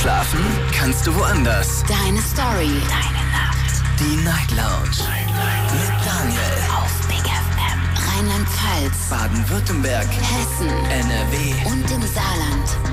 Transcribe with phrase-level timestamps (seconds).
[0.00, 0.40] Schlafen
[0.72, 1.84] kannst du woanders.
[1.86, 2.72] Deine Story.
[2.88, 3.82] Deine Nacht.
[3.98, 5.06] Die Night Lounge.
[5.74, 6.40] Mit Daniel.
[6.74, 8.08] Auf Big FM.
[8.08, 9.10] Rheinland-Pfalz.
[9.10, 10.06] Baden-Württemberg.
[10.06, 10.70] Hessen.
[10.90, 11.52] NRW.
[11.66, 12.90] Und im Saarland.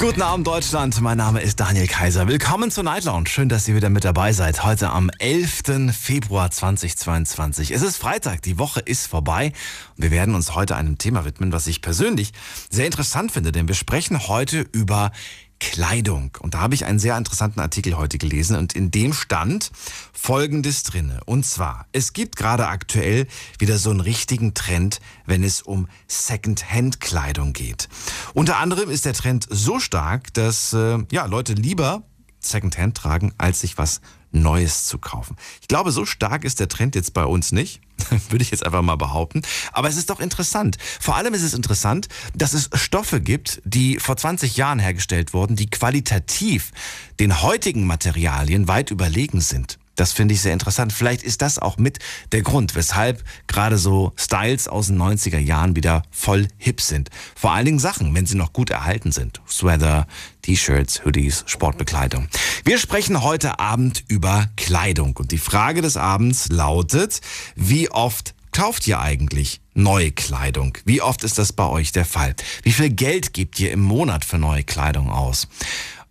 [0.00, 2.26] Guten Abend Deutschland, mein Name ist Daniel Kaiser.
[2.26, 3.28] Willkommen zur Night Lounge.
[3.28, 4.64] Schön, dass ihr wieder mit dabei seid.
[4.64, 5.92] Heute am 11.
[5.96, 7.70] Februar 2022.
[7.70, 9.52] Es ist Freitag, die Woche ist vorbei.
[9.96, 12.32] Wir werden uns heute einem Thema widmen, was ich persönlich
[12.68, 15.12] sehr interessant finde, denn wir sprechen heute über
[15.58, 16.36] Kleidung.
[16.40, 19.70] Und da habe ich einen sehr interessanten Artikel heute gelesen und in dem stand
[20.12, 21.20] Folgendes drinne.
[21.26, 23.26] Und zwar, es gibt gerade aktuell
[23.58, 27.88] wieder so einen richtigen Trend, wenn es um Second-Hand-Kleidung geht.
[28.34, 32.02] Unter anderem ist der Trend so stark, dass äh, ja, Leute lieber
[32.40, 35.36] Second-Hand tragen, als sich was Neues zu kaufen.
[35.60, 37.80] Ich glaube, so stark ist der Trend jetzt bei uns nicht,
[38.28, 39.42] würde ich jetzt einfach mal behaupten.
[39.72, 40.76] Aber es ist doch interessant.
[41.00, 45.56] Vor allem ist es interessant, dass es Stoffe gibt, die vor 20 Jahren hergestellt wurden,
[45.56, 46.72] die qualitativ
[47.20, 49.78] den heutigen Materialien weit überlegen sind.
[49.96, 50.92] Das finde ich sehr interessant.
[50.92, 51.98] Vielleicht ist das auch mit
[52.32, 57.08] der Grund, weshalb gerade so Styles aus den 90er Jahren wieder voll hip sind.
[57.34, 59.40] Vor allen Dingen Sachen, wenn sie noch gut erhalten sind.
[59.48, 60.06] Sweater,
[60.46, 62.28] T-Shirts, Hoodies, Sportbekleidung.
[62.64, 65.16] Wir sprechen heute Abend über Kleidung.
[65.16, 67.20] Und die Frage des Abends lautet,
[67.56, 70.78] wie oft kauft ihr eigentlich neue Kleidung?
[70.84, 72.36] Wie oft ist das bei euch der Fall?
[72.62, 75.48] Wie viel Geld gebt ihr im Monat für neue Kleidung aus?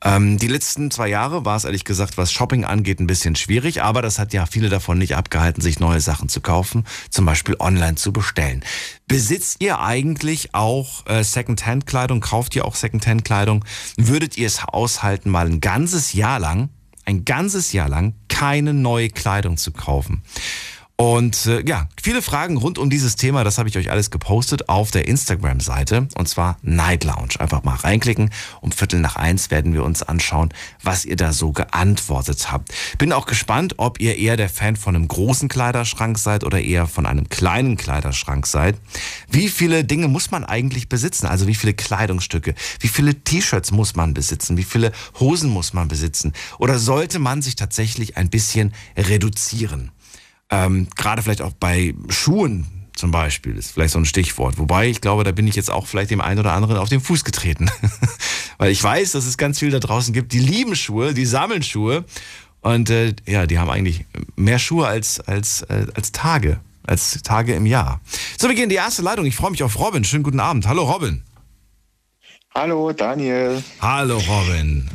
[0.05, 3.81] Ähm, die letzten zwei Jahre war es ehrlich gesagt, was Shopping angeht, ein bisschen schwierig,
[3.81, 7.55] aber das hat ja viele davon nicht abgehalten, sich neue Sachen zu kaufen, zum Beispiel
[7.57, 8.63] online zu bestellen.
[9.07, 12.21] Besitzt ihr eigentlich auch äh, Secondhand-Kleidung?
[12.21, 13.65] Kauft ihr auch Secondhand-Kleidung?
[13.97, 16.69] Würdet ihr es aushalten, mal ein ganzes Jahr lang,
[17.05, 20.21] ein ganzes Jahr lang keine neue Kleidung zu kaufen?
[20.97, 24.69] Und äh, ja, viele Fragen rund um dieses Thema, das habe ich euch alles gepostet
[24.69, 27.37] auf der Instagram-Seite und zwar Night Lounge.
[27.39, 28.29] Einfach mal reinklicken.
[28.61, 32.73] Um Viertel nach eins werden wir uns anschauen, was ihr da so geantwortet habt.
[32.97, 36.87] Bin auch gespannt, ob ihr eher der Fan von einem großen Kleiderschrank seid oder eher
[36.87, 38.77] von einem kleinen Kleiderschrank seid.
[39.29, 41.25] Wie viele Dinge muss man eigentlich besitzen?
[41.25, 42.55] Also wie viele Kleidungsstücke?
[42.79, 44.55] Wie viele T-Shirts muss man besitzen?
[44.55, 46.31] Wie viele Hosen muss man besitzen?
[46.57, 49.91] Oder sollte man sich tatsächlich ein bisschen reduzieren?
[50.55, 54.57] Ähm, Gerade vielleicht auch bei Schuhen zum Beispiel ist vielleicht so ein Stichwort.
[54.57, 57.01] Wobei ich glaube, da bin ich jetzt auch vielleicht dem einen oder anderen auf den
[57.01, 57.69] Fuß getreten.
[58.57, 61.61] Weil ich weiß, dass es ganz viel da draußen gibt, die lieben Schuhe, die sammeln
[61.61, 62.05] Schuhe.
[62.61, 64.05] Und äh, ja, die haben eigentlich
[64.37, 67.99] mehr Schuhe als, als, äh, als Tage, als Tage im Jahr.
[68.39, 69.25] So, wir gehen in die erste Leitung.
[69.25, 70.05] Ich freue mich auf Robin.
[70.05, 70.67] Schönen guten Abend.
[70.67, 71.21] Hallo Robin.
[72.55, 73.61] Hallo Daniel.
[73.81, 74.89] Hallo Robin.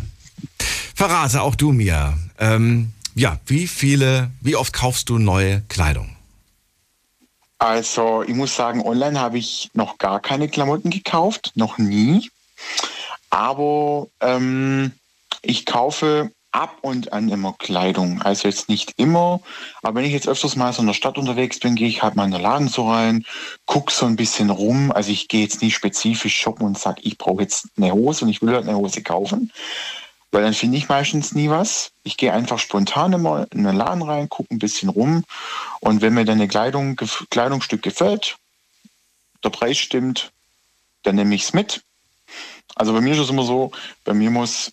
[0.94, 2.14] Verrate auch du mir.
[2.38, 6.16] Ähm, ja, wie viele, wie oft kaufst du neue Kleidung?
[7.58, 12.30] Also ich muss sagen, online habe ich noch gar keine Klamotten gekauft, noch nie.
[13.28, 14.92] Aber ähm,
[15.42, 18.22] ich kaufe ab und an immer Kleidung.
[18.22, 19.40] Also jetzt nicht immer,
[19.82, 22.16] aber wenn ich jetzt öfters mal so in der Stadt unterwegs bin, gehe ich halt
[22.16, 23.24] mal in den Laden so rein,
[23.66, 24.90] gucke so ein bisschen rum.
[24.90, 28.30] Also ich gehe jetzt nicht spezifisch shoppen und sage, ich brauche jetzt eine Hose und
[28.30, 29.52] ich will halt eine Hose kaufen,
[30.32, 31.92] weil dann finde ich meistens nie was.
[32.04, 35.24] Ich gehe einfach spontan immer in den Laden rein, gucke ein bisschen rum
[35.80, 36.96] und wenn mir dann eine Kleidung,
[37.30, 38.36] Kleidungsstück gefällt,
[39.42, 40.30] der Preis stimmt,
[41.02, 41.82] dann nehme ich es mit.
[42.74, 43.72] Also bei mir ist es immer so,
[44.04, 44.72] bei mir muss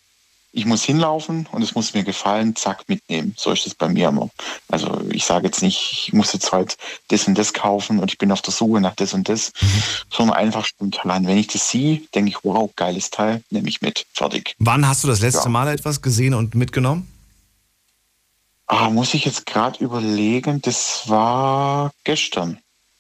[0.58, 3.36] ich muss hinlaufen und es muss mir gefallen, zack, mitnehmen.
[3.38, 4.30] So ist es bei mir immer.
[4.70, 6.78] Also ich sage jetzt nicht, ich muss jetzt halt
[7.10, 9.84] das und das kaufen und ich bin auf der Suche nach das und das, mhm.
[10.12, 11.28] sondern einfach spontan.
[11.28, 14.08] Wenn ich das sehe, denke ich, wow, geiles Teil, nehme ich mit.
[14.14, 14.56] Fertig.
[14.58, 15.50] Wann hast du das letzte ja.
[15.50, 17.08] Mal etwas gesehen und mitgenommen?
[18.66, 22.58] Ah, muss ich jetzt gerade überlegen, das war gestern.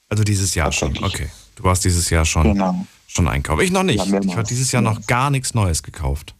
[0.09, 1.29] Also dieses Jahr schon, okay.
[1.55, 2.85] Du warst dieses Jahr schon, genau.
[3.07, 3.61] schon einkaufen.
[3.61, 4.05] Ich noch nicht.
[4.05, 6.35] Ja, ich habe dieses Jahr noch gar nichts Neues gekauft.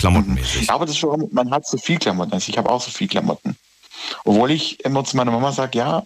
[0.00, 0.70] Klamottenmäßig.
[0.70, 2.32] Aber das ist schon, man hat so viel Klamotten.
[2.32, 3.56] Also ich habe auch so viel Klamotten.
[4.24, 6.02] Obwohl ich immer zu meiner Mama sage, ja,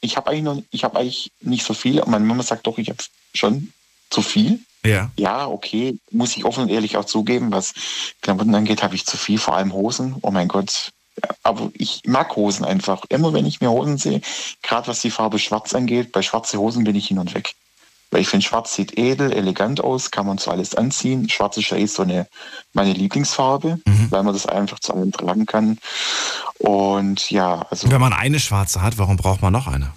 [0.00, 2.00] ich habe eigentlich noch, ich habe eigentlich nicht so viel.
[2.00, 3.02] Und meine Mama sagt doch, ich habe
[3.34, 3.72] schon
[4.10, 4.60] zu viel.
[4.84, 5.10] Ja.
[5.16, 7.74] Ja, okay, muss ich offen und ehrlich auch zugeben, was
[8.20, 10.16] Klamotten angeht, habe ich zu viel, vor allem Hosen.
[10.22, 10.92] Oh mein Gott.
[11.42, 13.04] Aber ich mag Hosen einfach.
[13.08, 14.20] Immer wenn ich mir Hosen sehe,
[14.62, 17.54] gerade was die Farbe Schwarz angeht, bei schwarzen Hosen bin ich hin und weg.
[18.10, 21.28] Weil ich finde, schwarz sieht edel, elegant aus, kann man so alles anziehen.
[21.28, 22.26] Schwarz ist ja eh so eine,
[22.72, 24.10] meine Lieblingsfarbe, mhm.
[24.10, 25.78] weil man das einfach zu allem tragen kann.
[26.58, 27.90] Und ja, also.
[27.90, 29.92] Wenn man eine schwarze hat, warum braucht man noch eine?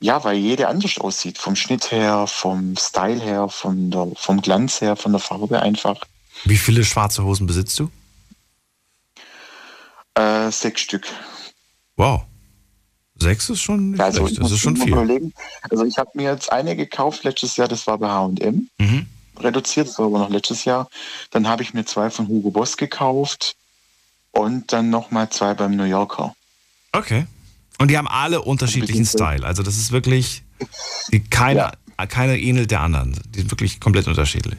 [0.00, 1.38] Ja, weil jede anders aussieht.
[1.38, 6.00] Vom Schnitt her, vom Style her, von der, vom Glanz her, von der Farbe einfach.
[6.44, 7.90] Wie viele schwarze Hosen besitzt du?
[10.14, 11.06] Äh, sechs Stück.
[11.96, 12.24] Wow.
[13.22, 14.42] Sechs ist schon also schlecht.
[14.42, 14.92] Das ist schon viel.
[14.92, 15.32] Überlegen.
[15.70, 18.68] Also ich habe mir jetzt eine gekauft letztes Jahr, das war bei H&M.
[18.78, 19.06] Mhm.
[19.38, 20.88] reduziert, das war aber noch letztes Jahr.
[21.30, 23.56] Dann habe ich mir zwei von Hugo Boss gekauft
[24.32, 26.34] und dann nochmal zwei beim New Yorker.
[26.92, 27.26] Okay.
[27.78, 29.44] Und die haben alle unterschiedlichen Style.
[29.44, 30.42] Also das ist wirklich,
[31.12, 32.06] die, keine, ja.
[32.06, 33.18] keine ähnelt der anderen.
[33.30, 34.58] Die sind wirklich komplett unterschiedlich.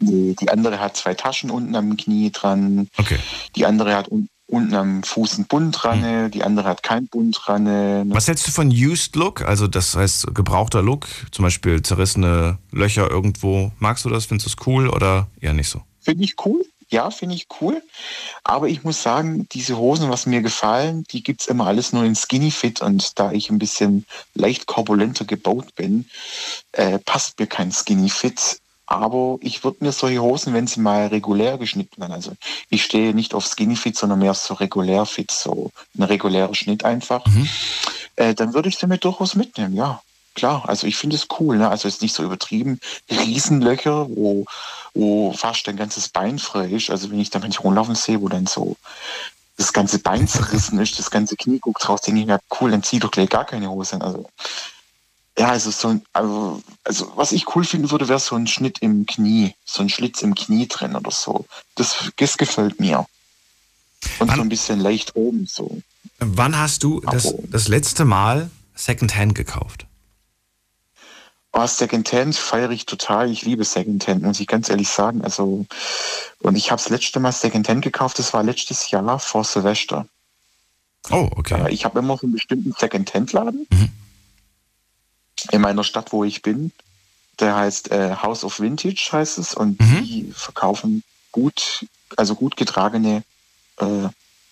[0.00, 2.88] Die, die andere hat zwei Taschen unten am Knie dran.
[2.96, 3.18] Okay.
[3.56, 6.02] Die andere hat un, unten am Fuß ein Bund dran.
[6.02, 6.30] Hm.
[6.30, 8.10] Die andere hat kein Bund dran.
[8.12, 9.42] Was hältst du von Used Look?
[9.42, 13.72] Also das heißt gebrauchter Look, zum Beispiel zerrissene Löcher irgendwo.
[13.78, 14.26] Magst du das?
[14.26, 15.82] Findest du es cool oder eher nicht so?
[16.00, 16.64] Finde ich cool
[16.94, 17.82] ja, finde ich cool.
[18.44, 22.04] Aber ich muss sagen, diese Hosen, was mir gefallen, die gibt es immer alles nur
[22.04, 22.80] in Skinny Fit.
[22.82, 26.06] Und da ich ein bisschen leicht korpulenter gebaut bin,
[26.72, 28.60] äh, passt mir kein Skinny Fit.
[29.02, 32.32] Aber ich würde mir solche Hosen, wenn sie mal regulär geschnitten werden, also
[32.70, 36.84] ich stehe nicht auf Skinny Fit, sondern mehr so regulär Fit, so ein regulärer Schnitt
[36.84, 37.48] einfach, mhm.
[38.16, 40.00] äh, dann würde ich sie mir durchaus mitnehmen, ja.
[40.34, 41.68] Klar, also ich finde es cool, ne?
[41.68, 42.80] also es ist nicht so übertrieben.
[43.08, 44.44] Riesenlöcher, wo
[44.94, 46.90] wo fast ein ganzes Bein frei ist.
[46.90, 48.76] Also wenn ich da manchmal rumlaufen sehe, wo dann so
[49.56, 52.82] das ganze Bein zerrissen ist, das ganze Knie guckt raus, denke ich mir, cool, dann
[52.82, 54.02] zieh doch gleich gar keine Hose an.
[54.02, 54.26] Also
[55.36, 58.78] ja, also so ein, also, also was ich cool finden würde, wäre so ein Schnitt
[58.80, 61.46] im Knie, so ein Schlitz im Knie drin oder so.
[61.74, 63.06] Das, das gefällt mir.
[64.18, 65.80] Und wann, so ein bisschen leicht oben so.
[66.18, 69.86] Wann hast du das, das letzte Mal Secondhand gekauft?
[71.52, 73.30] Oh, Secondhand feiere ich total.
[73.30, 75.22] Ich liebe Secondhand, muss ich ganz ehrlich sagen.
[75.22, 75.66] Also,
[76.40, 80.06] und ich habe das letzte Mal Secondhand gekauft, das war letztes Jahr vor Silvester.
[81.10, 81.70] Oh, okay.
[81.70, 83.88] Ich habe immer so einen bestimmten Secondhand-Laden mhm.
[85.50, 86.72] In meiner Stadt, wo ich bin.
[87.40, 89.54] Der heißt äh, House of Vintage, heißt es.
[89.54, 90.04] Und mhm.
[90.04, 91.02] die verkaufen
[91.32, 91.86] gut,
[92.16, 93.24] also gut getragene
[93.78, 94.08] äh,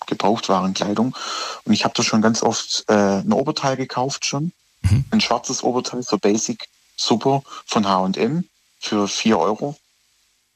[0.06, 1.16] Gebrauchtwarenkleidung.
[1.64, 4.52] Und ich habe da schon ganz oft äh, ein Oberteil gekauft schon.
[4.82, 5.04] Mhm.
[5.10, 8.44] Ein schwarzes Oberteil, so Basic super von H&M
[8.80, 9.76] für 4 Euro.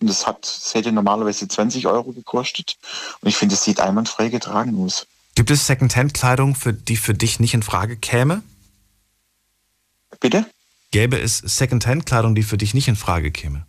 [0.00, 2.76] Und das hat, das hätte normalerweise 20 Euro gekostet.
[3.20, 5.06] Und ich finde, es sieht einwandfrei getragen aus.
[5.34, 8.42] Gibt es Secondhand-Kleidung, für die für dich nicht in Frage käme?
[10.26, 10.44] Bitte?
[10.90, 13.64] Gäbe es Secondhand-Kleidung, die für dich nicht in Frage käme?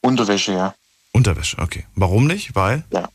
[0.00, 0.74] Unterwäsche, ja.
[1.12, 1.86] Unterwäsche, okay.
[1.94, 2.56] Warum nicht?
[2.56, 2.82] Weil?
[2.92, 3.08] Ja.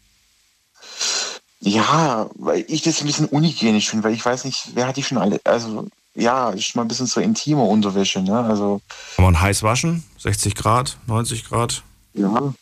[1.59, 5.03] Ja, weil ich das ein bisschen unhygienisch finde, weil ich weiß nicht, wer hat die
[5.03, 8.39] schon alle, also ja, ist mal ein bisschen so intime Unterwäsche, ne?
[8.39, 8.79] Also.
[9.17, 10.05] Kann man heiß waschen?
[10.19, 11.83] 60 Grad, 90 Grad?
[12.13, 12.53] Ja.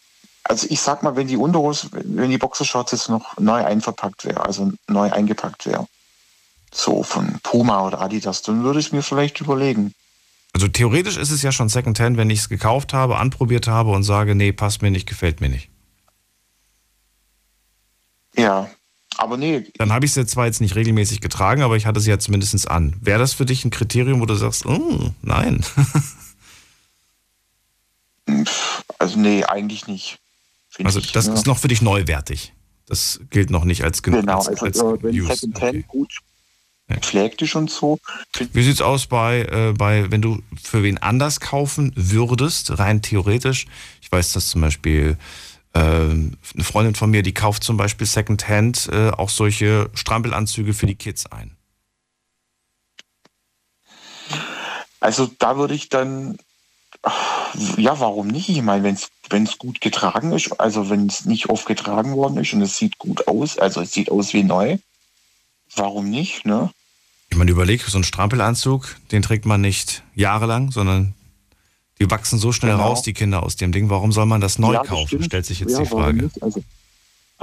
[0.44, 4.44] Also ich sag mal, wenn die Unterhose, wenn die Boxershorts jetzt noch neu einverpackt wäre,
[4.44, 5.86] also neu eingepackt wäre,
[6.74, 9.94] so von Puma oder Adidas, dann würde ich es mir vielleicht überlegen.
[10.54, 14.04] Also theoretisch ist es ja schon Secondhand, wenn ich es gekauft habe, anprobiert habe und
[14.04, 15.70] sage, nee, passt mir nicht, gefällt mir nicht.
[18.36, 18.70] Ja,
[19.18, 19.66] aber nee.
[19.78, 22.70] Dann habe ich sie zwar jetzt nicht regelmäßig getragen, aber ich hatte sie ja zumindest
[22.70, 22.96] an.
[23.02, 25.64] Wäre das für dich ein Kriterium, wo du sagst, oh, nein?
[29.00, 30.19] also nee, eigentlich nicht.
[30.84, 31.34] Also ich, das ja.
[31.34, 32.54] ist noch für dich neuwertig.
[32.88, 34.22] Das gilt noch nicht als genug.
[34.22, 35.86] Genau, als, als, also wenn Secondhand okay.
[35.88, 36.19] gut
[36.89, 36.97] ja.
[36.97, 38.00] pflegt dich und so.
[38.51, 43.01] Wie sieht es aus bei, äh, bei, wenn du für wen anders kaufen würdest, rein
[43.01, 43.65] theoretisch?
[44.01, 45.18] Ich weiß, dass zum Beispiel
[45.74, 50.85] ähm, eine Freundin von mir, die kauft zum Beispiel Secondhand äh, auch solche Strampelanzüge für
[50.85, 51.56] die Kids ein.
[55.00, 56.38] Also da würde ich dann,
[57.75, 58.47] ja, warum nicht?
[58.47, 58.95] Ich meine,
[59.30, 62.78] wenn es gut getragen ist, also wenn es nicht oft getragen worden ist und es
[62.78, 64.78] sieht gut aus, also es sieht aus wie neu,
[65.75, 66.71] warum nicht, ne?
[67.30, 71.15] Ich meine, überleg, so ein Strampelanzug, den trägt man nicht jahrelang, sondern
[71.99, 72.89] die wachsen so schnell genau.
[72.89, 73.89] raus, die Kinder aus dem Ding.
[73.89, 75.07] Warum soll man das neu ja, kaufen?
[75.07, 75.25] Stimmt.
[75.25, 76.30] Stellt sich jetzt ja, die Frage.
[76.42, 76.63] Also,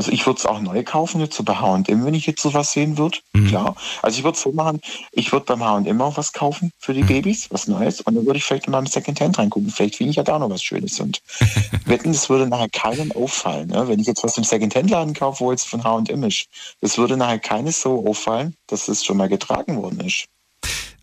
[0.00, 2.72] also, ich würde es auch neu kaufen, jetzt so bei H&M, wenn ich jetzt sowas
[2.72, 3.18] sehen würde.
[3.34, 3.48] Mhm.
[3.48, 3.76] Klar.
[4.00, 4.80] Also ich würde es so machen,
[5.12, 7.08] ich würde beim H&M auch was kaufen für die mhm.
[7.08, 8.00] Babys, was Neues.
[8.00, 9.68] Und dann würde ich vielleicht in meinem Secondhand reingucken.
[9.68, 10.98] Vielleicht finde ich ja da noch was Schönes.
[11.00, 11.20] Und
[11.84, 13.68] wetten, das würde nachher keinem auffallen.
[13.68, 13.88] Ne?
[13.88, 16.46] Wenn ich jetzt was im Secondhand-Laden kaufe, wo jetzt von H&M ist,
[16.80, 20.24] das würde nachher keines so auffallen, dass es schon mal getragen worden ist.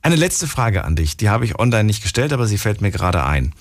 [0.02, 2.90] Eine letzte Frage an dich, die habe ich online nicht gestellt, aber sie fällt mir
[2.90, 3.54] gerade ein.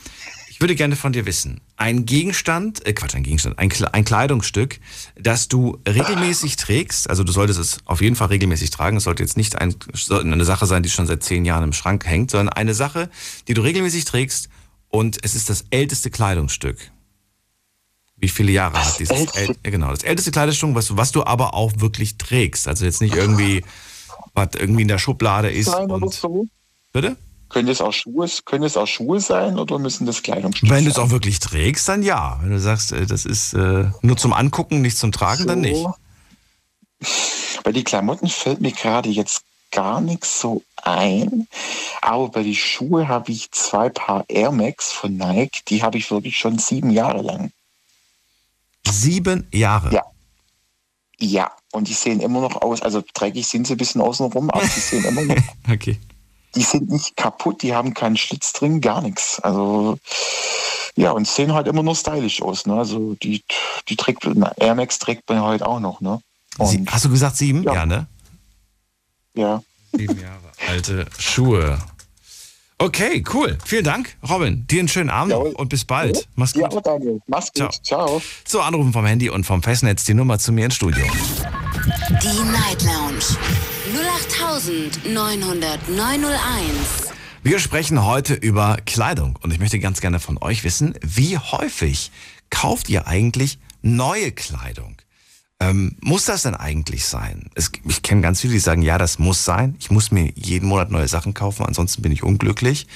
[0.57, 4.81] Ich würde gerne von dir wissen, ein Gegenstand, äh Quatsch, ein Gegenstand, ein, ein Kleidungsstück,
[5.15, 9.23] das du regelmäßig trägst, also du solltest es auf jeden Fall regelmäßig tragen, es sollte
[9.23, 9.75] jetzt nicht ein,
[10.11, 13.11] eine Sache sein, die schon seit zehn Jahren im Schrank hängt, sondern eine Sache,
[13.49, 14.49] die du regelmäßig trägst
[14.89, 16.91] und es ist das älteste Kleidungsstück.
[18.17, 21.75] Wie viele Jahre hat dieses, äl, genau, das älteste Kleidungsstück, was, was du aber auch
[21.81, 23.63] wirklich trägst, also jetzt nicht irgendwie
[24.33, 25.69] was irgendwie in der Schublade ist.
[25.69, 26.51] Klein und.
[26.95, 27.19] Bitte?
[27.49, 30.91] Können es, auch Schuhe, können es auch Schuhe sein oder müssen das Kleidungsstücke Wenn du
[30.91, 32.39] es auch wirklich trägst, dann ja.
[32.43, 35.49] Wenn du sagst, äh, das ist äh, nur zum Angucken, nicht zum Tragen, so.
[35.49, 35.87] dann nicht.
[37.65, 41.49] Bei die Klamotten fällt mir gerade jetzt gar nichts so ein.
[42.01, 45.63] Aber bei den Schuhe habe ich zwei Paar Air Max von Nike.
[45.69, 47.53] Die habe ich wirklich schon sieben Jahre lang.
[48.89, 49.93] Sieben Jahre?
[49.93, 50.03] Ja.
[51.19, 54.65] Ja, und die sehen immer noch aus, also dreckig sind sie ein bisschen außenrum, aber
[54.65, 55.37] die sehen immer noch.
[55.73, 55.99] okay.
[56.57, 59.39] Die sind nicht kaputt, die haben keinen Schlitz drin, gar nichts.
[59.41, 59.99] Also
[60.97, 62.67] ja, und sehen halt immer noch stylisch aus.
[62.67, 62.75] Ne?
[62.75, 63.45] Also die,
[63.89, 66.01] die trägt, Air Max trägt man heute auch noch.
[66.01, 66.21] Ne?
[66.65, 67.63] Sie, hast du gesagt sieben?
[67.63, 68.07] Ja, ja ne?
[69.35, 69.63] Ja.
[69.93, 71.79] Sieben Jahre alte Schuhe.
[72.79, 73.57] Okay, cool.
[73.65, 74.67] Vielen Dank, Robin.
[74.67, 75.53] Dir einen schönen Abend Jawohl.
[75.53, 76.17] und bis bald.
[76.17, 76.23] Ja.
[76.35, 76.73] Mach's gut.
[76.75, 77.21] Ja, Daniel.
[77.27, 77.73] Mach's gut.
[77.83, 78.07] Ciao.
[78.07, 78.23] Ciao.
[78.47, 81.05] So, Anrufen vom Handy und vom Festnetz die Nummer zu mir ins Studio.
[82.23, 83.39] Die Night Lounge
[83.97, 84.03] 0890901.
[87.43, 92.11] Wir sprechen heute über Kleidung und ich möchte ganz gerne von euch wissen, wie häufig
[92.51, 94.97] kauft ihr eigentlich neue Kleidung?
[95.61, 97.49] Ähm, muss das denn eigentlich sein?
[97.55, 99.77] Es, ich kenne ganz viele, die sagen, ja, das muss sein.
[99.79, 102.87] Ich muss mir jeden Monat neue Sachen kaufen, ansonsten bin ich unglücklich.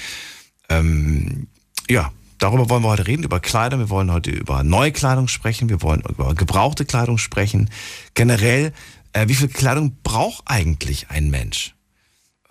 [0.68, 1.46] Ähm,
[1.88, 3.80] ja, darüber wollen wir heute reden, über Kleidung.
[3.80, 5.70] Wir wollen heute über neue Kleidung sprechen.
[5.70, 7.70] Wir wollen über gebrauchte Kleidung sprechen.
[8.12, 8.74] Generell,
[9.12, 11.74] äh, wie viel Kleidung braucht eigentlich ein Mensch?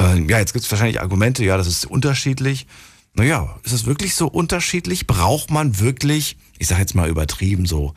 [0.02, 2.68] Äh, ja, jetzt gibt es wahrscheinlich Argumente, ja, das ist unterschiedlich.
[3.14, 5.08] Naja, ist es wirklich so unterschiedlich?
[5.08, 7.94] Braucht man wirklich, ich sage jetzt mal übertrieben so,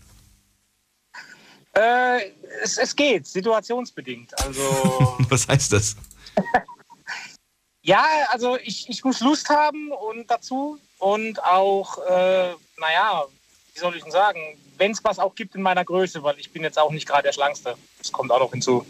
[1.73, 4.37] Äh, es, es geht, situationsbedingt.
[4.41, 5.17] Also.
[5.29, 5.95] Was heißt das?
[7.81, 13.25] ja, also ich, ich muss Lust haben und dazu und auch, äh, naja,
[13.77, 14.39] wie soll ich denn sagen,
[14.79, 17.23] wenn es was auch gibt in meiner Größe, weil ich bin jetzt auch nicht gerade
[17.23, 17.75] der Schlankste.
[17.99, 18.83] Das kommt auch noch hinzu.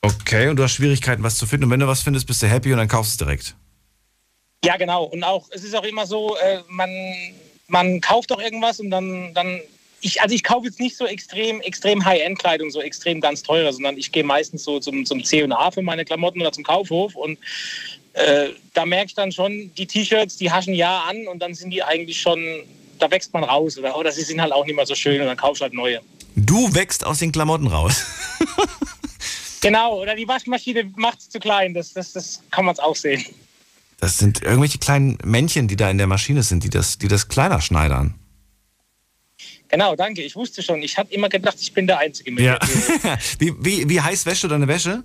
[0.00, 1.64] Okay, und du hast Schwierigkeiten, was zu finden.
[1.64, 3.54] Und wenn du was findest, bist du happy und dann kaufst du es direkt.
[4.64, 5.04] Ja, genau.
[5.04, 6.90] Und auch, es ist auch immer so, äh, man,
[7.68, 9.60] man kauft doch irgendwas und dann, dann
[10.00, 13.98] ich, also ich kaufe jetzt nicht so extrem, extrem High-End-Kleidung, so extrem ganz teure, sondern
[13.98, 17.38] ich gehe meistens so zum, zum C&A für meine Klamotten oder zum Kaufhof und
[18.14, 21.70] äh, da merke ich dann schon, die T-Shirts, die haschen ja an und dann sind
[21.70, 22.62] die eigentlich schon,
[22.98, 25.26] da wächst man raus oder, oder sie sind halt auch nicht mehr so schön und
[25.26, 26.00] dann kaufst du halt neue.
[26.34, 28.04] Du wächst aus den Klamotten raus.
[29.60, 32.96] genau, oder die Waschmaschine macht es zu klein, das, das, das kann man es auch
[32.96, 33.24] sehen.
[33.98, 37.28] Das sind irgendwelche kleinen Männchen, die da in der Maschine sind, die das, die das
[37.28, 38.14] kleiner schneidern.
[39.68, 40.22] Genau, danke.
[40.22, 40.82] Ich wusste schon.
[40.82, 42.58] Ich hatte immer gedacht, ich bin der Einzige mit ja.
[43.38, 45.02] wie, wie, wie heiß wäscht du deine Wäsche?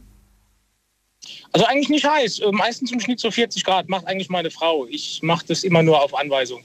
[1.52, 2.40] Also eigentlich nicht heiß.
[2.40, 3.90] Äh, meistens im Schnitt so 40 Grad.
[3.90, 4.86] Macht eigentlich meine Frau.
[4.88, 6.64] Ich mache das immer nur auf Anweisung.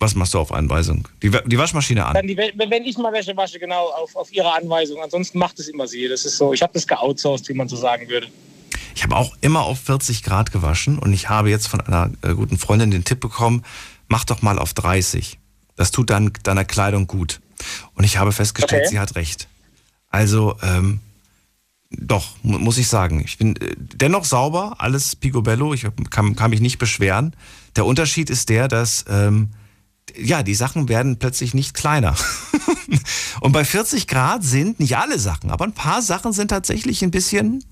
[0.00, 1.06] Was machst du auf Anweisung?
[1.22, 2.26] Die, die Waschmaschine an?
[2.26, 5.02] Die, wenn ich mal Wäsche wasche, genau, auf, auf ihre Anweisung.
[5.02, 6.08] Ansonsten macht es immer sie.
[6.08, 6.54] Das ist so.
[6.54, 8.28] Ich habe das geoutsourced, wie man so sagen würde.
[8.94, 12.34] Ich habe auch immer auf 40 Grad gewaschen und ich habe jetzt von einer äh,
[12.34, 13.62] guten Freundin den Tipp bekommen,
[14.08, 15.38] mach doch mal auf 30.
[15.76, 17.40] Das tut dann deiner Kleidung gut.
[17.94, 18.90] Und ich habe festgestellt, okay.
[18.90, 19.48] sie hat recht.
[20.08, 21.00] Also, ähm,
[21.90, 23.22] doch, muss ich sagen.
[23.22, 27.36] Ich bin äh, dennoch sauber, alles picobello, ich kann, kann mich nicht beschweren.
[27.76, 29.50] Der Unterschied ist der, dass ähm,
[30.16, 32.14] ja, die Sachen werden plötzlich nicht kleiner.
[33.40, 37.10] Und bei 40 Grad sind nicht alle Sachen, aber ein paar Sachen sind tatsächlich ein
[37.10, 37.64] bisschen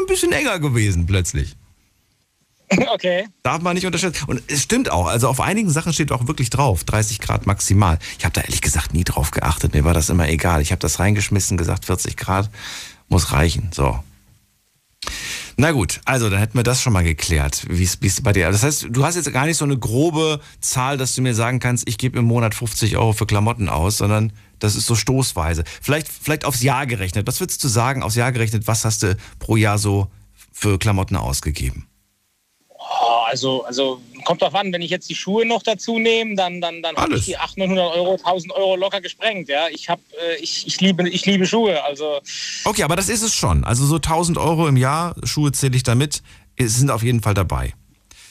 [0.00, 1.56] ein bisschen enger gewesen plötzlich.
[2.92, 3.26] Okay.
[3.42, 4.24] Darf man nicht unterschätzen.
[4.26, 5.06] Und es stimmt auch.
[5.06, 6.84] Also auf einigen Sachen steht auch wirklich drauf.
[6.84, 7.98] 30 Grad maximal.
[8.18, 9.72] Ich habe da ehrlich gesagt nie drauf geachtet.
[9.72, 10.60] Mir war das immer egal.
[10.60, 12.50] Ich habe das reingeschmissen, gesagt 40 Grad
[13.08, 13.70] muss reichen.
[13.72, 13.98] So.
[15.60, 18.48] Na gut, also dann hätten wir das schon mal geklärt, wie es bei dir.
[18.52, 21.58] Das heißt, du hast jetzt gar nicht so eine grobe Zahl, dass du mir sagen
[21.58, 25.64] kannst, ich gebe im Monat 50 Euro für Klamotten aus, sondern das ist so stoßweise.
[25.82, 27.26] Vielleicht, vielleicht aufs Jahr gerechnet.
[27.26, 30.06] Was würdest du sagen, aufs Jahr gerechnet, was hast du pro Jahr so
[30.52, 31.88] für Klamotten ausgegeben?
[32.68, 36.60] Oh, also, also kommt drauf an, wenn ich jetzt die Schuhe noch dazu nehme, dann,
[36.60, 39.48] dann, dann habe ich die 800, 900 Euro, 1000 Euro locker gesprengt.
[39.48, 39.68] Ja?
[39.68, 41.82] Ich, hab, äh, ich, ich, liebe, ich liebe Schuhe.
[41.84, 42.20] Also.
[42.64, 43.64] Okay, aber das ist es schon.
[43.64, 46.22] Also so 1000 Euro im Jahr, Schuhe zähle ich damit,
[46.58, 47.74] sind auf jeden Fall dabei.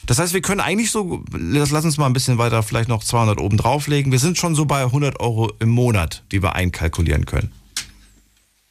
[0.06, 3.40] Das heißt, wir können eigentlich so, lass uns mal ein bisschen weiter, vielleicht noch 200
[3.40, 4.10] oben drauflegen.
[4.10, 7.52] Wir sind schon so bei 100 Euro im Monat, die wir einkalkulieren können.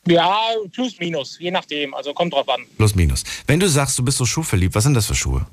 [0.07, 0.35] Ja,
[0.73, 1.93] plus minus, je nachdem.
[1.93, 2.61] Also kommt drauf an.
[2.77, 3.23] Plus minus.
[3.45, 5.45] Wenn du sagst, du bist so schuhverliebt, was sind das für Schuhe?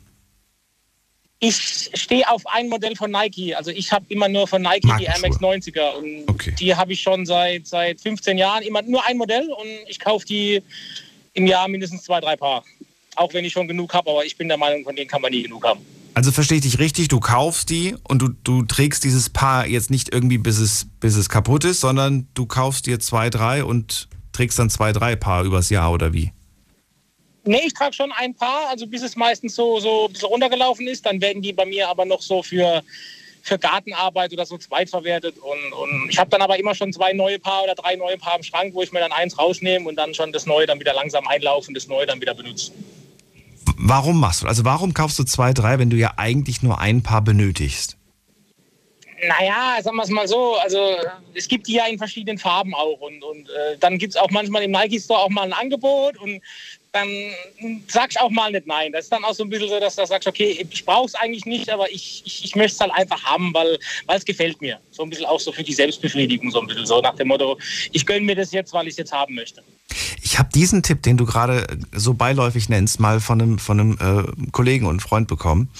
[1.47, 3.55] Ich stehe auf ein Modell von Nike.
[3.55, 5.91] Also ich habe immer nur von Nike die Air Max 90er.
[5.91, 6.55] Und okay.
[6.59, 10.25] die habe ich schon seit, seit 15 Jahren immer nur ein Modell und ich kaufe
[10.25, 10.63] die
[11.35, 12.65] im Jahr mindestens zwei, drei Paar.
[13.17, 15.33] Auch wenn ich schon genug habe, aber ich bin der Meinung, von denen kann man
[15.33, 15.81] nie genug haben.
[16.15, 19.91] Also verstehe ich dich richtig, du kaufst die und du, du trägst dieses Paar jetzt
[19.91, 24.09] nicht irgendwie, bis es, bis es kaputt ist, sondern du kaufst dir zwei, drei und
[24.33, 26.33] trägst dann zwei, drei Paar übers Jahr oder wie?
[27.47, 30.87] Nee, ich trage schon ein Paar, also bis es meistens so, so ein bisschen runtergelaufen
[30.87, 31.05] ist.
[31.05, 32.83] Dann werden die bei mir aber noch so für,
[33.43, 35.37] für Gartenarbeit oder so zweitverwertet.
[35.39, 38.37] Und, und ich habe dann aber immer schon zwei neue Paar oder drei neue Paar
[38.37, 40.95] im Schrank, wo ich mir dann eins rausnehme und dann schon das neue dann wieder
[40.95, 42.73] langsam einlaufen, das neue dann wieder benutze.
[43.77, 44.47] Warum machst du?
[44.47, 47.99] Also warum kaufst du zwei, drei, wenn du ja eigentlich nur ein Paar benötigst?
[49.27, 50.97] Naja, sagen wir es mal so, also
[51.35, 54.31] es gibt die ja in verschiedenen Farben auch und, und äh, dann gibt es auch
[54.31, 56.43] manchmal im Nike Store auch mal ein Angebot und
[56.95, 57.09] dann
[57.89, 58.93] sag ich auch mal nicht nein.
[58.93, 61.15] Das ist dann auch so ein bisschen so, dass du sagst, okay, ich brauche es
[61.17, 64.79] eigentlich nicht, aber ich, ich, ich möchte es halt einfach haben, weil es gefällt mir.
[64.93, 67.59] So ein bisschen auch so für die Selbstbefriedigung, so ein bisschen so nach dem Motto,
[67.91, 69.63] ich gönne mir das jetzt, weil ich es jetzt haben möchte.
[70.23, 73.99] Ich habe diesen Tipp, den du gerade so beiläufig nennst, mal von einem, von einem
[74.01, 75.71] äh, Kollegen und Freund bekommen.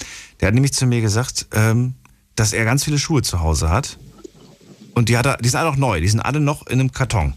[0.41, 1.95] Der hat nämlich zu mir gesagt, ähm,
[2.35, 3.97] dass er ganz viele Schuhe zu Hause hat
[4.95, 6.91] und die, hat er, die sind alle noch neu, die sind alle noch in einem
[6.91, 7.33] Karton.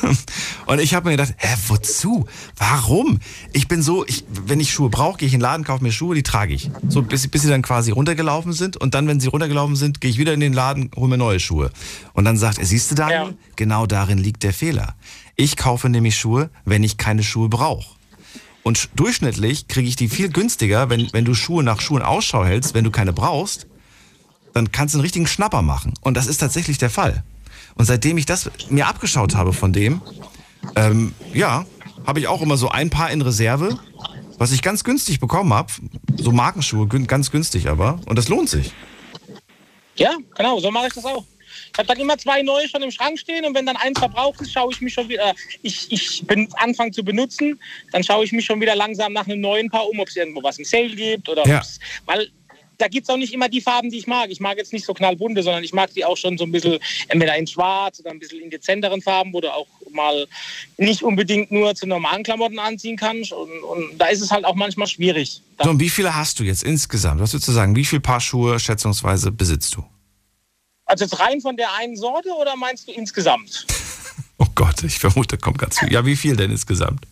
[0.66, 2.26] und ich habe mir gedacht, hä, wozu?
[2.56, 3.20] Warum?
[3.52, 5.92] Ich bin so, ich, wenn ich Schuhe brauche, gehe ich in den Laden, kaufe mir
[5.92, 6.70] Schuhe, die trage ich.
[6.88, 8.76] So bis, bis sie dann quasi runtergelaufen sind.
[8.76, 11.38] Und dann, wenn sie runtergelaufen sind, gehe ich wieder in den Laden, hole mir neue
[11.38, 11.70] Schuhe.
[12.14, 13.34] Und dann sagt er, siehst du Daniel, ja.
[13.54, 14.96] genau darin liegt der Fehler.
[15.36, 17.94] Ich kaufe nämlich Schuhe, wenn ich keine Schuhe brauche.
[18.64, 22.74] Und durchschnittlich kriege ich die viel günstiger, wenn, wenn du Schuhe nach Schuhen Ausschau hältst,
[22.74, 23.67] wenn du keine brauchst
[24.54, 25.94] dann kannst du einen richtigen Schnapper machen.
[26.00, 27.22] Und das ist tatsächlich der Fall.
[27.74, 30.00] Und seitdem ich das mir abgeschaut habe von dem,
[30.76, 31.64] ähm, ja,
[32.06, 33.78] habe ich auch immer so ein paar in Reserve,
[34.38, 35.72] was ich ganz günstig bekommen habe.
[36.16, 38.00] So Markenschuhe, ganz günstig aber.
[38.06, 38.72] Und das lohnt sich.
[39.96, 41.24] Ja, genau, so mache ich das auch.
[41.72, 44.40] Ich habe dann immer zwei neue schon im Schrank stehen und wenn dann eins verbraucht
[44.40, 47.60] ist, schaue ich mich schon wieder, ich, ich bin anfangen zu benutzen,
[47.92, 50.42] dann schaue ich mich schon wieder langsam nach einem neuen Paar um, ob es irgendwo
[50.42, 51.62] was im Sale gibt oder ja.
[52.06, 52.30] weil
[52.78, 54.30] da gibt es auch nicht immer die Farben, die ich mag.
[54.30, 56.78] Ich mag jetzt nicht so knallbunte, sondern ich mag die auch schon so ein bisschen
[57.08, 60.26] entweder in schwarz oder ein bisschen in dezenteren Farben, wo du auch mal
[60.76, 63.32] nicht unbedingt nur zu normalen Klamotten anziehen kannst.
[63.32, 65.42] Und, und da ist es halt auch manchmal schwierig.
[65.62, 67.20] So, und wie viele hast du jetzt insgesamt?
[67.20, 67.74] Was würdest du sagen?
[67.74, 69.84] Wie viele Paar Schuhe schätzungsweise besitzt du?
[70.84, 73.66] Also jetzt rein von der einen Sorte oder meinst du insgesamt?
[74.38, 75.92] oh Gott, ich vermute, kommt ganz viel.
[75.92, 77.04] Ja, wie viel denn insgesamt?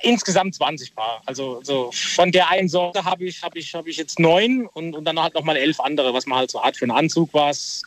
[0.00, 1.22] Insgesamt 20 Paar.
[1.26, 4.94] Also, also von der einen Sorte habe ich, hab ich, hab ich jetzt neun und,
[4.94, 6.76] und dann halt nochmal elf andere, was man halt so hat.
[6.76, 7.82] Für einen Anzug was,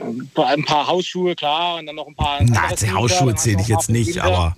[0.00, 2.40] ein paar Hausschuhe, klar, und dann noch ein paar.
[2.42, 4.56] Na, die Hausschuhe zähle ich jetzt nicht, aber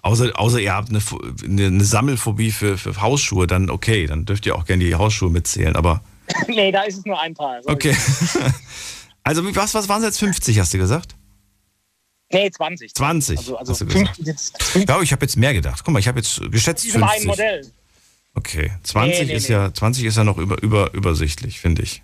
[0.00, 1.02] außer, außer ihr habt eine,
[1.44, 5.76] eine Sammelphobie für, für Hausschuhe, dann okay, dann dürft ihr auch gerne die Hausschuhe mitzählen,
[5.76, 6.02] aber.
[6.48, 7.60] nee, da ist es nur ein Paar.
[7.66, 7.94] Okay.
[9.22, 10.18] also, was, was waren es jetzt?
[10.20, 11.14] 50, hast du gesagt?
[12.32, 12.94] Nee, 20.
[12.94, 13.38] 20.
[13.38, 14.88] Also, also 50, jetzt, 50.
[14.88, 15.82] Ja, ich habe jetzt mehr gedacht.
[15.84, 17.02] Guck mal, ich habe jetzt geschätzt 50.
[17.02, 17.72] ein Modell.
[18.34, 19.54] Okay, 20 nee, nee, ist nee.
[19.54, 22.02] ja 20 ist ja noch über, über, übersichtlich, finde ich.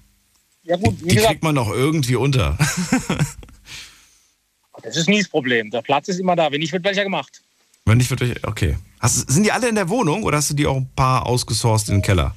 [0.62, 2.56] Ja gut, die, die gesagt, kriegt man noch irgendwie unter.
[4.82, 5.70] das ist nie das Problem.
[5.70, 6.50] Der Platz ist immer da.
[6.52, 7.42] Wenn nicht, wird welcher gemacht.
[7.85, 8.37] Wenn nicht, wird welcher.
[8.44, 8.78] Okay.
[9.00, 11.88] Hast, sind die alle in der Wohnung oder hast du die auch ein paar ausgesourced
[11.88, 12.35] in den Keller?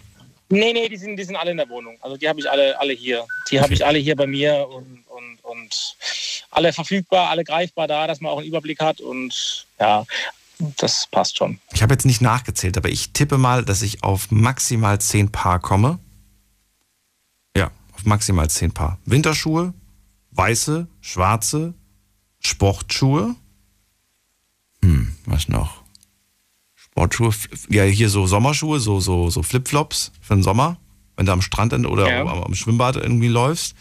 [0.50, 1.98] Nee, nee, die sind, die sind alle in der Wohnung.
[2.02, 3.26] Also die habe ich alle, alle hier.
[3.50, 3.64] Die okay.
[3.64, 5.98] habe ich alle hier bei mir und, und, und
[6.52, 9.02] alle verfügbar, alle greifbar da, dass man auch einen Überblick hat.
[9.02, 10.06] Und ja,
[10.78, 11.60] das passt schon.
[11.74, 15.60] Ich habe jetzt nicht nachgezählt, aber ich tippe mal, dass ich auf maximal zehn Paar
[15.60, 16.00] komme.
[17.58, 19.00] Ja, auf maximal zehn Paar.
[19.06, 19.74] Winterschuhe,
[20.32, 21.74] weiße, schwarze,
[22.40, 23.36] Sportschuhe.
[24.84, 25.85] Hm, was noch?
[26.96, 27.34] Sportschuhe,
[27.70, 30.78] ja, hier so Sommerschuhe, so, so, so Flipflops für den Sommer,
[31.18, 32.26] wenn du am Strand oder ja.
[32.26, 33.76] am Schwimmbad irgendwie läufst.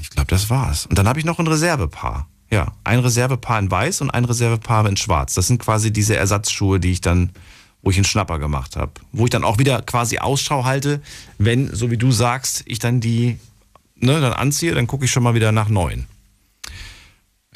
[0.00, 0.86] Ich glaube, das war's.
[0.86, 2.28] Und dann habe ich noch ein Reservepaar.
[2.52, 5.34] Ja, ein Reservepaar in weiß und ein Reservepaar in schwarz.
[5.34, 7.30] Das sind quasi diese Ersatzschuhe, die ich dann,
[7.82, 8.92] wo ich einen Schnapper gemacht habe.
[9.10, 11.02] Wo ich dann auch wieder quasi Ausschau halte,
[11.38, 13.40] wenn, so wie du sagst, ich dann die
[13.96, 16.06] ne, dann anziehe, dann gucke ich schon mal wieder nach neuen.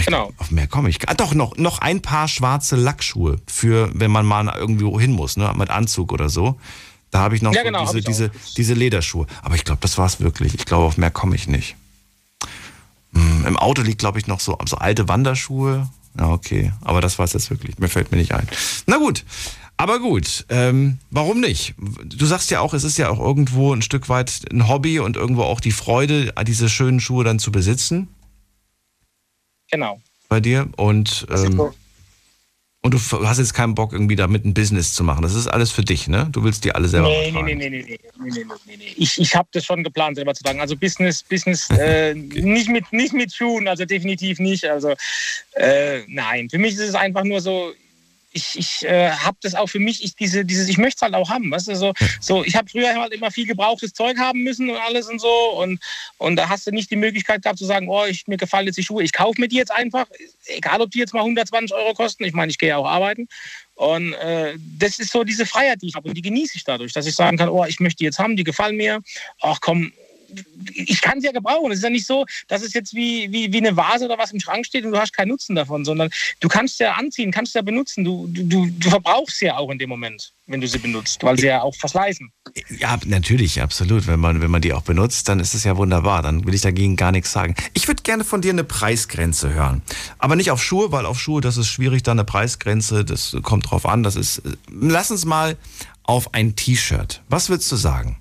[0.06, 0.32] Genau.
[0.38, 1.08] Auf mehr komme ich.
[1.08, 5.36] Ah, doch, noch, noch ein paar schwarze Lackschuhe für, wenn man mal irgendwo hin muss,
[5.36, 6.58] ne, mit Anzug oder so.
[7.10, 9.26] Da habe ich noch ja, genau, so diese, diese, diese Lederschuhe.
[9.42, 10.54] Aber ich glaube, das war es wirklich.
[10.54, 11.76] Ich glaube, auf mehr komme ich nicht.
[13.12, 15.88] Hm, Im Auto liegt, glaube ich, noch so, so alte Wanderschuhe.
[16.18, 16.72] Ja, okay.
[16.82, 17.78] Aber das war es jetzt wirklich.
[17.78, 18.48] Mir fällt mir nicht ein.
[18.86, 19.24] Na gut.
[19.76, 21.74] Aber gut, ähm, warum nicht?
[22.04, 25.16] Du sagst ja auch, es ist ja auch irgendwo ein Stück weit ein Hobby und
[25.16, 28.08] irgendwo auch die Freude, diese schönen Schuhe dann zu besitzen.
[29.70, 30.00] Genau.
[30.28, 31.72] Bei dir und, also ähm,
[32.82, 35.20] und du hast jetzt keinen Bock, irgendwie damit ein Business zu machen.
[35.20, 36.28] Das ist alles für dich, ne?
[36.32, 37.44] Du willst die alle selber nee, machen.
[37.44, 38.94] Nee, nee, nee, nee, nee, nee, nee, nee.
[38.96, 40.60] Ich, ich habe das schon geplant, selber zu sagen.
[40.60, 42.40] Also Business, Business, äh, okay.
[42.40, 44.64] nicht, mit, nicht mit Schuhen, also definitiv nicht.
[44.64, 44.94] Also
[45.56, 47.72] äh, nein, für mich ist es einfach nur so,
[48.32, 51.14] ich, ich äh, habe das auch für mich, ich, diese, dieses, ich möchte es halt
[51.14, 51.50] auch haben.
[51.50, 54.76] Weißt du, so, so, ich habe früher halt immer viel gebrauchtes Zeug haben müssen und
[54.76, 55.28] alles und so.
[55.28, 55.80] Und,
[56.18, 58.76] und da hast du nicht die Möglichkeit gehabt zu sagen, oh, ich, mir gefallen jetzt
[58.76, 60.06] die Schuhe, ich kaufe mir die jetzt einfach,
[60.46, 62.24] egal ob die jetzt mal 120 Euro kosten.
[62.24, 63.28] Ich meine, ich gehe ja auch arbeiten.
[63.74, 66.92] Und äh, das ist so diese Freiheit, die ich habe und die genieße ich dadurch,
[66.92, 69.00] dass ich sagen kann, oh, ich möchte die jetzt haben, die gefallen mir.
[69.40, 69.92] Ach komm,
[70.74, 71.70] ich kann es ja gebrauchen.
[71.72, 74.32] Es ist ja nicht so, dass es jetzt wie, wie, wie eine Vase oder was
[74.32, 77.54] im Schrank steht und du hast keinen Nutzen davon, sondern du kannst ja anziehen, kannst
[77.54, 78.04] ja benutzen.
[78.04, 81.38] Du, du, du verbrauchst sie ja auch in dem Moment, wenn du sie benutzt, weil
[81.38, 82.30] sie ja auch verschleißen.
[82.78, 84.06] Ja, natürlich, absolut.
[84.06, 86.22] Wenn man, wenn man die auch benutzt, dann ist es ja wunderbar.
[86.22, 87.54] Dann will ich dagegen gar nichts sagen.
[87.74, 89.82] Ich würde gerne von dir eine Preisgrenze hören.
[90.18, 93.70] Aber nicht auf Schuhe, weil auf Schuhe, das ist schwierig, da eine Preisgrenze, das kommt
[93.70, 94.02] drauf an.
[94.02, 95.56] Das ist, lass uns mal
[96.02, 97.22] auf ein T-Shirt.
[97.28, 98.19] Was würdest du sagen?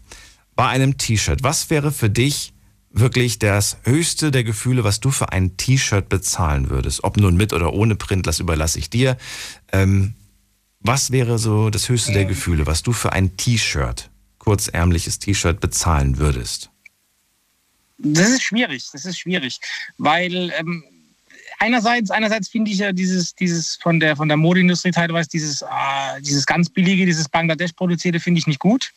[0.60, 2.52] Bei einem T-Shirt, was wäre für dich
[2.90, 7.06] wirklich das höchste der Gefühle, was du für ein T-Shirt bezahlen würdest?
[7.06, 9.16] Ob nun mit oder ohne Print, das überlasse ich dir.
[9.72, 10.16] Ähm,
[10.82, 16.18] was wäre so das höchste der Gefühle, was du für ein T-Shirt, kurzärmliches T-Shirt bezahlen
[16.18, 16.70] würdest?
[17.98, 19.62] Das ist schwierig, das ist schwierig,
[19.98, 20.84] weil ähm,
[21.60, 26.20] einerseits, einerseits finde ich ja dieses, dieses von der von der Modeindustrie teilweise dieses, ah,
[26.20, 28.92] dieses ganz billige, dieses Bangladesch produzierte finde ich nicht gut.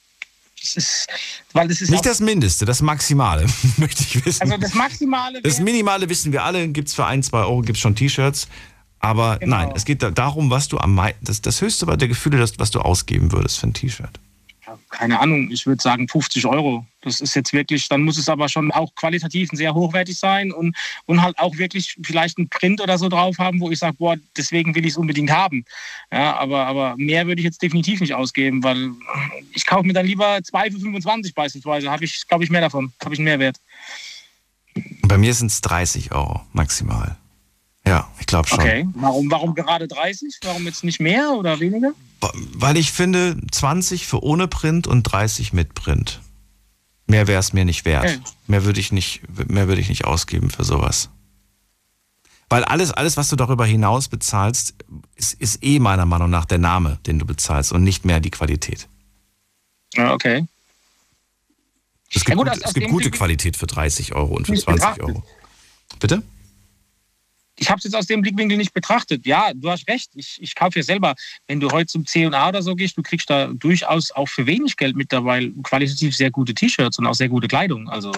[0.63, 1.07] Das ist,
[1.53, 3.47] weil das ist Nicht das Mindeste, das Maximale,
[3.77, 4.43] möchte ich wissen.
[4.43, 5.43] Also das Maximale.
[5.43, 8.49] Das Minimale wissen wir alle, gibt es für ein, zwei Euro, gibt schon T-Shirts.
[9.01, 9.57] Aber genau.
[9.57, 12.71] nein, es geht darum, was du am meisten, das, das höchste der Gefühle, das, was
[12.71, 14.21] du ausgeben würdest für ein T-Shirt
[14.91, 16.87] keine Ahnung, ich würde sagen 50 Euro.
[17.01, 20.77] Das ist jetzt wirklich, dann muss es aber schon auch qualitativ sehr hochwertig sein und,
[21.07, 24.17] und halt auch wirklich vielleicht einen Print oder so drauf haben, wo ich sage, boah,
[24.37, 25.65] deswegen will ich es unbedingt haben.
[26.13, 28.91] Ja, aber, aber mehr würde ich jetzt definitiv nicht ausgeben, weil
[29.53, 31.91] ich kaufe mir dann lieber zwei für 25 beispielsweise.
[31.91, 32.93] Habe ich, glaube ich, mehr davon.
[33.03, 33.57] Habe ich einen Mehrwert.
[35.03, 37.17] Bei mir sind es 30 Euro maximal.
[37.87, 38.61] Ja, ich glaube schon.
[38.61, 40.39] Okay, warum, warum gerade 30?
[40.43, 41.93] Warum jetzt nicht mehr oder weniger?
[42.55, 46.21] Weil ich finde, 20 für ohne Print und 30 mit Print.
[47.07, 48.05] Mehr wäre es mir nicht wert.
[48.05, 48.21] Okay.
[48.47, 51.11] Mehr würde ich nicht, mehr würde ich nicht ausgeben für sowas.
[52.49, 54.75] Weil alles, alles, was du darüber hinaus bezahlst,
[55.15, 58.31] ist, ist eh meiner Meinung nach der Name, den du bezahlst und nicht mehr die
[58.31, 58.89] Qualität.
[59.95, 60.47] Ja, okay.
[62.15, 65.03] Es gibt, ja, gut, gute, es gibt gute Qualität für 30 Euro und für 20
[65.03, 65.25] Euro.
[65.99, 66.23] Bitte?
[67.63, 69.25] Ich habe es jetzt aus dem Blickwinkel nicht betrachtet.
[69.25, 70.11] Ja, du hast recht.
[70.17, 71.15] Ich, ich kaufe ja selber,
[71.47, 74.77] wenn du heute zum C&A oder so gehst, du kriegst da durchaus auch für wenig
[74.77, 77.89] Geld mittlerweile qualitativ sehr gute T-Shirts und auch sehr gute Kleidung.
[77.89, 78.11] Also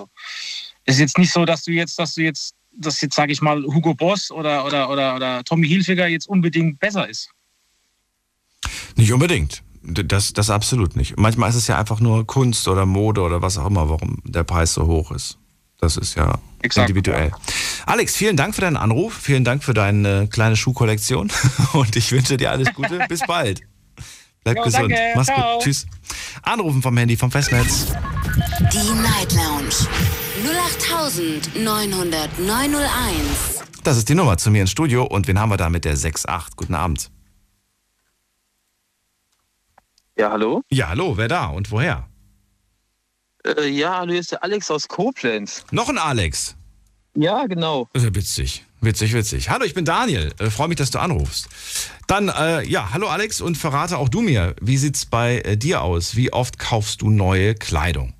[0.86, 3.42] es ist jetzt nicht so, dass du jetzt, dass du jetzt, dass jetzt sage ich
[3.42, 7.28] mal Hugo Boss oder oder oder oder Tommy Hilfiger jetzt unbedingt besser ist.
[8.96, 9.62] Nicht unbedingt.
[9.82, 11.18] Das, das absolut nicht.
[11.18, 14.44] Manchmal ist es ja einfach nur Kunst oder Mode oder was auch immer, warum der
[14.44, 15.36] Preis so hoch ist.
[15.84, 17.28] Das ist ja Exakt, individuell.
[17.28, 17.36] Ja.
[17.84, 19.18] Alex, vielen Dank für deinen Anruf.
[19.20, 21.30] Vielen Dank für deine kleine Schuhkollektion.
[21.74, 23.04] Und ich wünsche dir alles Gute.
[23.06, 23.60] Bis bald.
[24.44, 24.90] Bleib jo, gesund.
[24.90, 25.12] Danke.
[25.14, 25.56] Mach's Ciao.
[25.56, 25.64] gut.
[25.64, 25.86] Tschüss.
[26.42, 27.88] Anrufen vom Handy vom Festnetz.
[28.72, 29.74] Die Night Lounge
[31.54, 33.62] 0890901.
[33.82, 35.04] Das ist die Nummer zu mir ins Studio.
[35.04, 36.56] Und wen haben wir da mit der 68?
[36.56, 37.10] Guten Abend.
[40.16, 40.62] Ja, hallo?
[40.70, 41.18] Ja, hallo.
[41.18, 42.08] Wer da und woher?
[43.46, 45.64] Äh, ja, hallo, hier ist der Alex aus Koblenz.
[45.70, 46.56] Noch ein Alex?
[47.14, 47.88] Ja, genau.
[47.94, 48.64] Ja witzig.
[48.80, 49.50] Witzig, witzig.
[49.50, 50.32] Hallo, ich bin Daniel.
[50.38, 51.48] Äh, Freue mich, dass du anrufst.
[52.06, 55.82] Dann, äh, ja, hallo Alex und verrate auch du mir, wie sieht's bei äh, dir
[55.82, 56.16] aus?
[56.16, 58.14] Wie oft kaufst du neue Kleidung?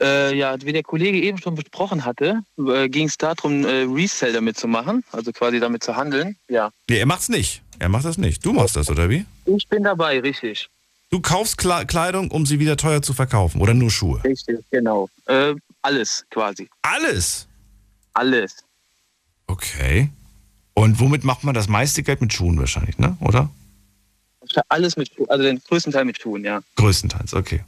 [0.00, 4.32] Äh, ja, wie der Kollege eben schon besprochen hatte, äh, ging es darum, äh, Resell
[4.32, 6.36] damit zu machen, also quasi damit zu handeln.
[6.48, 6.70] Ja.
[6.88, 7.62] Nee, er macht's nicht.
[7.78, 8.44] Er macht das nicht.
[8.44, 9.24] Du machst das, oder wie?
[9.46, 10.68] Ich bin dabei, richtig.
[11.14, 14.24] Du kaufst Kleidung, um sie wieder teuer zu verkaufen oder nur Schuhe?
[14.24, 15.08] Richtig, genau.
[15.26, 16.68] Äh, alles quasi.
[16.82, 17.46] Alles?
[18.14, 18.64] Alles.
[19.46, 20.10] Okay.
[20.74, 23.16] Und womit macht man das meiste Geld mit Schuhen wahrscheinlich, ne?
[23.20, 23.48] Oder?
[24.68, 26.62] Alles mit Schuhen, also den größten Teil mit Schuhen, ja.
[26.74, 27.62] Größtenteils, okay.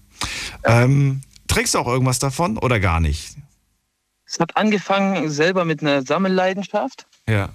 [0.64, 0.82] Ja.
[0.82, 3.36] Ähm, trägst du auch irgendwas davon oder gar nicht?
[4.24, 7.06] Es hat angefangen selber mit einer Sammelleidenschaft.
[7.28, 7.50] Ja.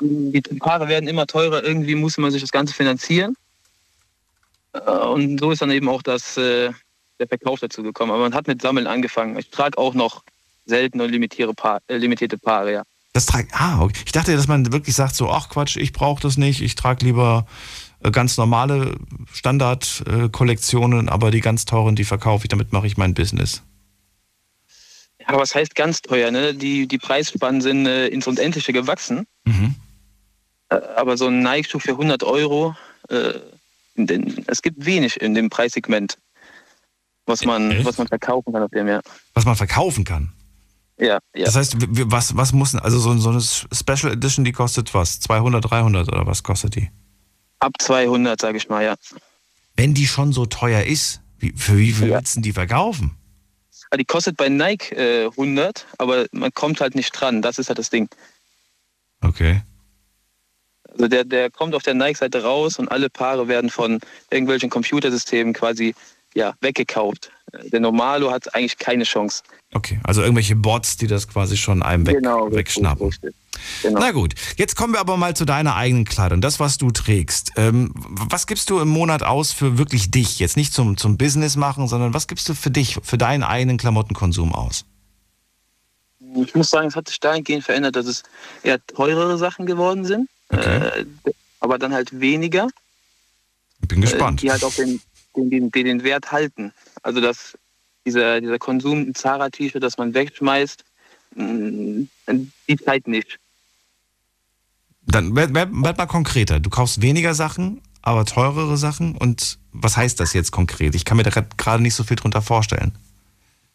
[0.00, 3.36] Die Paare werden immer teurer, irgendwie muss man sich das Ganze finanzieren.
[4.86, 6.70] Äh, und so ist dann eben auch das, äh,
[7.18, 8.12] der Verkauf dazu gekommen.
[8.12, 9.38] Aber man hat mit Sammeln angefangen.
[9.38, 10.22] Ich trage auch noch
[10.66, 12.82] seltene und limitierte, Paar, äh, limitierte Paare, ja.
[13.12, 14.02] Das tragt, ah, okay.
[14.04, 17.04] Ich dachte, dass man wirklich sagt so, ach Quatsch, ich brauche das nicht, ich trage
[17.04, 17.46] lieber
[18.02, 18.96] äh, ganz normale
[19.32, 23.62] Standardkollektionen, aber die ganz teuren, die verkaufe ich, damit mache ich mein Business.
[25.20, 26.30] Ja, was heißt ganz teuer?
[26.30, 26.54] Ne?
[26.54, 29.26] Die, die Preisspannen sind äh, ins Unendliche gewachsen.
[29.44, 29.74] Mhm.
[30.68, 32.76] Äh, aber so ein Nike-Schuh für 100 Euro,
[33.08, 33.34] äh,
[34.04, 36.18] denn es gibt wenig in dem Preissegment,
[37.24, 39.00] was man, was man verkaufen kann auf dem, ja.
[39.34, 40.32] Was man verkaufen kann?
[40.98, 41.44] Ja, ja.
[41.44, 45.20] Das heißt, was, was muss, also so, so eine Special Edition, die kostet was?
[45.20, 46.90] 200, 300 oder was kostet die?
[47.60, 48.94] Ab 200, sage ich mal, ja.
[49.76, 52.16] Wenn die schon so teuer ist, wie, für wie viel Ja.
[52.18, 53.14] willst du die verkaufen?
[53.90, 57.42] Ah, Die kostet bei Nike äh, 100, aber man kommt halt nicht dran.
[57.42, 58.08] Das ist halt das Ding.
[59.20, 59.62] Okay.
[60.96, 65.52] Also der, der kommt auf der Nike-Seite raus und alle Paare werden von irgendwelchen Computersystemen
[65.52, 65.94] quasi
[66.34, 67.30] ja, weggekauft.
[67.52, 69.42] Äh, Der Normalo hat eigentlich keine Chance.
[69.74, 73.06] Okay, also irgendwelche Bots, die das quasi schon einem weg, Genau, richtig, wegschnappen.
[73.06, 73.34] richtig.
[73.82, 74.00] Genau.
[74.00, 77.52] Na gut, jetzt kommen wir aber mal zu deiner eigenen Kleidung, das, was du trägst.
[77.56, 80.38] Ähm, was gibst du im Monat aus für wirklich dich?
[80.38, 83.78] Jetzt nicht zum, zum Business machen, sondern was gibst du für dich, für deinen eigenen
[83.78, 84.84] Klamottenkonsum aus?
[86.44, 88.22] Ich muss sagen, es hat sich dahingehend verändert, dass es
[88.62, 91.00] eher teurere Sachen geworden sind, Okay.
[91.00, 91.04] äh,
[91.60, 92.68] aber dann halt weniger,
[93.82, 94.42] Ich bin äh, gespannt.
[94.42, 95.00] die halt auch den,
[95.36, 96.72] den, den, den, Wert halten.
[97.02, 97.56] Also dass
[98.04, 100.84] dieser, dieser Konsum, ein Zara-T-Shirt, das man wegschmeißt,
[101.34, 102.06] mh,
[102.68, 103.38] die Zeit nicht.
[105.02, 106.60] Dann werd, werd, werd mal konkreter.
[106.60, 109.16] Du kaufst weniger Sachen, aber teurere Sachen.
[109.16, 110.94] Und was heißt das jetzt konkret?
[110.94, 112.92] Ich kann mir da gerade nicht so viel drunter vorstellen.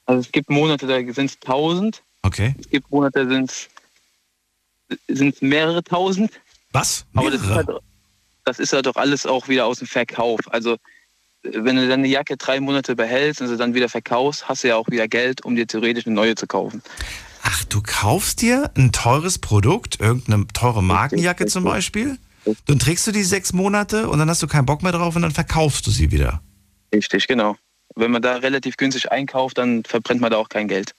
[0.05, 2.53] Also es gibt Monate, da sind es 1000, Okay.
[2.59, 3.51] es gibt Monate, da sind
[5.33, 6.31] es mehrere tausend.
[6.71, 7.05] Was?
[7.13, 7.67] Aber das ist, halt,
[8.45, 10.39] das ist ja doch alles auch wieder aus dem Verkauf.
[10.49, 10.77] Also äh,
[11.53, 14.75] wenn du deine Jacke drei Monate behältst und sie dann wieder verkaufst, hast du ja
[14.77, 16.81] auch wieder Geld, um dir theoretisch eine neue zu kaufen.
[17.43, 22.17] Ach, du kaufst dir ein teures Produkt, irgendeine teure Markenjacke zum Beispiel.
[22.65, 25.21] Dann trägst du die sechs Monate und dann hast du keinen Bock mehr drauf und
[25.21, 26.41] dann verkaufst du sie wieder.
[26.93, 27.55] Richtig, genau.
[27.95, 30.95] Wenn man da relativ günstig einkauft, dann verbrennt man da auch kein Geld.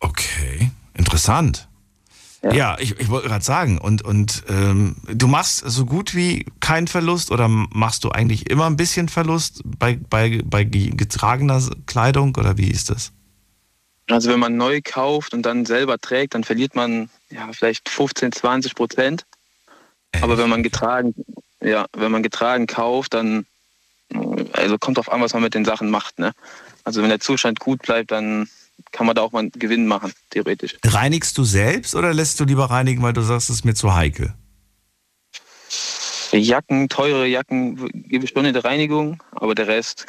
[0.00, 1.68] Okay, interessant.
[2.42, 2.76] Ja, Ja.
[2.80, 7.30] ich, ich wollte gerade sagen, und, und ähm, du machst so gut wie keinen Verlust
[7.30, 12.58] oder machst du eigentlich immer ein bisschen Verlust bei, bei, bei ge- getragener Kleidung oder
[12.58, 13.12] wie ist das?
[14.10, 18.32] Also wenn man neu kauft und dann selber trägt, dann verliert man ja vielleicht 15,
[18.32, 19.24] 20 Prozent.
[20.20, 21.14] Aber wenn man getragen,
[21.62, 23.46] ja, wenn man getragen kauft, dann
[24.52, 26.18] also kommt drauf an, was man mit den Sachen macht.
[26.18, 26.32] Ne?
[26.84, 28.48] Also wenn der Zustand gut bleibt, dann
[28.90, 30.76] kann man da auch mal einen Gewinn machen, theoretisch.
[30.84, 33.94] Reinigst du selbst oder lässt du lieber reinigen, weil du sagst, es ist mir zu
[33.94, 34.34] heikel?
[36.32, 37.76] Jacken, teure Jacken
[38.08, 40.06] gebe ich schon in der Reinigung, aber der Rest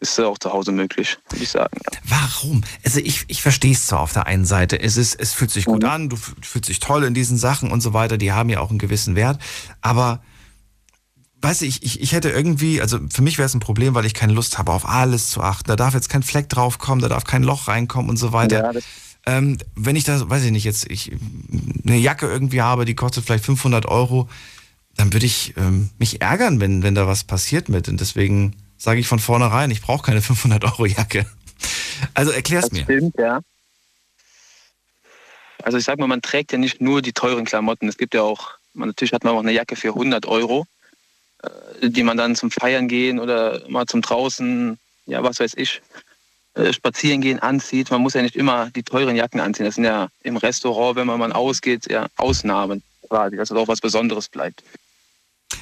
[0.00, 1.76] ist ja auch zu Hause möglich, würde ich sagen.
[2.04, 2.62] Warum?
[2.84, 5.64] Also ich, ich verstehe es zwar auf der einen Seite, es, ist, es fühlt sich
[5.66, 5.88] gut Mhm.
[5.88, 8.70] an, du fühlst dich toll in diesen Sachen und so weiter, die haben ja auch
[8.70, 9.40] einen gewissen Wert,
[9.82, 10.22] aber
[11.40, 14.06] weißt du, ich, ich, ich hätte irgendwie, also für mich wäre es ein Problem, weil
[14.06, 15.68] ich keine Lust habe, auf alles zu achten.
[15.68, 18.74] Da darf jetzt kein Fleck drauf kommen, da darf kein Loch reinkommen und so weiter.
[18.74, 18.80] Ja,
[19.26, 21.12] ähm, wenn ich da, weiß ich nicht, jetzt ich
[21.84, 24.28] eine Jacke irgendwie habe, die kostet vielleicht 500 Euro,
[24.96, 27.88] dann würde ich ähm, mich ärgern, wenn, wenn da was passiert mit.
[27.88, 31.26] Und deswegen sage ich von vornherein, ich brauche keine 500 Euro Jacke.
[32.14, 32.84] Also erklär's Das mir.
[32.84, 33.40] stimmt, ja.
[35.62, 37.88] Also ich sag mal, man trägt ja nicht nur die teuren Klamotten.
[37.88, 40.66] Es gibt ja auch, man, natürlich hat man auch eine Jacke für 100 Euro,
[41.82, 45.80] die man dann zum Feiern gehen oder mal zum draußen, ja was weiß ich,
[46.54, 47.90] äh, spazieren gehen anzieht.
[47.90, 49.66] Man muss ja nicht immer die teuren Jacken anziehen.
[49.66, 53.68] Das sind ja im Restaurant, wenn man mal ausgeht, ja Ausnahmen quasi, dass es auch
[53.68, 54.62] was Besonderes bleibt.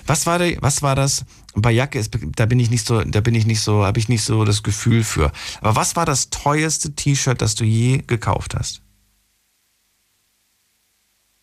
[0.06, 1.98] Was war, der, was war das bei Jacke?
[1.98, 4.44] Ist, da bin ich nicht so, da bin ich nicht so, habe ich nicht so
[4.44, 5.32] das Gefühl für.
[5.60, 8.82] Aber was war das teuerste T-Shirt, das du je gekauft hast?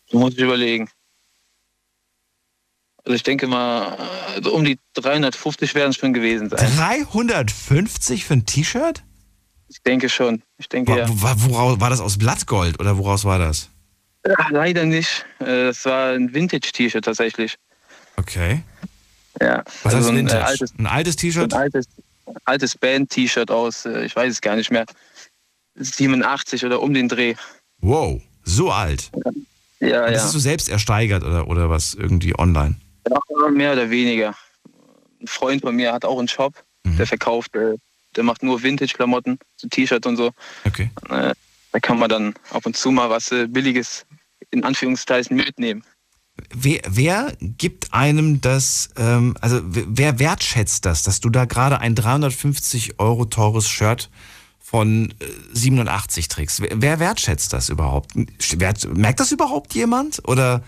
[0.06, 0.88] So muss ich überlegen.
[3.04, 3.96] Also ich denke mal,
[4.34, 6.58] also um die 350 werden es schon gewesen sein.
[6.76, 9.02] 350 für ein T-Shirt?
[9.68, 10.42] Ich denke schon.
[10.58, 11.06] Ich denke War, ja.
[11.08, 13.68] woraus, war das aus Blattgold oder woraus war das?
[14.38, 15.26] Ach, leider nicht.
[15.40, 17.56] Äh, Es war ein Vintage-T-Shirt tatsächlich.
[18.16, 18.62] Okay.
[19.40, 19.62] Ja.
[19.82, 20.40] Was heißt ein, Vintage?
[20.40, 21.52] äh, altes, ein altes ein T-Shirt?
[21.54, 21.86] altes,
[22.46, 24.86] altes Band-T-Shirt aus, äh, ich weiß es gar nicht mehr,
[25.74, 27.34] 87 oder um den Dreh.
[27.80, 29.10] Wow, so alt.
[29.80, 30.22] Ja, Und Das ja.
[30.24, 32.76] hast du selbst ersteigert oder, oder was irgendwie online?
[33.08, 33.50] Ja.
[33.50, 34.34] Mehr oder weniger.
[35.20, 36.96] Ein Freund von mir hat auch einen Shop, Mhm.
[36.98, 37.76] der verkauft, äh,
[38.16, 40.30] der macht nur Vintage-Klamotten, so T-Shirts und so.
[40.64, 40.90] Okay.
[41.08, 41.34] Äh,
[41.72, 44.06] Da kann man dann ab und zu mal was äh, Billiges
[44.52, 45.82] in Anführungszeichen mitnehmen.
[46.54, 51.80] Wer, wer gibt einem das, ähm, also wer- wer wertschätzt das, dass du da gerade
[51.80, 54.08] ein 350 Euro teures Shirt
[54.60, 56.60] von äh, 87 trägst?
[56.60, 58.12] Wer, wer wertschätzt das überhaupt?
[58.14, 60.20] Merkt das überhaupt jemand?
[60.28, 60.62] Oder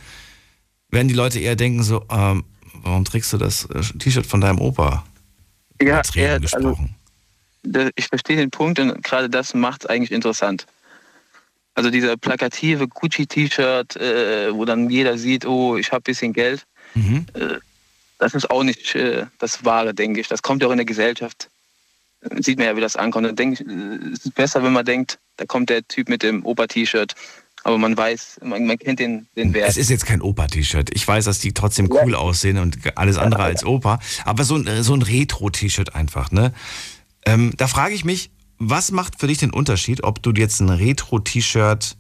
[0.90, 2.44] werden die Leute eher denken so, ähm,
[2.74, 5.04] warum trägst du das äh, T-Shirt von deinem Opa?
[5.80, 6.94] Ja, Übertrieben er, also, gesprochen.
[7.62, 10.66] da- ich verstehe den Punkt und gerade das macht es eigentlich interessant.
[11.74, 16.66] Also dieser plakative Gucci-T-Shirt, äh, wo dann jeder sieht, oh, ich habe ein bisschen Geld,
[16.94, 17.26] Mhm.
[18.18, 20.28] das ist auch nicht äh, das Wahre, denke ich.
[20.28, 21.50] Das kommt ja auch in der Gesellschaft
[22.40, 23.26] sieht man ja, wie das ankommt.
[23.26, 23.68] Dann denke ich,
[24.14, 27.14] es ist besser, wenn man denkt, da kommt der Typ mit dem Opa-T-Shirt.
[27.66, 29.68] Aber man weiß, man, man kennt den, den Wert.
[29.68, 30.90] Es ist jetzt kein Opa-T-Shirt.
[30.94, 33.98] Ich weiß, dass die trotzdem cool aussehen und alles andere als Opa.
[34.24, 36.54] Aber so ein, so ein Retro-T-Shirt einfach, ne?
[37.24, 40.68] Ähm, da frage ich mich, was macht für dich den Unterschied, ob du jetzt ein
[40.68, 41.96] Retro-T-Shirt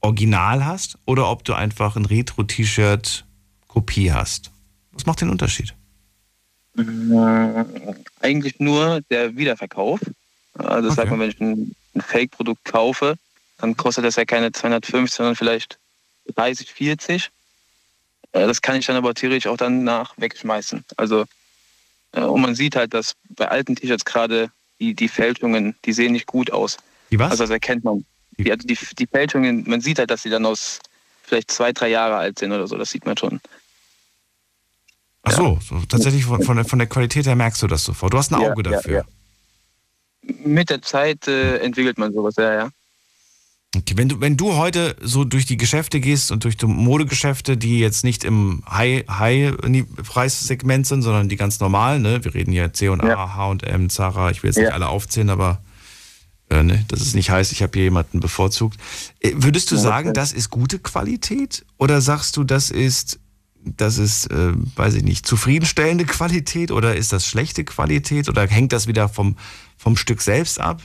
[0.00, 3.26] original hast oder ob du einfach ein Retro-T-Shirt
[3.68, 4.50] Kopie hast?
[4.92, 5.74] Was macht den Unterschied?
[6.78, 6.82] Äh,
[8.20, 10.00] eigentlich nur der Wiederverkauf.
[10.54, 10.96] Also Okay.
[10.96, 13.16] sagt man, wenn ich ein, ein Fake-Produkt kaufe,
[13.60, 15.78] dann kostet das ja keine 250, sondern vielleicht
[16.34, 17.30] 30, 40.
[18.32, 20.84] Äh, Das kann ich dann aber theoretisch auch danach wegschmeißen.
[20.96, 21.24] Also
[22.12, 26.12] äh, und man sieht halt, dass bei alten T-Shirts gerade die, die Fälschungen, die sehen
[26.12, 26.78] nicht gut aus.
[27.10, 27.32] Die was?
[27.32, 28.04] Also das erkennt man.
[28.38, 30.78] Die, also die, die Fälschungen, man sieht halt, dass sie dann aus
[31.22, 32.76] vielleicht zwei, drei Jahre alt sind oder so.
[32.76, 33.40] Das sieht man schon.
[35.22, 38.14] Ach so, so tatsächlich von, von, der, von der Qualität her merkst du das sofort.
[38.14, 38.96] Du hast ein Ja, Auge ja, dafür.
[38.96, 39.04] ja.
[40.44, 42.70] Mit der Zeit äh, entwickelt man sowas, ja, ja.
[43.76, 47.56] Okay, wenn, du, wenn du heute so durch die Geschäfte gehst und durch die Modegeschäfte,
[47.56, 52.24] die jetzt nicht im High- High-Preissegment sind, sondern die ganz normalen, ne?
[52.24, 53.36] wir reden hier C&A, Ja.
[53.36, 54.74] H&M, Zara, ich will jetzt nicht Ja.
[54.74, 55.62] alle aufzählen, aber
[56.48, 58.76] äh, ne, dass es nicht heißt, ich habe hier jemanden bevorzugt.
[59.20, 63.20] Äh, Würdest du sagen, das ist gute Qualität oder sagst du, das ist,
[63.64, 68.72] das ist, äh, weiß ich nicht, zufriedenstellende Qualität oder ist das schlechte Qualität oder hängt
[68.72, 69.36] das wieder vom,
[69.76, 70.82] vom Stück selbst ab?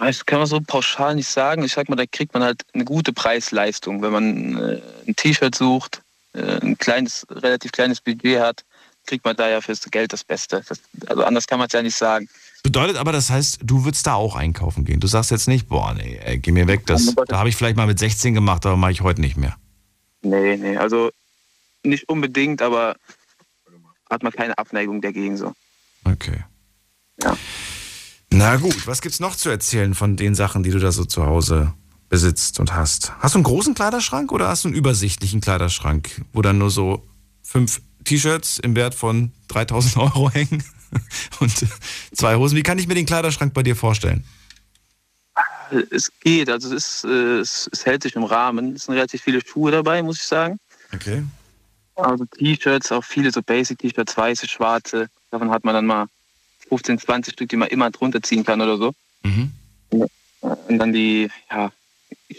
[0.00, 1.62] Das kann man so pauschal nicht sagen.
[1.62, 4.00] Ich sag mal, da kriegt man halt eine gute Preis-Leistung.
[4.00, 8.64] Wenn man äh, ein T-Shirt sucht, äh, ein kleines, relativ kleines Budget hat,
[9.06, 10.62] kriegt man da ja fürs Geld das Beste.
[10.66, 12.28] Das, also anders kann man es ja nicht sagen.
[12.62, 14.98] Bedeutet aber, das heißt, du würdest da auch einkaufen gehen.
[14.98, 16.86] Du sagst jetzt nicht, boah, nee, ey, geh mir weg.
[16.86, 19.56] Das, da habe ich vielleicht mal mit 16 gemacht, aber mache ich heute nicht mehr.
[20.22, 21.10] Nee, nee, also
[21.84, 22.96] nicht unbedingt, aber
[24.10, 25.52] hat man keine Abneigung dagegen so.
[26.04, 26.44] Okay.
[27.22, 27.36] Ja.
[28.30, 31.24] Na gut, was gibt's noch zu erzählen von den Sachen, die du da so zu
[31.24, 31.72] Hause
[32.08, 33.12] besitzt und hast?
[33.20, 37.06] Hast du einen großen Kleiderschrank oder hast du einen übersichtlichen Kleiderschrank, wo dann nur so
[37.42, 40.62] fünf T-Shirts im Wert von 3000 Euro hängen
[41.40, 41.66] und
[42.12, 42.56] zwei Hosen?
[42.56, 44.24] Wie kann ich mir den Kleiderschrank bei dir vorstellen?
[45.90, 48.74] Es geht, also es, ist, äh, es, es hält sich im Rahmen.
[48.74, 50.58] Es sind relativ viele Schuhe dabei, muss ich sagen.
[50.94, 51.24] Okay.
[51.96, 55.08] Also T-Shirts, auch viele so Basic-T-Shirts, weiße, schwarze.
[55.30, 56.06] Davon hat man dann mal
[56.68, 58.92] 15, 20 Stück, die man immer drunter ziehen kann oder so.
[59.22, 59.52] Mhm.
[59.90, 61.72] Und dann die, ja,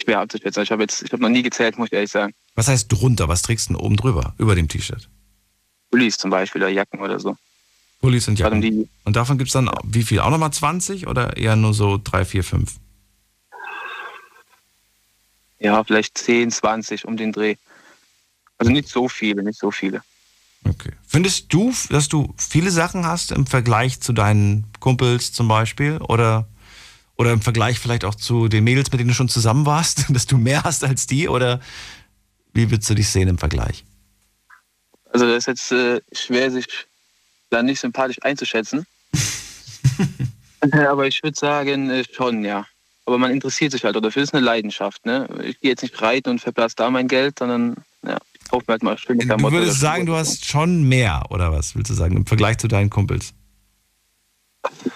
[0.02, 0.64] schwer abzuschätzen.
[0.64, 2.34] Ich habe jetzt, ich habe noch nie gezählt, muss ich ehrlich sagen.
[2.56, 3.28] Was heißt drunter?
[3.28, 5.10] Was trägst du denn oben drüber, über dem T-Shirt?
[5.92, 7.36] Pullis zum Beispiel oder Jacken oder so.
[8.00, 8.62] Pullis und Jacken.
[8.62, 10.20] die, Und davon gibt's dann wie viel?
[10.20, 12.76] Auch nochmal 20 oder eher nur so 3, 4, 5?
[15.60, 17.56] ja, vielleicht 10, 20 um den Dreh.
[18.58, 20.02] Also nicht so viele, nicht so viele.
[20.70, 20.92] Okay.
[21.08, 25.98] Findest du, dass du viele Sachen hast im Vergleich zu deinen Kumpels zum Beispiel?
[25.98, 26.48] Oder,
[27.16, 30.26] oder im Vergleich vielleicht auch zu den Mädels, mit denen du schon zusammen warst, dass
[30.26, 31.28] du mehr hast als die?
[31.30, 31.60] Oder
[32.54, 33.86] wie würdest du dich sehen im Vergleich?
[35.12, 36.68] Also das ist jetzt äh, schwer, sich
[37.50, 38.86] da nicht sympathisch einzuschätzen.
[40.90, 42.66] Aber ich würde sagen, äh, schon, ja.
[43.06, 45.06] Aber man interessiert sich halt, oder dafür ist eine Leidenschaft.
[45.06, 45.28] Ne?
[45.44, 47.78] Ich gehe jetzt nicht reiten und verblasse da mein Geld, sondern
[48.50, 49.54] kaufe mir halt mal schöne Du Klamotten.
[49.56, 52.68] würdest oder sagen, du hast schon mehr, oder was willst du sagen, im Vergleich zu
[52.68, 53.34] deinen Kumpels?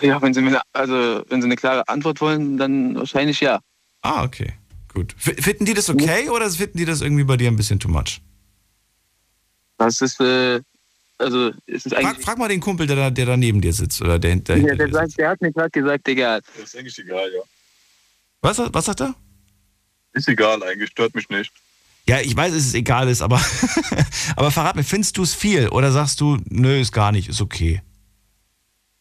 [0.01, 3.59] Ja, wenn Sie, mir eine, also, wenn Sie eine klare Antwort wollen, dann wahrscheinlich ja.
[4.01, 4.53] Ah, okay.
[4.93, 5.15] Gut.
[5.17, 8.19] Finden die das okay oder finden die das irgendwie bei dir ein bisschen too much?
[9.77, 10.59] Das ist, äh,
[11.17, 12.25] also, es ist Frag, eigentlich.
[12.25, 14.61] frag mal den Kumpel, der da, der da neben dir sitzt oder der, der ja,
[14.61, 15.19] hinter der, dir sagt, sitzt.
[15.19, 16.41] der hat mir gerade gesagt, egal.
[16.57, 17.41] Das ist eigentlich egal, ja.
[18.41, 19.15] Was, was sagt er?
[20.13, 21.53] Ist egal, eigentlich stört mich nicht.
[22.07, 23.39] Ja, ich weiß, dass es egal ist, aber,
[24.35, 27.41] aber verrat mir, findest du es viel oder sagst du, nö, ist gar nicht, ist
[27.41, 27.81] okay?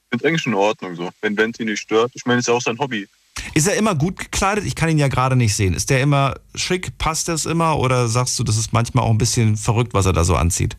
[0.05, 1.11] Ich finde eigentlich in Ordnung so.
[1.21, 2.13] Wenn wenn sie nicht stört.
[2.15, 3.09] Ich meine, ist ja auch sein Hobby.
[3.55, 4.65] Ist er immer gut gekleidet?
[4.65, 5.75] Ich kann ihn ja gerade nicht sehen.
[5.75, 6.99] Ist der immer schick?
[6.99, 7.79] Passt das immer?
[7.79, 10.77] Oder sagst du, das ist manchmal auch ein bisschen verrückt, was er da so anzieht?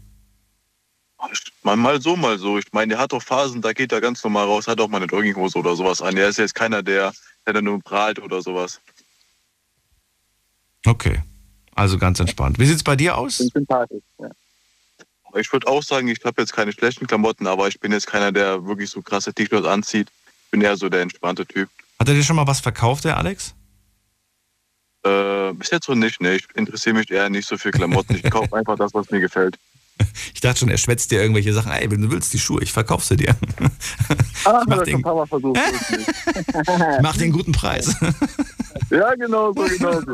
[1.63, 2.57] Mal, mal so, mal so.
[2.57, 4.97] Ich meine, der hat doch Phasen, da geht er ganz normal raus, hat auch mal
[4.97, 6.15] eine Jogginghose oder sowas an.
[6.15, 7.13] Der ist jetzt keiner, der,
[7.45, 8.81] der dann nur prahlt oder sowas.
[10.85, 11.21] Okay.
[11.75, 12.59] Also ganz entspannt.
[12.59, 13.37] Wie sieht's bei dir aus?
[13.37, 14.03] Bin sympathisch.
[14.19, 14.29] Ja.
[15.35, 18.31] Ich würde auch sagen, ich habe jetzt keine schlechten Klamotten, aber ich bin jetzt keiner,
[18.31, 20.09] der wirklich so krasse T-Shirts anzieht.
[20.45, 21.69] Ich bin eher so der entspannte Typ.
[21.99, 23.53] Hat er dir schon mal was verkauft, der Alex?
[25.03, 26.35] Äh, bis jetzt so nicht, ne.
[26.35, 28.15] Ich interessiere mich eher nicht so für Klamotten.
[28.15, 29.57] Ich kaufe einfach das, was mir gefällt.
[30.33, 31.71] Ich dachte schon, er schwätzt dir irgendwelche Sachen.
[31.71, 33.35] Ey, wenn du willst, die Schuhe, ich verkauf sie dir.
[34.45, 35.59] Ah, mach das den- versucht.
[35.59, 37.95] Ich mach dir einen guten Preis.
[38.89, 40.13] ja, genau so, genau so.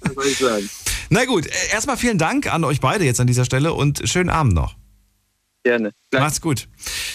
[0.00, 0.70] Was soll ich sagen?
[1.10, 4.30] Na gut, äh, erstmal vielen Dank an euch beide jetzt an dieser Stelle und schönen
[4.30, 4.76] Abend noch.
[5.64, 5.92] Gerne.
[6.14, 6.66] Macht's gut.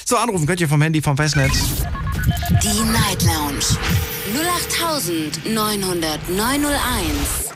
[0.05, 1.53] So, anrufen könnt ihr vom Handy, vom Festnetz.
[2.61, 3.65] Die Night Lounge
[6.13, 7.53] 0890901.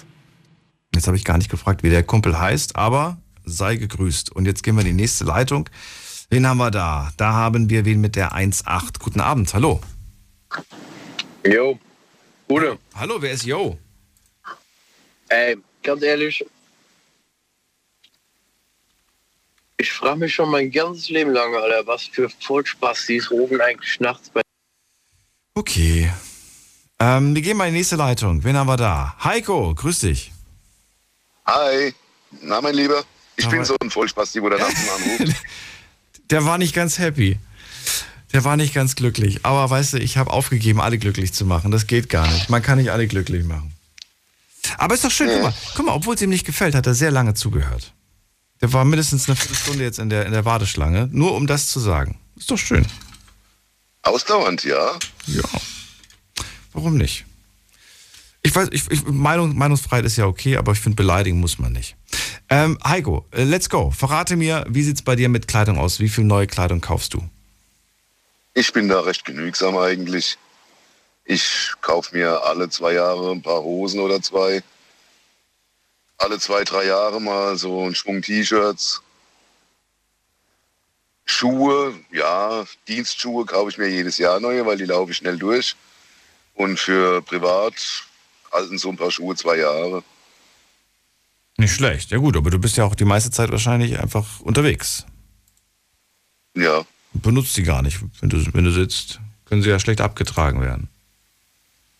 [0.96, 3.18] Jetzt habe ich gar nicht gefragt, wie der Kumpel heißt, aber
[3.48, 4.32] sei gegrüßt.
[4.32, 5.70] Und jetzt gehen wir in die nächste Leitung.
[6.30, 7.12] Wen haben wir da?
[7.18, 9.00] Da haben wir wen mit der 1.8.
[9.00, 9.82] Guten Abend, hallo.
[11.46, 11.80] Jo,
[12.48, 13.78] Bruder, Hallo, wer ist Yo?
[15.30, 16.46] ey, ganz ehrlich,
[19.78, 24.30] ich frage mich schon mein ganzes Leben lang, Alter, was für Vollspastis rufen eigentlich nachts
[24.30, 24.42] bei
[25.54, 26.12] Okay.
[27.00, 28.44] Ähm, wir gehen mal in die nächste Leitung.
[28.44, 29.16] Wen haben wir da?
[29.24, 30.32] Heiko, grüß dich.
[31.46, 31.94] Hi,
[32.42, 33.04] na mein Lieber,
[33.38, 35.36] ich Aber- bin so ein Vollspasti, wo der mal anruft.
[36.30, 37.40] Der war nicht ganz happy.
[38.34, 39.46] Der war nicht ganz glücklich.
[39.46, 41.72] Aber weißt du, ich habe aufgegeben, alle glücklich zu machen.
[41.72, 42.50] Das geht gar nicht.
[42.50, 43.74] Man kann nicht alle glücklich machen.
[44.78, 46.94] Aber ist doch schön, guck mal, guck mal, obwohl es ihm nicht gefällt, hat er
[46.94, 47.94] sehr lange zugehört.
[48.60, 51.80] Der war mindestens eine Viertelstunde jetzt in der, in der Warteschlange, nur um das zu
[51.80, 52.20] sagen.
[52.36, 52.86] Ist doch schön.
[54.02, 55.00] Ausdauernd, ja.
[55.28, 55.44] Ja.
[56.74, 57.26] Warum nicht?
[58.48, 61.74] Ich weiß, ich, ich, Meinung, Meinungsfreiheit ist ja okay, aber ich finde, beleidigen muss man
[61.74, 61.98] nicht.
[62.48, 63.92] Ähm, Heiko, äh, let's go.
[63.92, 66.00] Verrate mir, wie sieht's bei dir mit Kleidung aus?
[66.00, 67.22] Wie viel neue Kleidung kaufst du?
[68.54, 70.38] Ich bin da recht genügsam eigentlich.
[71.26, 74.64] Ich kaufe mir alle zwei Jahre ein paar Hosen oder zwei.
[76.18, 79.02] Alle zwei, drei Jahre mal so ein Schwung T-Shirts.
[81.26, 85.76] Schuhe, ja, Dienstschuhe kaufe ich mir jedes Jahr neue, weil die laufe ich schnell durch.
[86.54, 88.07] Und für privat
[88.52, 90.04] halten so ein paar Schuhe zwei Jahre.
[91.58, 95.06] Nicht schlecht, ja gut, aber du bist ja auch die meiste Zeit wahrscheinlich einfach unterwegs.
[96.56, 98.00] Ja, Benutzt sie gar nicht.
[98.22, 100.90] Wenn du, wenn du sitzt, können sie ja schlecht abgetragen werden.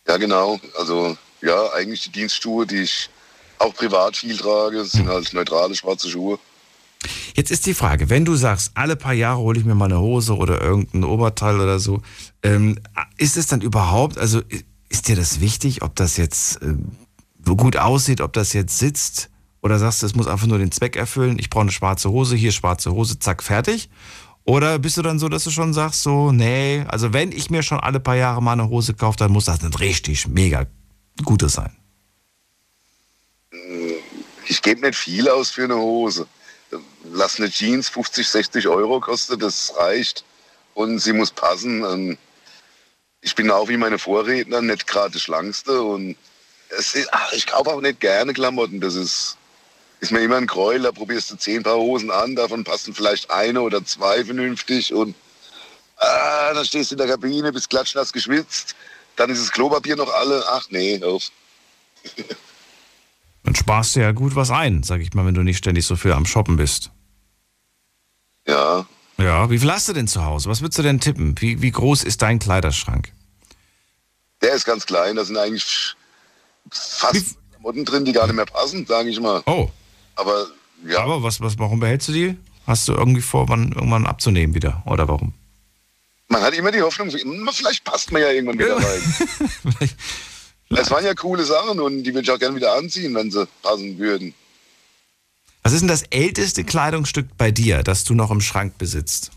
[0.06, 0.60] ja genau.
[0.78, 3.10] Also ja, eigentlich die Dienstschuhe, die ich
[3.58, 6.38] auch privat viel trage, sind halt neutrale schwarze Schuhe.
[7.34, 10.00] Jetzt ist die Frage, wenn du sagst, alle paar Jahre hole ich mir mal eine
[10.00, 12.02] Hose oder irgendein Oberteil oder so,
[12.42, 12.78] ähm,
[13.16, 14.42] ist es dann überhaupt, also
[14.88, 16.60] ist dir das wichtig, ob das jetzt
[17.44, 19.30] so gut aussieht, ob das jetzt sitzt?
[19.60, 22.36] Oder sagst du, es muss einfach nur den Zweck erfüllen, ich brauche eine schwarze Hose,
[22.36, 23.90] hier schwarze Hose, zack, fertig?
[24.44, 27.62] Oder bist du dann so, dass du schon sagst, so, nee, also wenn ich mir
[27.62, 30.66] schon alle paar Jahre mal eine Hose kaufe, dann muss das eine richtig mega
[31.24, 31.76] gute sein.
[34.46, 36.26] Ich gebe nicht viel aus für eine Hose.
[37.12, 40.24] Lass eine Jeans 50, 60 Euro kostet, das reicht.
[40.72, 42.16] Und sie muss passen.
[43.20, 45.82] Ich bin auch wie meine Vorredner nicht gerade der Schlankste.
[45.82, 46.16] Und
[46.70, 48.80] es ist, ach, ich kaufe auch nicht gerne Klamotten.
[48.80, 49.36] Das ist,
[50.00, 50.82] ist mir immer ein Gräuel.
[50.82, 54.92] Da probierst du zehn Paar Hosen an, davon passen vielleicht eine oder zwei vernünftig.
[54.92, 55.14] Und
[55.96, 58.76] ah, dann stehst du in der Kabine, bist klatschnass geschwitzt.
[59.16, 60.44] Dann ist das Klopapier noch alle.
[60.48, 61.30] Ach nee, auf.
[63.44, 65.96] Dann sparst du ja gut was ein, sag ich mal, wenn du nicht ständig so
[65.96, 66.90] viel am Shoppen bist.
[68.46, 68.86] Ja,
[69.18, 70.48] Ja, wie viel hast du denn zu Hause?
[70.48, 71.34] Was würdest du denn tippen?
[71.40, 73.12] Wie, wie groß ist dein Kleiderschrank?
[74.40, 75.94] Der ist ganz klein, da sind eigentlich
[76.70, 79.42] fast Klamotten drin, die gar nicht mehr passen, sage ich mal.
[79.46, 79.68] Oh.
[80.14, 80.46] Aber
[80.86, 82.36] ja, Aber was, was, warum behältst du die?
[82.66, 84.82] Hast du irgendwie vor, wann, irgendwann abzunehmen wieder?
[84.86, 85.32] Oder warum?
[86.28, 89.90] man hat immer die Hoffnung, hm, vielleicht passt man ja irgendwann wieder rein.
[90.70, 93.48] Es waren ja coole Sachen und die würde ich auch gerne wieder anziehen, wenn sie
[93.62, 94.34] passen würden.
[95.68, 99.32] Was ist denn das älteste Kleidungsstück bei dir, das du noch im Schrank besitzt?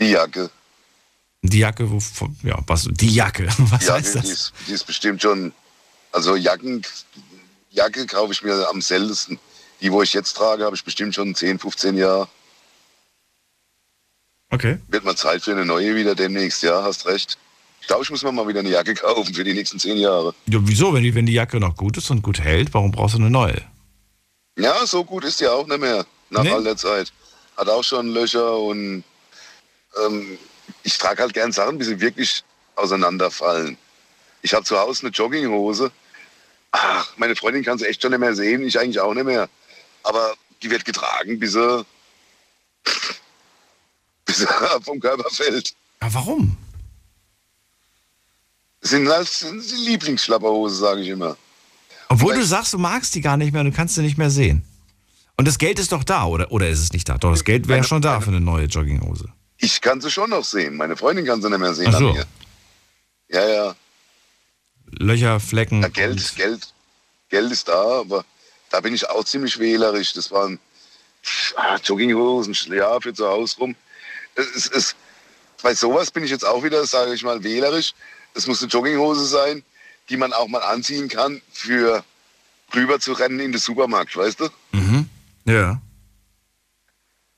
[0.00, 0.50] Die Jacke.
[1.42, 4.40] Die Jacke, wo, von- ja, was, die Jacke, was Die heißt Jacke, die das?
[4.40, 5.52] ist, die ist bestimmt schon,
[6.10, 6.82] also Jacken,
[7.70, 9.38] Jacke kaufe ich mir am seltensten.
[9.80, 12.26] Die, wo ich jetzt trage, habe ich bestimmt schon 10, 15 Jahre.
[14.50, 14.78] Okay.
[14.88, 17.38] Wird mal Zeit für eine neue wieder demnächst, ja, hast recht.
[17.82, 20.34] Ich glaube, ich muss mir mal wieder eine Jacke kaufen für die nächsten 10 Jahre.
[20.46, 20.92] Ja, wieso?
[20.92, 23.30] Wenn die, wenn die Jacke noch gut ist und gut hält, warum brauchst du eine
[23.30, 23.62] neue?
[24.58, 26.52] Ja, so gut ist die auch nicht mehr nach Nee?
[26.52, 27.12] all der Zeit.
[27.56, 29.04] Hat auch schon Löcher und
[30.04, 30.38] ähm,
[30.82, 32.42] ich trage halt gern Sachen, bis sie wirklich
[32.74, 33.78] auseinanderfallen.
[34.42, 35.90] Ich habe zu Hause eine Jogginghose.
[36.72, 39.48] Ach, meine Freundin kann sie echt schon nicht mehr sehen, ich eigentlich auch nicht mehr.
[40.02, 41.86] Aber die wird getragen, bis sie,
[44.24, 44.46] bis sie
[44.82, 45.74] vom Körper fällt.
[46.02, 46.56] Ja, warum?
[48.80, 49.28] Das sind halt
[49.72, 51.36] Lieblingsschlapperhose, sage ich immer.
[52.08, 54.64] Obwohl du sagst, du magst die gar nicht mehr, du kannst sie nicht mehr sehen.
[55.36, 57.18] Und das Geld ist doch da, oder, oder ist es nicht da?
[57.18, 59.28] Doch, das Geld wäre schon da meine- für eine neue Jogginghose.
[59.58, 60.76] Ich kann sie schon noch sehen.
[60.76, 62.08] Meine Freundin kann sie nicht mehr sehen Ach so.
[62.10, 62.26] an mir.
[63.28, 63.74] Ja, ja.
[64.86, 65.82] Löcher, Flecken.
[65.82, 66.72] Ja, Geld, Geld,
[67.28, 68.24] Geld ist da, aber
[68.70, 70.12] da bin ich auch ziemlich wählerisch.
[70.14, 70.58] Das waren
[71.56, 73.76] ah, Jogginghosen, ja, für zu Hause rum.
[74.34, 74.96] Es, es,
[75.62, 77.92] bei sowas bin ich jetzt auch wieder, sage ich mal, wählerisch.
[78.34, 79.62] Es muss eine Jogginghose sein,
[80.08, 82.04] die man auch mal anziehen kann, für
[82.74, 84.48] rüber zu rennen in den Supermarkt, weißt du?
[84.72, 85.08] Mhm.
[85.44, 85.80] Ja.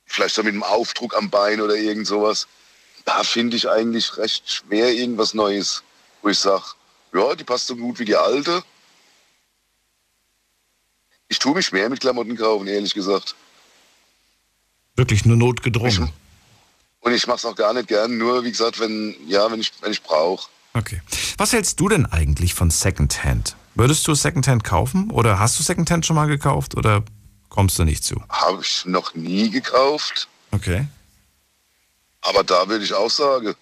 [0.07, 2.49] vielleicht so mit einem Aufdruck am Bein oder irgend sowas.
[3.05, 5.83] Da finde ich eigentlich recht schwer irgendwas Neues,
[6.23, 6.65] wo ich sage,
[7.15, 8.63] ja, die passt so gut wie die alte.
[11.29, 13.37] Ich tue mich schwer mit Klamotten kaufen, ehrlich gesagt.
[14.97, 16.13] Wirklich nur notgedrungen.
[17.01, 19.73] Und ich mache es auch gar nicht gern, nur wie gesagt, wenn, ja, wenn ich,
[19.81, 20.49] wenn ich brauche.
[20.75, 21.01] Okay.
[21.39, 23.57] Was hältst du denn eigentlich von Secondhand?
[23.75, 27.03] Würdest du Secondhand kaufen oder hast du Secondhand schon mal gekauft oder
[27.49, 28.23] kommst du nicht zu?
[28.29, 30.29] Habe ich noch nie gekauft.
[30.53, 30.87] Okay.
[32.23, 33.55] Aber da würde ich auch sagen,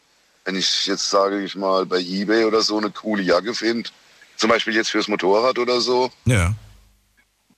[0.45, 3.89] wenn ich jetzt sage ich mal bei eBay oder so eine coole Jacke finde,
[4.37, 6.55] zum Beispiel jetzt fürs Motorrad oder so, Ja.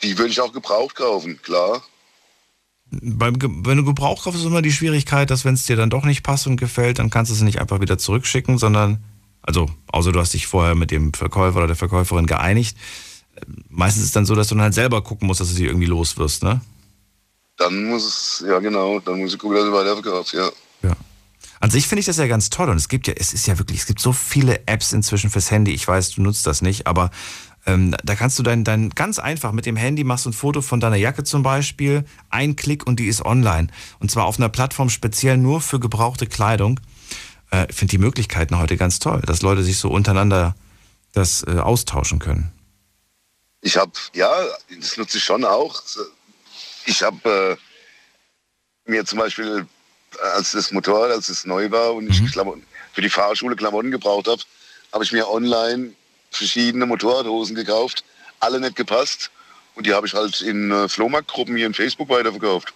[0.03, 1.83] die würde ich auch gebraucht kaufen, klar.
[2.91, 6.05] Beim, wenn du Gebrauch kaufst, ist immer die Schwierigkeit, dass wenn es dir dann doch
[6.05, 8.99] nicht passt und gefällt, dann kannst du es nicht einfach wieder zurückschicken, sondern,
[9.43, 12.77] also, außer du hast dich vorher mit dem Verkäufer oder der Verkäuferin geeinigt.
[13.69, 15.67] Meistens ist es dann so, dass du dann halt selber gucken musst, dass du sie
[15.67, 16.61] irgendwie los wirst, ne?
[17.57, 20.51] Dann muss es, ja genau, dann muss ich gucken, dass ich weiterverkaufe, ja.
[21.61, 23.59] An sich finde ich das ja ganz toll und es gibt ja, es ist ja
[23.59, 25.73] wirklich, es gibt so viele Apps inzwischen fürs Handy.
[25.73, 27.11] Ich weiß, du nutzt das nicht, aber
[27.67, 30.63] ähm, da kannst du dein, dein ganz einfach mit dem Handy machst du ein Foto
[30.63, 33.69] von deiner Jacke zum Beispiel, ein Klick und die ist online
[33.99, 36.81] und zwar auf einer Plattform speziell nur für gebrauchte Kleidung.
[37.51, 40.55] Äh, Ich finde die Möglichkeiten heute ganz toll, dass Leute sich so untereinander
[41.13, 42.53] das äh, austauschen können.
[43.63, 44.31] Ich habe, ja,
[44.79, 45.83] das nutze ich schon auch.
[46.87, 47.59] Ich habe
[48.87, 49.67] äh, mir zum Beispiel,
[50.35, 54.29] als das Motorrad, als es neu war und ich Klamotten, für die Fahrschule Klamotten gebraucht
[54.29, 54.43] habe,
[54.93, 55.93] habe ich mir online
[56.31, 58.05] verschiedene Motorradhosen gekauft.
[58.41, 59.31] Alle nicht gepasst.
[59.75, 62.73] Und die habe ich halt in äh, Flohmarktgruppen hier in Facebook weiterverkauft.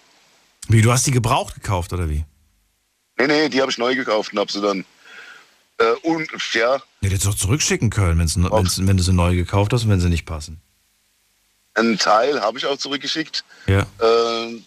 [0.67, 2.25] Wie, du hast die gebraucht gekauft oder wie?
[3.17, 4.85] Nee, nee, die habe ich neu gekauft und habe sie dann.
[5.77, 9.35] Äh, und ja, Ja, die hättest du zurückschicken können, wenn's, wenn's, wenn du sie neu
[9.35, 10.61] gekauft hast und wenn sie nicht passen.
[11.73, 13.43] einen Teil habe ich auch zurückgeschickt.
[13.67, 13.81] Ja.
[13.81, 14.61] Äh,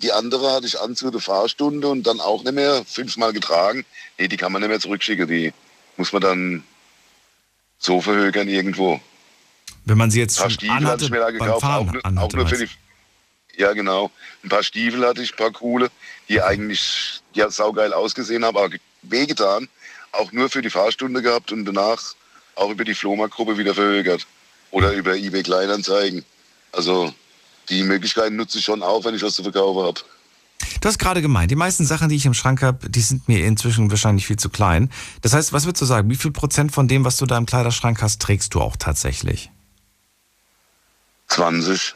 [0.00, 3.84] die andere hatte ich an zu der Fahrstunde und dann auch nicht mehr fünfmal getragen.
[4.18, 5.26] Nee, die kann man nicht mehr zurückschicken.
[5.26, 5.52] Die
[5.96, 6.62] muss man dann
[7.78, 9.00] so verhökern irgendwo.
[9.84, 11.50] Wenn man sie jetzt Ein schon anhatte, beim.
[11.50, 12.68] Auch, Fahren auch anhatte, nur für die,
[13.58, 14.10] ja, genau.
[14.42, 15.90] Ein paar Stiefel hatte ich, ein paar coole,
[16.28, 18.70] die eigentlich ja, saugeil ausgesehen haben, aber
[19.02, 19.68] wehgetan.
[20.12, 22.00] Auch nur für die Fahrstunde gehabt und danach
[22.54, 24.26] auch über die Flohmarktgruppe wieder verhökert.
[24.70, 26.24] Oder über eBay Kleinanzeigen.
[26.72, 27.12] Also
[27.68, 30.00] die Möglichkeiten nutze ich schon auch, wenn ich was zu verkaufen habe.
[30.80, 33.44] Du hast gerade gemeint, die meisten Sachen, die ich im Schrank habe, die sind mir
[33.44, 34.90] inzwischen wahrscheinlich viel zu klein.
[35.22, 37.46] Das heißt, was würdest du sagen, wie viel Prozent von dem, was du da im
[37.46, 39.50] Kleiderschrank hast, trägst du auch tatsächlich?
[41.28, 41.94] 20.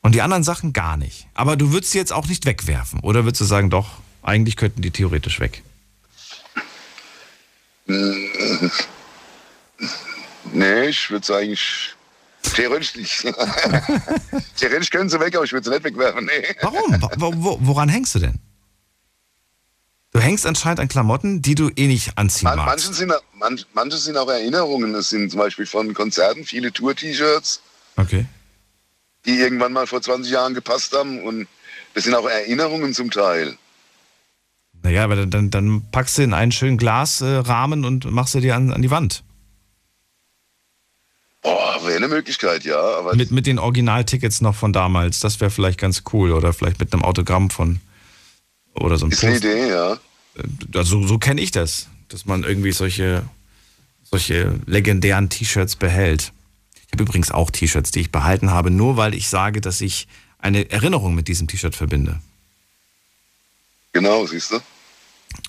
[0.00, 1.26] Und die anderen Sachen gar nicht.
[1.34, 3.00] Aber du würdest sie jetzt auch nicht wegwerfen.
[3.00, 5.62] Oder würdest du sagen, doch, eigentlich könnten die theoretisch weg?
[10.52, 11.94] Nee, ich würde es eigentlich.
[12.54, 13.20] Theoretisch nicht.
[14.56, 16.24] Theoretisch können sie weg, aber ich würde sie nicht wegwerfen.
[16.26, 16.54] Nee.
[16.62, 17.00] Warum?
[17.16, 18.38] Wo, wo, woran hängst du denn?
[20.12, 22.86] Du hängst anscheinend an Klamotten, die du eh nicht anziehen Man, magst.
[22.86, 24.94] manche, sind, man, manche sind auch Erinnerungen.
[24.94, 27.60] Es sind zum Beispiel von Konzerten viele Tour-T-Shirts,
[27.96, 28.26] Okay.
[29.28, 31.22] Die irgendwann mal vor 20 Jahren gepasst haben.
[31.22, 31.46] Und
[31.94, 33.56] das sind auch Erinnerungen zum Teil.
[34.82, 38.72] Naja, aber dann- dann, packst du in einen schönen Glasrahmen und machst du dir an,
[38.72, 39.22] an die Wand.
[41.42, 42.78] Boah, wäre eine Möglichkeit, ja.
[42.80, 45.20] Aber Mit, mit den Originaltickets noch von damals.
[45.20, 46.32] Das wäre vielleicht ganz cool.
[46.32, 47.80] Oder vielleicht mit einem Autogramm von.
[48.74, 49.52] Oder so ein ist eine Poster.
[49.52, 49.98] Idee, ja.
[50.74, 51.88] Also so kenne ich das.
[52.08, 53.24] Dass man irgendwie solche,
[54.04, 56.32] solche legendären T-Shirts behält.
[56.88, 60.08] Ich habe übrigens auch T-Shirts, die ich behalten habe, nur weil ich sage, dass ich
[60.38, 62.20] eine Erinnerung mit diesem T-Shirt verbinde.
[63.92, 64.60] Genau, siehst du?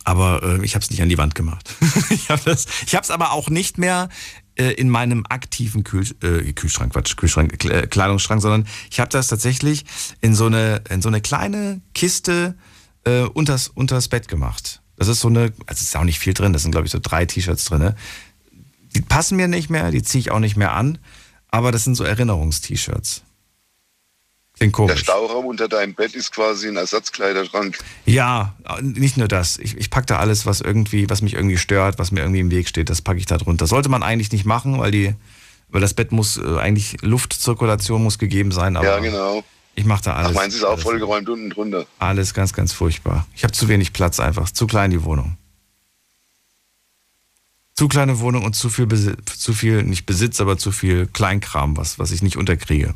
[0.04, 1.76] Aber äh, ich habe es nicht an die Wand gemacht.
[2.10, 4.10] ich habe es aber auch nicht mehr
[4.56, 9.28] äh, in meinem aktiven Kühl, äh, Kühlschrank, Quatsch, Kühlschrank, Kle- Kleidungsschrank, sondern ich habe das
[9.28, 9.86] tatsächlich
[10.20, 12.56] in so eine, in so eine kleine Kiste
[13.06, 14.82] äh, unters, unters Bett gemacht.
[14.98, 16.92] Das ist so eine, also es ist auch nicht viel drin, das sind glaube ich
[16.92, 17.80] so drei T-Shirts drin.
[17.80, 17.96] Ne?
[18.96, 20.98] Die passen mir nicht mehr, die ziehe ich auch nicht mehr an,
[21.52, 23.24] aber das sind so Erinnerungst-T-Shirts.
[24.60, 25.00] Klingt Der komisch.
[25.00, 27.78] Stauraum unter deinem Bett ist quasi ein Ersatzkleiderschrank.
[28.06, 29.58] Ja, nicht nur das.
[29.58, 32.52] Ich, ich packe da alles, was irgendwie, was mich irgendwie stört, was mir irgendwie im
[32.52, 33.68] Weg steht, das packe ich da drunter.
[33.68, 35.16] Sollte man eigentlich nicht machen, weil die,
[35.70, 38.76] weil das Bett muss äh, eigentlich Luftzirkulation muss gegeben sein.
[38.76, 39.44] Aber ja, genau.
[39.76, 40.32] Ich mache da alles.
[40.32, 41.86] Ach, meins ist auch vollgeräumt unten drunter.
[42.00, 43.26] alles ganz, ganz furchtbar.
[43.34, 45.38] Ich habe zu wenig Platz einfach, zu klein die Wohnung.
[47.80, 51.78] Zu kleine Wohnung und zu viel, Besitz, zu viel, nicht Besitz, aber zu viel Kleinkram,
[51.78, 52.94] was, was ich nicht unterkriege.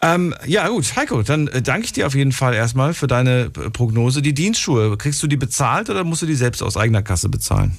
[0.00, 3.46] Ähm, ja, gut, Heiko, dann äh, danke ich dir auf jeden Fall erstmal für deine
[3.46, 4.22] äh, Prognose.
[4.22, 7.76] Die Dienstschuhe, kriegst du die bezahlt oder musst du die selbst aus eigener Kasse bezahlen?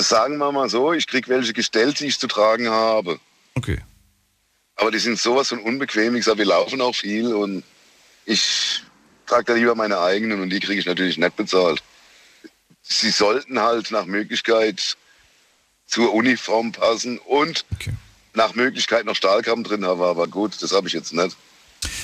[0.00, 3.20] Sagen wir mal so, ich krieg welche gestellt, die ich zu tragen habe.
[3.54, 3.78] Okay.
[4.74, 6.16] Aber die sind sowas von unbequem.
[6.16, 7.62] Ich sage, wir laufen auch viel und
[8.26, 8.82] ich
[9.26, 11.80] trage da lieber meine eigenen und die kriege ich natürlich nicht bezahlt.
[12.92, 14.96] Sie sollten halt nach Möglichkeit
[15.86, 17.92] zur Uniform passen und Okay.
[18.34, 20.02] nach Möglichkeit noch Stahlkamm drin haben.
[20.02, 21.36] Aber gut, das habe ich jetzt nicht.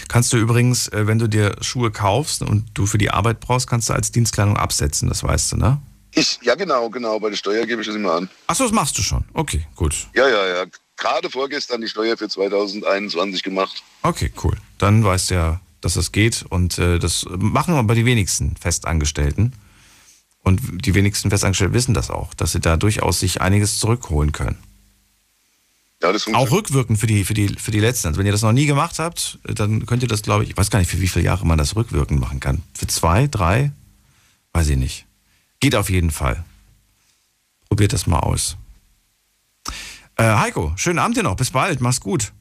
[0.08, 3.68] Kannst du übrigens, äh, wenn du dir Schuhe kaufst und du für die Arbeit brauchst,
[3.68, 5.80] kannst du als Dienstkleidung absetzen, das weißt du, ne?
[6.14, 7.18] Ich, ja genau, genau.
[7.20, 8.30] Bei der Steuer gebe ich das immer an.
[8.46, 9.24] Achso, das machst du schon.
[9.34, 10.06] Okay, gut.
[10.14, 10.64] Ja, ja, ja.
[10.96, 13.82] Gerade vorgestern die Steuer für 2021 gemacht.
[14.02, 14.56] Okay, cool.
[14.78, 19.52] Dann weißt du ja, dass das geht und äh, das machen aber die wenigsten Festangestellten.
[20.46, 24.56] Und die wenigsten Festangestellten wissen das auch, dass sie da durchaus sich einiges zurückholen können.
[26.00, 28.06] Ja, das Auch rückwirkend für die, für die, für die letzten.
[28.06, 30.56] Also wenn ihr das noch nie gemacht habt, dann könnt ihr das, glaube ich, ich
[30.56, 32.62] weiß gar nicht, für wie viele Jahre man das rückwirkend machen kann.
[32.74, 33.72] Für zwei, drei?
[34.52, 35.04] Weiß ich nicht.
[35.58, 36.44] Geht auf jeden Fall.
[37.68, 38.56] Probiert das mal aus.
[40.14, 41.34] Äh, Heiko, schönen Abend dir noch.
[41.34, 41.80] Bis bald.
[41.80, 42.32] Mach's gut.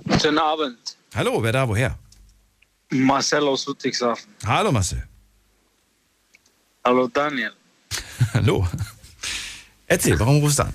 [0.09, 0.97] Guten Abend.
[1.15, 1.99] Hallo, wer da, woher?
[2.91, 4.33] Marcel aus Ludwigshafen.
[4.45, 5.07] Hallo, Marcel.
[6.85, 7.53] Hallo Daniel.
[8.35, 8.67] Hallo.
[9.87, 10.73] Erzähl, warum rufst du an?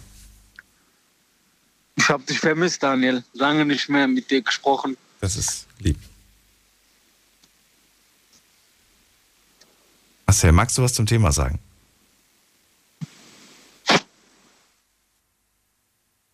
[1.96, 3.24] Ich habe dich vermisst, Daniel.
[3.34, 4.96] Lange nicht mehr mit dir gesprochen.
[5.20, 5.98] Das ist lieb.
[10.26, 11.60] Marcel, magst du was zum Thema sagen?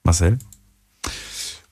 [0.04, 0.38] Marcel?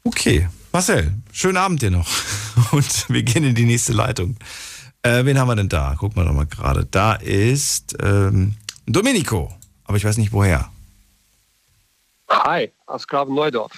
[0.03, 2.07] Okay, Marcel, schönen Abend dir noch.
[2.71, 4.37] Und wir gehen in die nächste Leitung.
[5.03, 5.95] Äh, wen haben wir denn da?
[5.95, 6.85] Gucken wir doch mal gerade.
[6.85, 8.55] Da ist ähm,
[8.85, 9.53] Domenico,
[9.83, 10.71] aber ich weiß nicht woher.
[12.29, 13.73] Hi, aus Graben-Neudorf.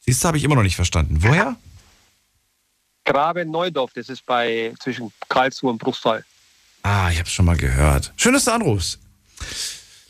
[0.00, 1.18] Siehst du, habe ich immer noch nicht verstanden.
[1.20, 1.56] Woher?
[3.04, 6.24] Graben-Neudorf, das ist bei zwischen Karlsruhe und Bruchsal.
[6.82, 8.14] Ah, ich habe es schon mal gehört.
[8.16, 8.98] Schön, dass du anrufst.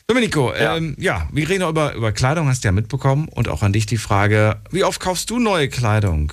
[0.08, 3.28] Domenico, ja, ähm, ja wir reden auch über, über Kleidung, hast du ja mitbekommen.
[3.28, 6.32] Und auch an dich die Frage, wie oft kaufst du neue Kleidung?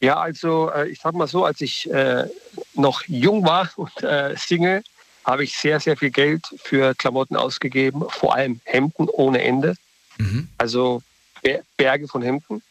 [0.00, 2.28] Ja, also äh, ich sag mal so, als ich äh,
[2.74, 4.82] noch jung war und äh, Single,
[5.24, 9.76] habe ich sehr, sehr viel Geld für Klamotten ausgegeben, vor allem Hemden ohne Ende.
[10.18, 10.48] Mhm.
[10.58, 11.02] Also
[11.42, 12.62] Ber- Berge von Hemden.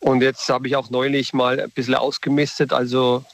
[0.00, 2.74] Und jetzt habe ich auch neulich mal ein bisschen ausgemistet.
[2.74, 3.24] Also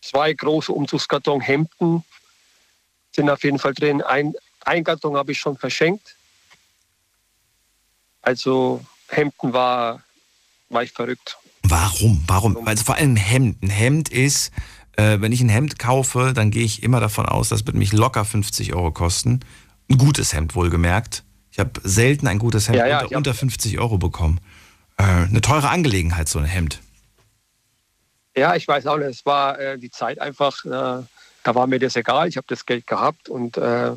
[0.00, 2.04] zwei große Umzugskarton Hemden
[3.14, 4.02] sind auf jeden Fall drin.
[4.02, 4.34] Ein,
[4.64, 6.16] ein Karton habe ich schon verschenkt.
[8.22, 10.02] Also Hemden war,
[10.68, 11.38] war ich verrückt.
[11.62, 12.22] Warum?
[12.26, 12.66] Warum?
[12.66, 13.62] Also vor allem Hemd.
[13.62, 14.52] Ein Hemd ist,
[14.96, 17.92] äh, wenn ich ein Hemd kaufe, dann gehe ich immer davon aus, das wird mich
[17.92, 19.40] locker 50 Euro kosten.
[19.88, 21.24] Ein gutes Hemd wohlgemerkt.
[21.50, 24.40] Ich habe selten ein gutes Hemd Ja, ja, unter, unter 50 Euro bekommen.
[24.96, 26.80] Äh, eine teure Angelegenheit, so ein Hemd.
[28.36, 29.08] Ja, ich weiß auch nicht.
[29.08, 31.02] Es war äh, die Zeit einfach, äh,
[31.42, 32.28] da war mir das egal.
[32.28, 33.92] Ich habe das Geld gehabt und äh,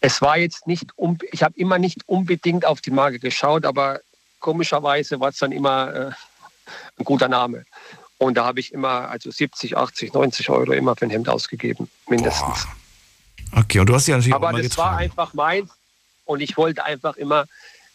[0.00, 0.86] es war jetzt nicht,
[1.32, 4.00] ich habe immer nicht unbedingt auf die Marke geschaut, aber
[4.38, 6.10] komischerweise war es dann immer äh,
[6.98, 7.66] ein guter Name.
[8.18, 11.90] Und da habe ich immer, also 70, 80, 90 Euro immer für ein Hemd ausgegeben,
[12.08, 12.66] mindestens.
[13.52, 14.98] Okay, und du hast ja natürlich Aber das war getragen.
[14.98, 15.70] einfach meins
[16.24, 17.46] und ich wollte einfach immer,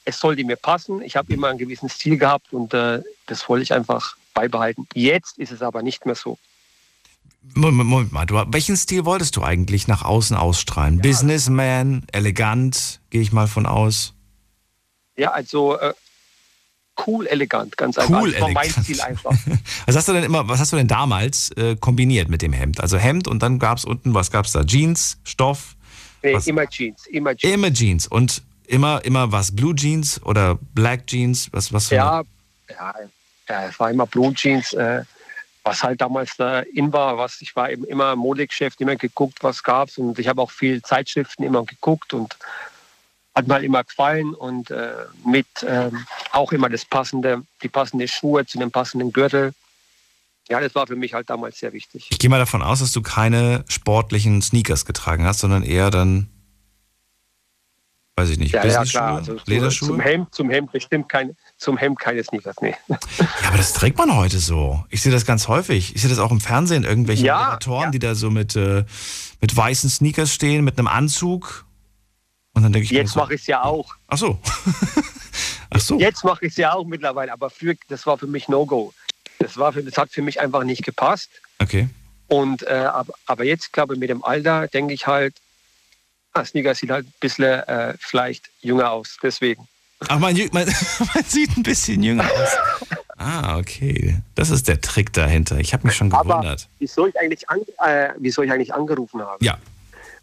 [0.03, 1.01] es sollte mir passen.
[1.01, 4.87] Ich habe immer einen gewissen Stil gehabt und äh, das wollte ich einfach beibehalten.
[4.93, 6.37] Jetzt ist es aber nicht mehr so.
[7.53, 10.99] Moment, Moment mal, du, welchen Stil wolltest du eigentlich nach außen ausstrahlen?
[10.99, 14.13] Businessman, elegant, gehe ich mal von aus.
[15.15, 15.93] Ja, also äh,
[17.07, 18.21] cool, elegant, ganz einfach.
[18.21, 18.85] Cool, das war mein elegant.
[18.85, 19.31] Stil einfach.
[19.85, 22.81] Was hast du denn immer, was hast du denn damals äh, kombiniert mit dem Hemd?
[22.81, 24.63] Also Hemd und dann gab es unten, was gab es da?
[24.63, 25.75] Jeans, Stoff?
[26.23, 26.47] Nee, Was?
[26.47, 27.53] immer Jeans, immer Jeans.
[27.53, 28.07] Immer Jeans.
[28.07, 29.55] Und immer, immer was?
[29.55, 31.49] Blue Jeans oder Black Jeans?
[31.51, 32.23] Was, was Ja,
[32.69, 32.93] ja,
[33.47, 35.03] ja, es war immer Blue Jeans, äh,
[35.65, 37.17] was halt damals da in war.
[37.17, 39.97] Was, ich war eben immer im Modegeschäft, immer geguckt, was gab's.
[39.97, 42.37] Und ich habe auch viel Zeitschriften immer geguckt und
[43.33, 44.35] hat mir halt immer gefallen.
[44.35, 44.93] Und äh,
[45.25, 49.53] mit ähm, auch immer das passende, die passende Schuhe zu dem passenden Gürtel.
[50.47, 52.09] Ja, das war für mich halt damals sehr wichtig.
[52.11, 56.29] Ich gehe mal davon aus, dass du keine sportlichen Sneakers getragen hast, sondern eher dann,
[58.15, 59.17] weiß ich nicht, Ja, ja, klar.
[59.17, 59.89] Also Lederschuhe?
[59.89, 62.73] zum Hemd, zum Hemd bestimmt keine, zum Hemd keine Sneakers, nee.
[62.87, 62.97] Ja,
[63.47, 64.83] aber das trägt man heute so.
[64.89, 65.93] Ich sehe das ganz häufig.
[65.95, 68.85] Ich sehe das auch im Fernsehen, irgendwelche Ja, Moderatoren, die da so mit, äh,
[69.41, 71.65] mit weißen Sneakers stehen, mit einem Anzug.
[72.53, 73.95] Und dann denke ich Jetzt so, mache ich es ja auch.
[74.07, 74.39] ach so.
[75.69, 75.99] ach so.
[75.99, 78.93] Jetzt mache ich es ja auch mittlerweile, aber früher, das war für mich No-Go.
[79.39, 81.29] Das, war für, das hat für mich einfach nicht gepasst.
[81.59, 81.89] Okay.
[82.27, 85.35] Und, äh, aber, aber jetzt, glaube ich, mit dem Alter denke ich halt,
[86.35, 89.17] ah, Sneaker sieht halt ein bisschen äh, vielleicht jünger aus.
[89.21, 89.67] Deswegen.
[90.07, 90.65] Ach, man, man,
[91.13, 92.49] man sieht ein bisschen jünger aus.
[93.17, 94.17] Ah, okay.
[94.35, 95.57] Das ist der Trick dahinter.
[95.57, 96.67] Ich habe mich schon Aber gewundert.
[96.79, 99.43] wieso ich, eigentlich an, äh, wieso ich eigentlich angerufen habe?
[99.43, 99.57] Ja.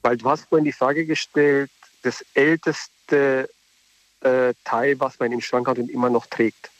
[0.02, 1.70] Weil du hast vorhin die Frage gestellt,
[2.02, 3.48] das älteste
[4.20, 6.70] äh, Teil, was man im Schrank hat und immer noch trägt.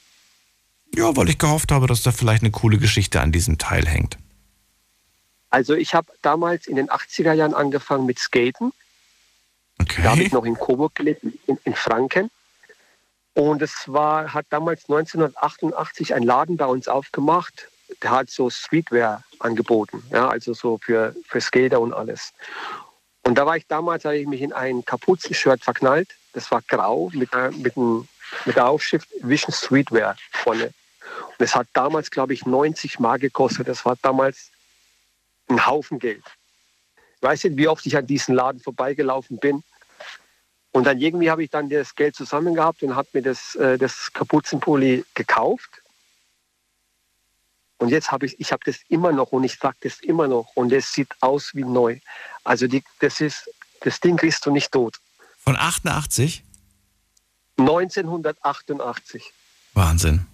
[0.94, 4.18] Ja, weil ich gehofft habe, dass da vielleicht eine coole Geschichte an diesem Teil hängt.
[5.48, 8.72] Also ich habe damals in den 80er Jahren angefangen mit Skaten.
[9.82, 10.02] Okay.
[10.02, 12.30] Da habe ich noch in Coburg gelebt, in, in Franken.
[13.34, 17.68] Und es war, hat damals 1988 ein Laden bei uns aufgemacht,
[18.02, 22.32] der hat so Streetwear angeboten, ja, also so für, für Skater und alles.
[23.22, 26.10] Und da war ich damals, habe ich mich in ein Kapuzenshirt verknallt.
[26.32, 28.08] Das war grau mit, der- mit, dem,
[28.44, 30.64] mit der Aufschrift Vision Streetwear vorne.
[30.66, 33.68] Und es hat damals, glaube ich, 90 Mark gekostet.
[33.68, 34.50] Das war damals
[35.48, 36.24] ein Haufen Geld.
[37.16, 39.62] Ich weiß nicht, wie oft ich an diesen Laden vorbeigelaufen bin.
[40.72, 43.76] Und dann irgendwie habe ich dann das Geld zusammen gehabt und habe mir das, äh,
[43.76, 45.82] das Kapuzenpulli gekauft.
[47.76, 50.50] Und jetzt habe ich, ich habe das immer noch und ich sage das immer noch
[50.54, 51.98] und es sieht aus wie neu.
[52.44, 53.50] Also die, das ist,
[53.80, 54.98] das Ding kriegst du nicht tot.
[55.38, 56.44] Von 88?
[57.58, 59.32] 1988.
[59.74, 60.26] Wahnsinn.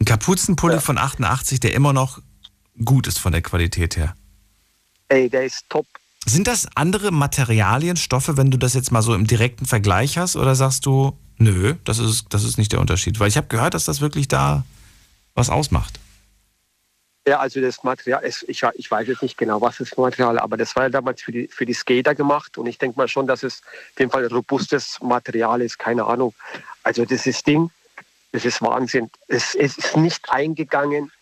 [0.00, 2.20] Ein Kapuzenpulli von 88, der immer noch
[2.84, 4.16] gut ist von der Qualität her.
[5.08, 5.86] Ey, der ist top.
[6.26, 10.36] Sind das andere Materialien, Stoffe, wenn du das jetzt mal so im direkten Vergleich hast?
[10.36, 13.18] Oder sagst du, nö, das ist, das ist nicht der Unterschied?
[13.18, 14.64] Weil ich habe gehört, dass das wirklich da
[15.34, 15.98] was ausmacht.
[17.26, 20.56] Ja, also das Material, es, ich, ich weiß jetzt nicht genau, was das Material aber
[20.56, 23.26] das war ja damals für die, für die Skater gemacht und ich denke mal schon,
[23.26, 26.34] dass es auf jeden Fall robustes Material ist, keine Ahnung.
[26.82, 27.70] Also ist Ding,
[28.32, 29.10] das ist Wahnsinn.
[29.28, 31.12] Es, es ist nicht eingegangen,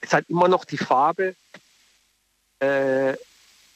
[0.00, 1.36] es hat immer noch die Farbe
[2.60, 3.14] äh,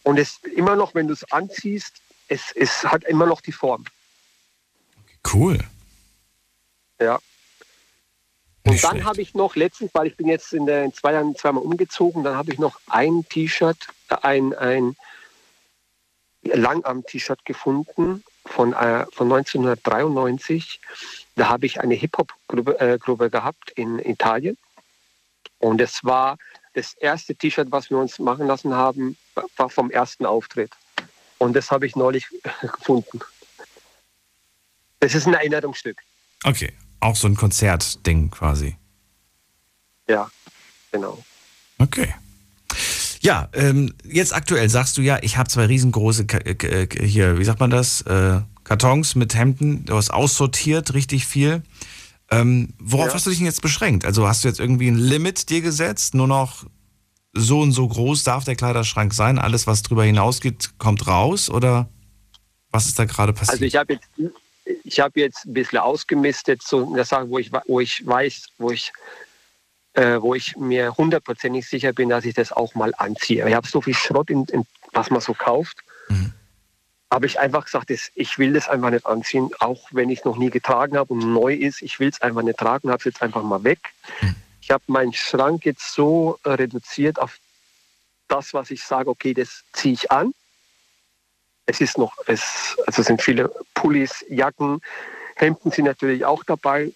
[0.07, 3.85] und es immer noch, wenn du es anziehst, es, es hat immer noch die Form.
[5.33, 5.59] Cool.
[7.01, 7.19] Ja.
[8.63, 11.35] Und dann habe ich noch letztens, weil ich bin jetzt in, der, in zwei Jahren
[11.35, 13.79] zweimal umgezogen, dann habe ich noch ein T-Shirt,
[14.11, 14.97] äh, ein, ein
[16.45, 20.81] Langarm-T-Shirt gefunden von, äh, von 1993.
[21.35, 24.57] Da habe ich eine Hip-Hop-Gruppe äh, Gruppe gehabt in Italien.
[25.59, 26.39] Und es war
[26.77, 29.17] das erste T-Shirt, was wir uns machen lassen haben,
[29.57, 30.71] war vom ersten Auftritt.
[31.39, 32.27] Und das habe ich neulich
[32.61, 33.21] gefunden.
[35.01, 35.99] Das ist ein Erinnerungsstück.
[36.45, 38.77] Okay, auch so ein Konzertding quasi.
[40.07, 40.31] Ja,
[40.93, 41.25] genau.
[41.79, 42.15] Okay.
[43.21, 47.45] Ja, ähm, jetzt aktuell sagst du ja, ich habe zwei riesengroße, äh, äh, hier, wie
[47.45, 51.63] sagt man das, äh, Kartons mit Hemden, du hast aussortiert, richtig viel.
[52.31, 53.15] Ähm, worauf Ja.
[53.15, 54.05] hast du dich denn jetzt beschränkt?
[54.05, 56.65] Also hast du jetzt irgendwie ein Limit dir gesetzt, nur noch
[57.33, 61.89] so und so groß darf der Kleiderschrank sein, alles was drüber hinausgeht, kommt raus oder
[62.71, 63.53] was ist da gerade passiert?
[63.53, 64.09] Also ich habe jetzt,
[64.85, 68.49] ich habe jetzt ein bisschen ausgemistet, so in der Sache, wo ich, wo ich weiß,
[68.59, 68.93] wo ich,
[69.93, 73.47] äh, wo ich mir hundertprozentig sicher bin, dass ich das auch mal anziehe.
[73.49, 75.79] Ich habe so viel Schrott, in, in, was man so kauft.
[77.11, 80.37] Habe ich einfach gesagt, ich will das einfach nicht anziehen, auch wenn ich es noch
[80.37, 81.83] nie getragen habe und neu ist.
[81.83, 83.79] Ich will es einfach nicht tragen, habe es jetzt einfach mal weg.
[84.61, 87.39] Ich habe meinen Schrank jetzt so äh, reduziert auf
[88.27, 90.35] das, was ich sage, okay, das ziehe ich an.
[91.67, 94.81] Es ist noch, es, also sind viele Pullis, Jacken,
[95.37, 96.93] Hemden sind natürlich auch dabei.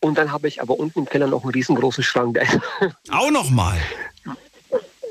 [0.00, 2.38] Und dann habe ich aber unten im Keller noch einen riesengroßen Schrank.
[3.10, 3.80] Auch nochmal.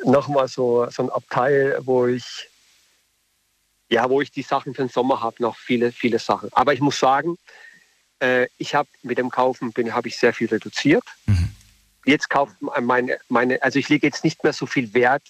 [0.05, 2.47] nochmal so, so ein Abteil, wo ich
[3.89, 6.49] ja, wo ich die Sachen für den Sommer habe, noch viele, viele Sachen.
[6.53, 7.37] Aber ich muss sagen,
[8.19, 11.03] äh, ich habe mit dem Kaufen bin, habe ich sehr viel reduziert.
[12.05, 15.23] Jetzt kauft meine, meine, also ich lege jetzt nicht mehr so viel Wert,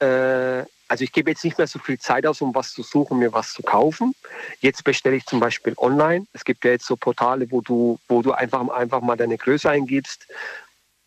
[0.00, 3.18] äh, also ich gebe jetzt nicht mehr so viel Zeit aus, um was zu suchen,
[3.18, 4.14] mir was zu kaufen.
[4.60, 6.26] Jetzt bestelle ich zum Beispiel online.
[6.34, 9.70] Es gibt ja jetzt so Portale, wo du, wo du einfach, einfach mal deine Größe
[9.70, 10.26] eingibst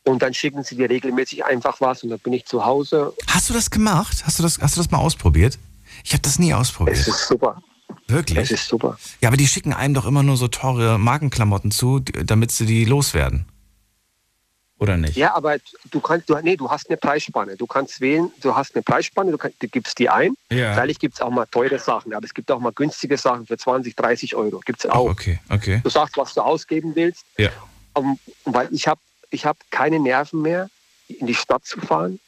[0.03, 3.13] und dann schicken sie dir regelmäßig einfach was und dann bin ich zu Hause.
[3.27, 4.23] Hast du das gemacht?
[4.25, 5.59] Hast du das, hast du das mal ausprobiert?
[6.03, 6.97] Ich habe das nie ausprobiert.
[6.97, 7.61] Es ist super.
[8.07, 8.37] Wirklich?
[8.37, 8.97] Es ist super.
[9.21, 12.85] Ja, aber die schicken einem doch immer nur so teure Markenklamotten zu, damit sie die
[12.85, 13.45] loswerden.
[14.77, 15.15] Oder nicht?
[15.15, 15.57] Ja, aber
[15.89, 17.55] du kannst, du, nee, du hast eine Preisspanne.
[17.55, 20.35] Du kannst wählen, du hast eine Preisspanne, du, kannst, du gibst die ein.
[20.51, 20.73] Ja.
[20.73, 23.57] Freilich gibt es auch mal teure Sachen, aber es gibt auch mal günstige Sachen für
[23.57, 24.59] 20, 30 Euro.
[24.65, 25.09] Gibt es auch.
[25.09, 25.79] Okay, okay.
[25.81, 27.23] Du sagst, was du ausgeben willst.
[27.37, 27.49] Ja.
[27.93, 28.99] Um, weil ich habe
[29.31, 30.69] ich hab keine Nerven mehr,
[31.07, 32.19] in die Stadt zu fahren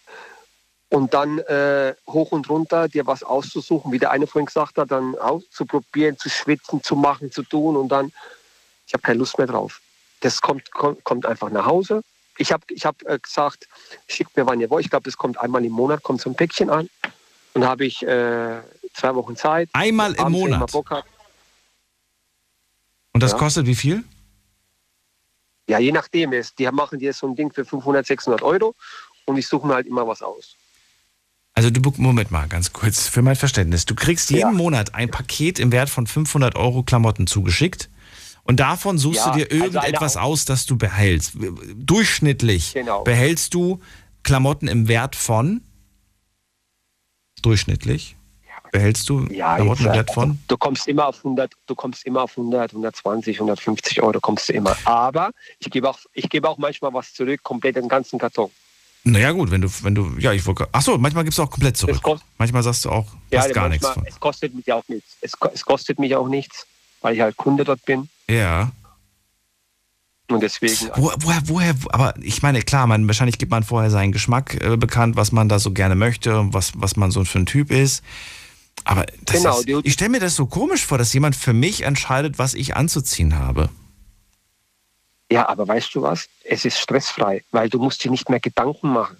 [0.89, 4.91] und dann äh, hoch und runter dir was auszusuchen, wie der eine vorhin gesagt hat,
[4.91, 8.11] dann auszuprobieren, zu schwitzen, zu machen, zu tun und dann,
[8.85, 9.81] ich habe keine Lust mehr drauf.
[10.21, 12.01] Das kommt, kommt, kommt einfach nach Hause.
[12.37, 13.67] Ich habe ich hab, äh, gesagt,
[14.07, 14.85] schickt mir wann ihr wollt.
[14.85, 16.89] Ich glaube, das kommt einmal im Monat, kommt so ein Päckchen an.
[17.53, 18.61] Dann habe ich äh,
[18.93, 19.69] zwei Wochen Zeit.
[19.73, 20.73] Einmal im Abends, Monat?
[23.13, 23.37] Und das Ja.
[23.37, 24.03] kostet wie viel?
[25.67, 26.31] Ja, je nachdem.
[26.31, 28.73] Die machen dir so ein Ding für 500, 600 Euro
[29.25, 30.55] und ich suche mir halt immer was aus.
[31.57, 33.85] Also du, Moment mal, ganz kurz, für mein Verständnis.
[33.85, 34.51] Du kriegst jeden Ja.
[34.51, 37.89] Monat ein Paket im Wert von 500 Euro Klamotten zugeschickt
[38.43, 41.33] und davon suchst Ja, du dir also irgendetwas Au- aus, das du behältst.
[41.75, 43.03] Durchschnittlich Genau.
[43.03, 43.79] behältst du
[44.21, 45.61] Klamotten im Wert von?
[47.41, 48.15] Durchschnittlich?
[48.71, 50.39] Behältst du Ja, Klamotten im jetzt, Wert von?
[50.47, 54.53] Du kommst immer auf 100, du kommst immer auf 100, 120, 150 Euro kommst du
[54.53, 54.77] immer.
[54.85, 58.51] Aber ich gebe auch, ich gebe auch manchmal was zurück, komplett den ganzen Karton.
[59.11, 61.49] Naja gut, wenn du, wenn du, ja, ich wollte, ach so, manchmal gibst du auch
[61.49, 62.01] komplett zurück.
[62.01, 64.05] kost- Manchmal sagst du auch, hast gar nichts von.
[64.05, 65.17] Es kostet mich auch nichts.
[65.21, 66.65] Es, es kostet mich auch nichts,
[67.01, 68.09] weil ich halt Kunde dort bin.
[68.29, 68.71] Ja.
[70.29, 70.75] Und deswegen.
[70.95, 74.75] Wo, woher, woher, aber ich meine, klar, man, wahrscheinlich gibt man vorher seinen Geschmack äh,
[74.75, 77.71] bekannt, was man da so gerne möchte und was, was man so für ein Typ
[77.71, 78.03] ist.
[78.83, 81.81] Aber das Genau, ist, ich stelle mir das so komisch vor, dass jemand für mich
[81.83, 83.69] entscheidet, was ich anzuziehen habe.
[85.31, 86.29] Ja, aber weißt du was?
[86.43, 89.17] Es ist stressfrei, weil du musst dir nicht mehr Gedanken machen.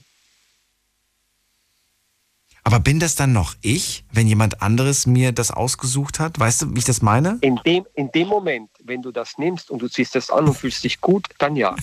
[2.64, 6.38] Aber bin das dann noch ich, wenn jemand anderes mir das ausgesucht hat?
[6.38, 7.38] Weißt du, wie ich das meine?
[7.42, 10.54] In dem, in dem Moment, wenn du das nimmst und du ziehst das an und
[10.58, 11.76] fühlst dich gut, dann ja.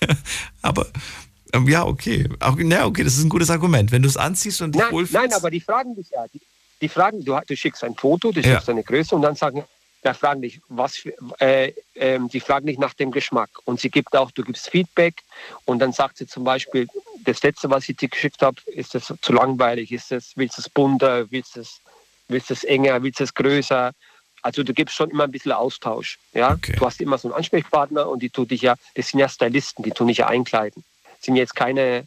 [0.62, 0.86] Aber
[1.54, 2.28] ähm, ja, okay.
[2.58, 3.92] Na, okay, das ist ein gutes Argument.
[3.92, 5.14] Wenn du es anziehst und dich Nein, wohlfühlst.
[5.14, 6.26] nein, aber die fragen dich ja.
[6.32, 6.40] Die,
[6.82, 8.52] die fragen, du, du schickst ein Foto, du Ja.
[8.54, 9.64] schickst deine Größe und dann sagen,
[10.06, 13.50] da fragen dich, was für, äh, ähm, die fragen dich nach dem Geschmack.
[13.64, 15.16] Und sie gibt auch, du gibst Feedback
[15.64, 16.86] und dann sagt sie zum Beispiel,
[17.24, 20.62] das letzte, was ich dir geschickt habe, ist das zu langweilig, ist das, willst du
[20.62, 21.80] es bunter, willst du es,
[22.28, 23.90] willst es enger, willst du es größer?
[24.42, 26.20] Also du gibst schon immer ein bisschen Austausch.
[26.32, 26.54] Ja?
[26.54, 29.82] Du hast immer so einen Ansprechpartner und die tun dich ja, das sind ja Stylisten,
[29.82, 30.84] die tun dich ja einkleiden.
[31.20, 32.06] Sind jetzt keine,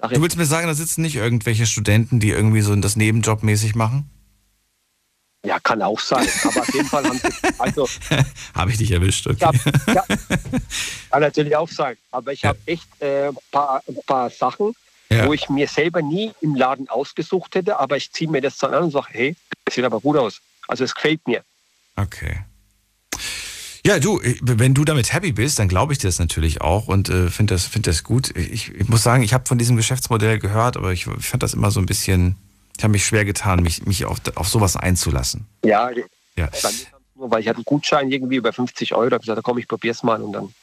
[0.00, 4.10] Du willst mir sagen, da sitzen nicht irgendwelche Studenten, die irgendwie so das Nebenjob-mäßig machen?
[5.44, 6.26] Ja, kann auch sein.
[6.44, 7.28] Aber auf jeden Fall haben sie,
[7.58, 7.88] also
[8.54, 9.44] Habe ich dich erwischt, okay.
[9.44, 9.54] hab,
[9.88, 10.04] ja,
[11.10, 11.96] kann natürlich auch sein.
[12.12, 14.72] Aber ich habe echt äh, ein, paar, ein paar Sachen,
[15.10, 15.26] Ja.
[15.26, 18.72] wo ich mir selber nie im Laden ausgesucht hätte, aber ich ziehe mir das dann
[18.72, 20.40] an und sage, hey, das sieht aber gut aus.
[20.68, 21.42] Also es gefällt mir.
[21.96, 22.44] Okay.
[23.84, 26.86] Ja, du, ich- wenn du damit happy bist, dann glaube ich dir das natürlich auch
[26.86, 28.30] und äh, finde das, find das gut.
[28.36, 31.52] Ich, ich muss sagen, ich habe von diesem Geschäftsmodell gehört, aber ich, ich fand das
[31.52, 32.36] immer so ein bisschen,
[32.76, 35.46] ich habe mich schwer getan, mich, mich auf, auf sowas einzulassen.
[35.64, 36.04] Ja, Ja.
[36.36, 39.06] bei mir kam's nur, weil ich hatte einen Gutschein irgendwie über 50 Euro.
[39.06, 40.54] Ich habe gesagt, komm, ich probier's mal und dann,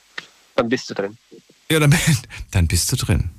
[0.56, 1.18] dann bist du drin.
[1.72, 1.96] Ja, dann,
[2.52, 3.30] dann bist du drin.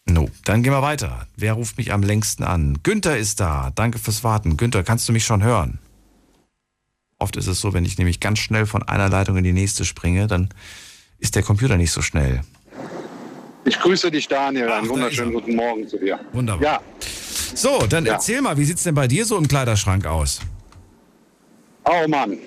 [0.06, 0.30] No.
[0.46, 1.28] Dann gehen wir weiter.
[1.36, 2.80] Wer ruft mich am längsten an?
[2.84, 3.72] Günther ist da.
[3.76, 4.58] Danke fürs Warten.
[4.58, 5.80] Günther, kannst du mich schon hören?
[7.20, 9.86] Oft ist es so, wenn ich nämlich ganz schnell von einer Leitung in die nächste
[9.86, 10.50] springe, dann
[11.20, 12.42] ist der Computer nicht so schnell.
[13.66, 14.72] Ich grüße dich, Daniel.
[14.72, 16.20] Einen wunderschönen guten Morgen zu dir.
[16.32, 16.64] Wunderbar.
[16.64, 16.82] Ja,
[17.54, 20.40] So, dann erzähl mal, wie sieht's denn bei dir so im Kleiderschrank aus?
[21.90, 22.38] oh Mann.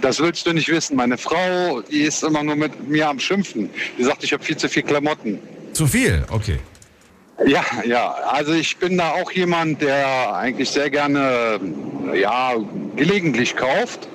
[0.00, 0.96] Das willst du nicht wissen.
[0.96, 3.68] Meine Frau, die ist immer nur mit mir am Schimpfen.
[3.98, 5.40] Die sagt, ich habe viel zu viel Klamotten.
[5.72, 6.24] Zu viel?
[6.30, 6.58] Okay.
[7.44, 8.12] Ja, ja.
[8.30, 11.58] Also ich bin da auch jemand, der eigentlich sehr gerne,
[12.14, 12.54] ja,
[12.94, 14.08] gelegentlich kauft,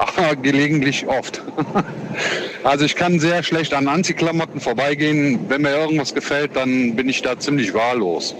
[0.00, 1.42] aber gelegentlich oft.
[2.62, 5.48] Also ich kann sehr schlecht an Anziehklamotten vorbeigehen.
[5.48, 8.34] Wenn mir irgendwas gefällt, dann bin ich da ziemlich wahllos.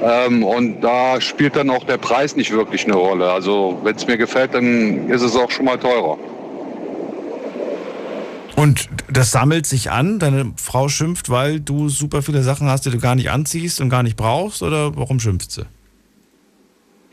[0.00, 3.32] Ähm, und da spielt dann auch der Preis nicht wirklich eine Rolle.
[3.32, 6.18] Also wenn es mir gefällt, dann ist es auch schon mal teurer.
[8.54, 12.90] Und das sammelt sich an, deine Frau schimpft, weil du super viele Sachen hast, die
[12.90, 15.66] du gar nicht anziehst und gar nicht brauchst, oder warum schimpft sie?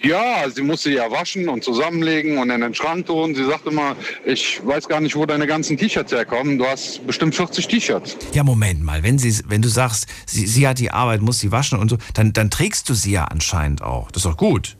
[0.03, 3.35] Ja, sie muss sie ja waschen und zusammenlegen und in den Schrank tun.
[3.35, 3.95] Sie sagt immer,
[4.25, 6.57] ich weiß gar nicht, wo deine ganzen T-Shirts herkommen.
[6.57, 8.17] Du hast bestimmt 40 T-Shirts.
[8.33, 11.51] Ja, Moment mal, wenn, sie, wenn du sagst, sie, sie hat die Arbeit, muss sie
[11.51, 14.09] waschen und so, dann, dann trägst du sie ja anscheinend auch.
[14.11, 14.75] Das ist doch gut.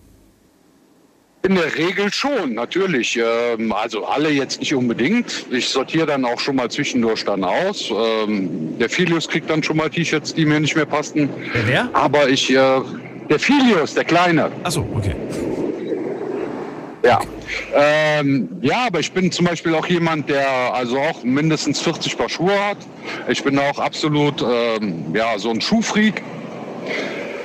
[1.44, 3.18] In der Regel schon, natürlich.
[3.18, 5.48] Ähm, also alle jetzt nicht unbedingt.
[5.50, 7.92] Ich sortiere dann auch schon mal zwischendurch dann aus.
[7.92, 11.30] Ähm, der Filius kriegt dann schon mal T-Shirts, die mir nicht mehr passen.
[11.54, 11.90] Der wer?
[11.94, 12.82] Aber ich, äh,
[13.32, 14.52] der Filius, der Kleine.
[14.64, 15.16] Achso, okay.
[17.04, 17.20] Ja.
[17.74, 22.30] Ähm, ja, aber ich bin zum Beispiel auch jemand, der also auch mindestens 40 Paar
[22.30, 22.78] Schuhe hat.
[23.28, 26.22] Ich bin auch absolut ähm, ja, so ein Schuhfreak.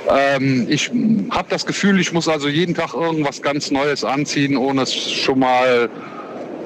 [0.09, 0.91] Ähm, ich
[1.30, 5.39] habe das Gefühl, ich muss also jeden Tag irgendwas ganz Neues anziehen, ohne es schon
[5.39, 5.89] mal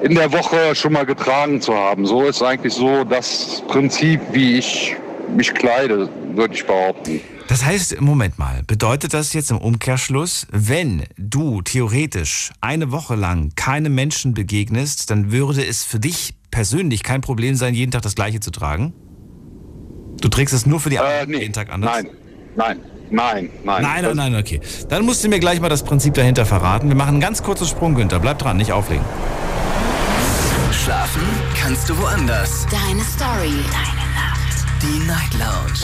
[0.01, 2.05] in der Woche schon mal getragen zu haben.
[2.05, 4.95] So ist eigentlich so das Prinzip, wie ich
[5.35, 7.21] mich kleide, würde ich behaupten.
[7.47, 13.51] Das heißt, Moment mal, bedeutet das jetzt im Umkehrschluss, wenn du theoretisch eine Woche lang
[13.55, 18.15] keinem Menschen begegnest, dann würde es für dich persönlich kein Problem sein, jeden Tag das
[18.15, 18.93] gleiche zu tragen?
[20.21, 21.39] Du trägst es nur für die anderen nee.
[21.39, 21.91] jeden Tag anders?
[21.91, 22.09] Nein,
[22.55, 22.79] nein,
[23.09, 23.81] nein, nein.
[23.81, 24.61] Nein, nein, nein, okay.
[24.87, 26.89] Dann musst du mir gleich mal das Prinzip dahinter verraten.
[26.89, 28.19] Wir machen einen ganz kurzen Sprung, Günther.
[28.19, 29.03] Bleib dran, nicht auflegen.
[30.71, 31.23] Schlafen
[31.59, 32.65] kannst du woanders.
[32.71, 33.53] Deine Story.
[33.71, 34.00] Deine.
[34.81, 35.79] Die Night Lounge.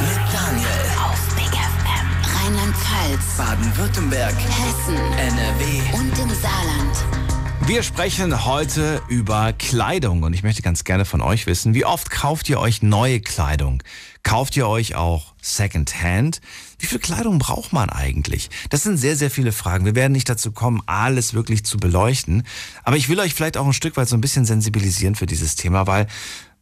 [0.00, 0.68] Mit Daniel.
[0.98, 2.34] Auf Big FM.
[2.34, 3.36] Rheinland-Pfalz.
[3.38, 4.34] Baden-Württemberg.
[4.34, 4.96] Hessen.
[4.96, 5.96] NRW.
[5.96, 7.26] Und im Saarland.
[7.68, 12.10] Wir sprechen heute über Kleidung und ich möchte ganz gerne von euch wissen, wie oft
[12.10, 13.82] kauft ihr euch neue Kleidung?
[14.22, 16.40] Kauft ihr euch auch Secondhand?
[16.78, 18.50] Wie viel Kleidung braucht man eigentlich?
[18.70, 19.84] Das sind sehr, sehr viele Fragen.
[19.84, 22.44] Wir werden nicht dazu kommen, alles wirklich zu beleuchten.
[22.82, 25.54] Aber ich will euch vielleicht auch ein Stück weit so ein bisschen sensibilisieren für dieses
[25.54, 26.06] Thema, weil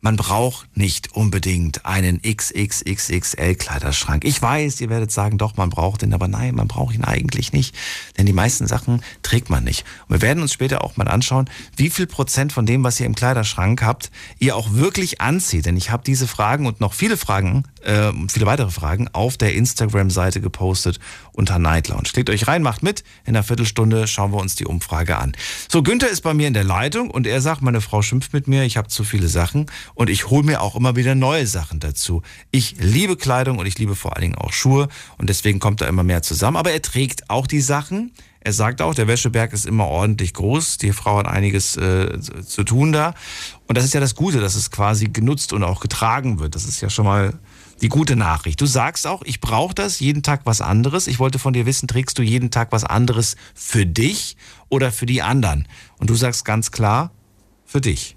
[0.04, 4.26] man braucht nicht unbedingt einen XXXXL Kleiderschrank.
[4.26, 7.54] Ich weiß, ihr werdet sagen, doch, man braucht den, aber nein, man braucht ihn eigentlich
[7.54, 7.74] nicht,
[8.18, 9.86] denn die meisten Sachen trägt man nicht.
[10.06, 13.06] Und wir werden uns später auch mal anschauen, wie viel Prozent von dem, was ihr
[13.06, 15.64] im Kleiderschrank habt, ihr auch wirklich anzieht.
[15.64, 19.54] Denn ich habe diese Fragen und noch viele Fragen, äh, viele weitere Fragen auf der
[19.54, 20.98] Instagram-Seite gepostet
[21.32, 22.10] unter Night Lounge.
[22.12, 23.04] Klickt euch rein, macht mit.
[23.24, 25.32] In einer Viertelstunde schauen wir uns die Umfrage an.
[25.70, 28.48] So, Günther ist bei mir in der Leitung und er sagt, meine Frau schimpft mit
[28.48, 31.80] mir, ich habe zu viele Sachen und ich hole mir auch immer wieder neue Sachen
[31.80, 32.22] dazu.
[32.50, 35.86] Ich liebe Kleidung und ich liebe vor allen Dingen auch Schuhe und deswegen kommt da
[35.86, 36.56] immer mehr zusammen.
[36.56, 38.12] Aber er trägt auch die Sachen.
[38.40, 40.76] Er sagt auch, der Wäscheberg ist immer ordentlich groß.
[40.76, 43.14] Die Frau hat einiges äh, zu tun da.
[43.66, 46.54] Und das ist ja das Gute, dass es quasi genutzt und auch getragen wird.
[46.54, 47.32] Das ist ja schon mal
[47.80, 48.60] die gute Nachricht.
[48.60, 51.06] Du sagst auch, ich brauche das, jeden Tag was anderes.
[51.06, 54.36] Ich wollte von dir wissen, trägst du jeden Tag was anderes für dich
[54.68, 55.68] oder für die anderen?
[55.98, 57.12] Und du sagst ganz klar,
[57.64, 58.16] für dich.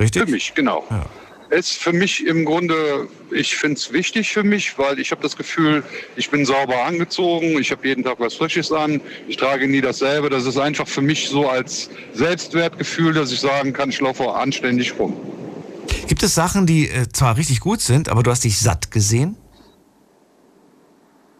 [0.00, 0.22] Richtig?
[0.22, 0.84] Für mich, genau.
[0.90, 1.06] Ja.
[1.50, 5.36] Ist für mich im Grunde, ich finde es wichtig für mich, weil ich habe das
[5.36, 5.84] Gefühl,
[6.16, 10.30] ich bin sauber angezogen, ich habe jeden Tag was Frisches an, ich trage nie dasselbe.
[10.30, 14.98] Das ist einfach für mich so als Selbstwertgefühl, dass ich sagen kann, ich laufe anständig
[14.98, 15.16] rum.
[16.06, 19.36] Gibt es Sachen, die äh, zwar richtig gut sind, aber du hast dich satt gesehen?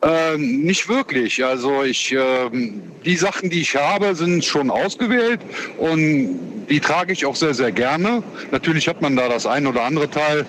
[0.04, 1.44] Ähm, nicht wirklich.
[1.44, 5.40] Also ich, ähm, die Sachen, die ich habe, sind schon ausgewählt
[5.78, 6.38] und
[6.68, 8.22] die trage ich auch sehr, sehr gerne.
[8.50, 10.44] Natürlich hat man da das ein oder andere Teil,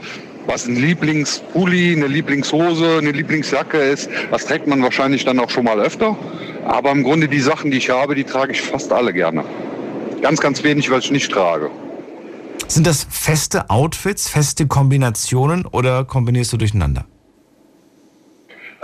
[0.46, 4.10] was ein Lieblingspulli, eine Lieblingshose, eine Lieblingsjacke ist.
[4.30, 6.18] Das trägt man wahrscheinlich dann auch schon mal öfter.
[6.66, 9.46] Aber im Grunde die Sachen, die ich habe, die trage ich fast alle gerne.
[10.22, 11.70] Ganz, ganz wenig, weil ich nicht trage.
[12.68, 17.06] Sind das feste Outfits, feste Kombinationen oder kombinierst du durcheinander?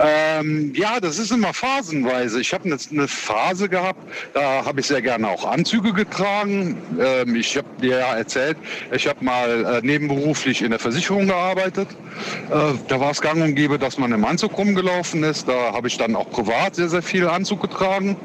[0.02, 2.40] Ähm, ja, das ist immer phasenweise.
[2.40, 4.00] Ich habe jetzt eine Phase gehabt,
[4.34, 6.76] da habe ich sehr gerne auch Anzüge getragen.
[7.00, 8.56] Ähm, ich habe dir ja erzählt,
[8.90, 11.88] ich habe mal äh, nebenberuflich in der Versicherung gearbeitet.
[12.50, 15.48] Äh, da war es gang und gäbe, dass man im Anzug rumgelaufen ist.
[15.48, 18.16] Da habe ich dann auch privat sehr, sehr viel Anzug getragen.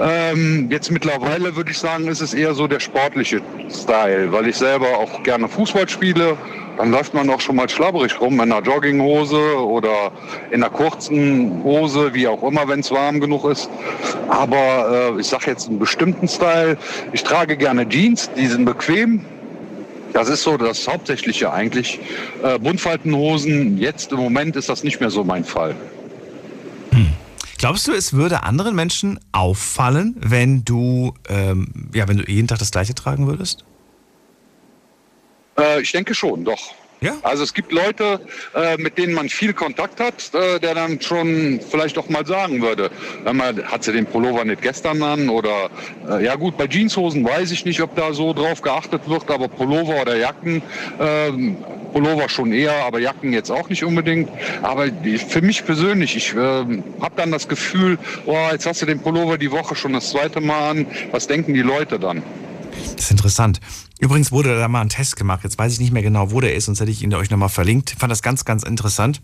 [0.00, 3.40] Ähm, jetzt mittlerweile würde ich sagen, ist es eher so der sportliche
[3.70, 6.36] Style, weil ich selber auch gerne Fußball spiele
[6.76, 10.12] dann läuft man auch schon mal schlabberig rum in einer Jogginghose oder
[10.50, 13.68] in einer kurzen Hose, wie auch immer, wenn es warm genug ist.
[14.28, 16.76] Aber äh, ich sage jetzt einen bestimmten Style.
[17.12, 19.24] Ich trage gerne Jeans, die sind bequem.
[20.12, 22.00] Das ist so das Hauptsächliche eigentlich.
[22.42, 25.74] Äh, Buntfaltenhosen, jetzt im Moment ist das nicht mehr so mein Fall.
[27.58, 32.58] Glaubst du, es würde anderen Menschen auffallen, wenn du, ähm, ja, wenn du jeden Tag
[32.58, 33.64] das gleiche tragen würdest?
[35.58, 36.74] Äh, ich denke schon, doch.
[37.00, 37.12] Ja?
[37.22, 38.20] Also es gibt Leute,
[38.54, 42.62] äh, mit denen man viel Kontakt hat, äh, der dann schon vielleicht auch mal sagen
[42.62, 42.90] würde,
[43.30, 45.68] man, hat sie den Pullover nicht gestern an oder
[46.08, 49.48] äh, ja gut, bei Jeanshosen weiß ich nicht, ob da so drauf geachtet wird, aber
[49.48, 50.62] Pullover oder Jacken,
[50.98, 51.58] ähm,
[51.92, 54.30] Pullover schon eher, aber Jacken jetzt auch nicht unbedingt.
[54.62, 58.86] Aber die, für mich persönlich, ich äh, habe dann das Gefühl, oh, jetzt hast du
[58.86, 62.22] den Pullover die Woche schon das zweite Mal an, was denken die Leute dann?
[62.94, 63.60] Das ist interessant.
[63.98, 65.40] Übrigens wurde da mal ein Test gemacht.
[65.44, 67.48] Jetzt weiß ich nicht mehr genau, wo der ist, sonst hätte ich ihn euch nochmal
[67.48, 67.92] verlinkt.
[67.92, 69.22] Ich fand das ganz, ganz interessant.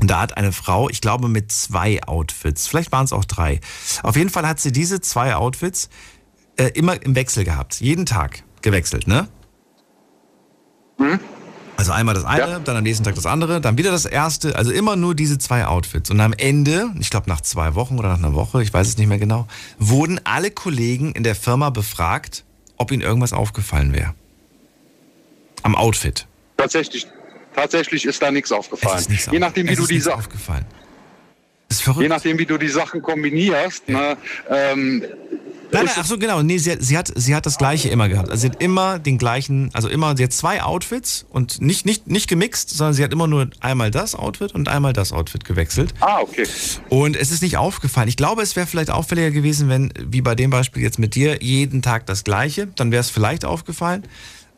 [0.00, 3.60] Und da hat eine Frau, ich glaube mit zwei Outfits, vielleicht waren es auch drei.
[4.02, 5.88] Auf jeden Fall hat sie diese zwei Outfits
[6.56, 7.80] äh, immer im Wechsel gehabt.
[7.80, 9.28] Jeden Tag gewechselt, ne?
[10.98, 11.20] Mhm.
[11.76, 12.58] Also einmal das eine, Ja.
[12.58, 14.56] dann am nächsten Tag das andere, dann wieder das erste.
[14.56, 16.10] Also immer nur diese zwei Outfits.
[16.10, 18.98] Und am Ende, ich glaube nach zwei Wochen oder nach einer Woche, ich weiß es
[18.98, 19.46] nicht mehr genau,
[19.78, 22.44] wurden alle Kollegen in der Firma befragt,
[22.82, 24.14] ob ihnen irgendwas aufgefallen wäre.
[25.62, 26.26] Am Outfit.
[26.56, 27.06] Tatsächlich,
[27.54, 29.04] tatsächlich ist da nichts aufgefallen.
[29.08, 30.66] Nichts Je nachdem, wie du ist die Sachen aufgefallen.
[31.68, 32.02] Das ist verrückt.
[32.02, 33.88] Je nachdem, wie du die Sachen kombinierst.
[33.88, 34.16] Ne,
[34.50, 35.04] ähm,
[35.72, 36.42] Nein, nein, ach so, genau.
[36.42, 38.28] Nee, sie, hat- sie, hat, sie hat das gleiche immer gehabt.
[38.30, 42.06] Also sie hat immer den gleichen, also immer, sie hat zwei Outfits und nicht, nicht,
[42.08, 45.94] nicht gemixt, sondern sie hat immer nur einmal das Outfit und einmal das Outfit gewechselt.
[46.00, 46.46] Ah, okay.
[46.88, 48.08] Und es ist nicht aufgefallen.
[48.08, 51.42] Ich glaube, es wäre vielleicht auffälliger gewesen, wenn, wie bei dem Beispiel jetzt mit dir,
[51.42, 52.66] jeden Tag das gleiche.
[52.76, 54.02] Dann wäre es vielleicht aufgefallen.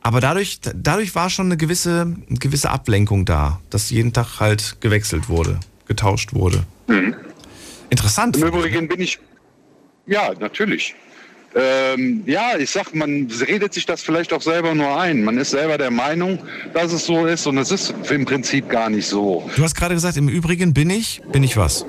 [0.02, 4.76] Aber dadurch, dadurch war schon eine gewisse, eine gewisse Ablenkung da, dass jeden Tag halt
[4.80, 6.64] gewechselt wurde, getauscht wurde.
[7.90, 8.36] Interessant.
[8.36, 9.18] Im Übrigen bin ich,
[10.06, 10.94] ja, natürlich.
[11.56, 15.22] Ähm, ja, ich sag, man redet sich das vielleicht auch selber nur ein.
[15.22, 16.38] Man ist selber der Meinung,
[16.72, 19.48] dass es so ist und es ist im Prinzip gar nicht so.
[19.56, 21.86] Du hast gerade gesagt, im Übrigen bin ich, bin ich was?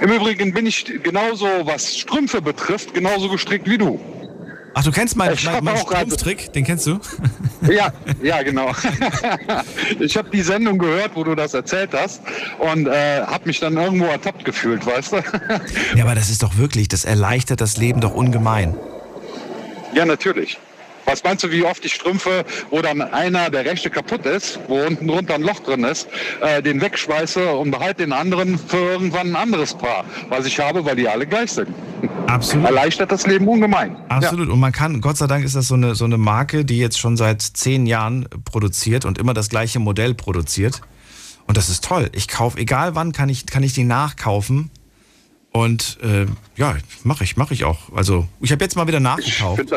[0.00, 3.98] Im Übrigen bin ich genauso, was Strümpfe betrifft, genauso gestrickt wie du.
[4.78, 6.98] Ach, du kennst meinen mein, mein Strumpftrick, den kennst du?
[7.70, 7.90] Ja,
[8.22, 8.72] ja, genau.
[10.00, 12.20] ich habe die Sendung gehört, wo du das erzählt hast
[12.58, 15.16] und äh, habe mich dann irgendwo ertappt gefühlt, weißt du?
[15.96, 18.74] Ja, aber das ist doch wirklich, das erleichtert das Leben doch ungemein.
[19.94, 20.58] ja, natürlich.
[21.06, 24.82] Was meinst du, wie oft ich Strümpfe, wo dann einer, der rechte kaputt ist, wo
[24.82, 26.08] unten drunter ein Loch drin ist,
[26.40, 30.84] äh, den wegschmeiße und behalte den anderen für irgendwann ein anderes Paar, was ich habe,
[30.84, 31.68] weil die alle gleich sind.
[32.26, 32.66] Absolut.
[32.66, 33.96] Erleichtert das Leben ungemein.
[34.08, 34.48] Absolut.
[34.48, 36.98] Und man kann, Gott sei Dank ist das so eine, so eine Marke, die jetzt
[36.98, 40.80] schon seit zehn Jahren produziert und immer das gleiche Modell produziert.
[41.46, 42.10] Und das ist toll.
[42.12, 44.70] Ich kaufe, egal wann, kann ich, kann ich die nachkaufen.
[45.52, 46.26] Und äh,
[46.56, 47.92] ja, mache ich, mache ich auch.
[47.94, 49.72] Also ich habe jetzt mal wieder nachgekauft.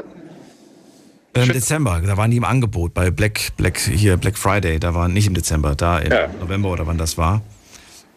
[1.33, 5.13] Im Dezember, da waren die im Angebot bei Black, Black, hier Black Friday, da waren
[5.13, 7.41] nicht im Dezember, da im November oder wann das war.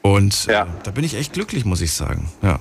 [0.01, 2.31] Und äh, da bin ich echt glücklich, muss ich sagen.
[2.43, 2.59] Ja.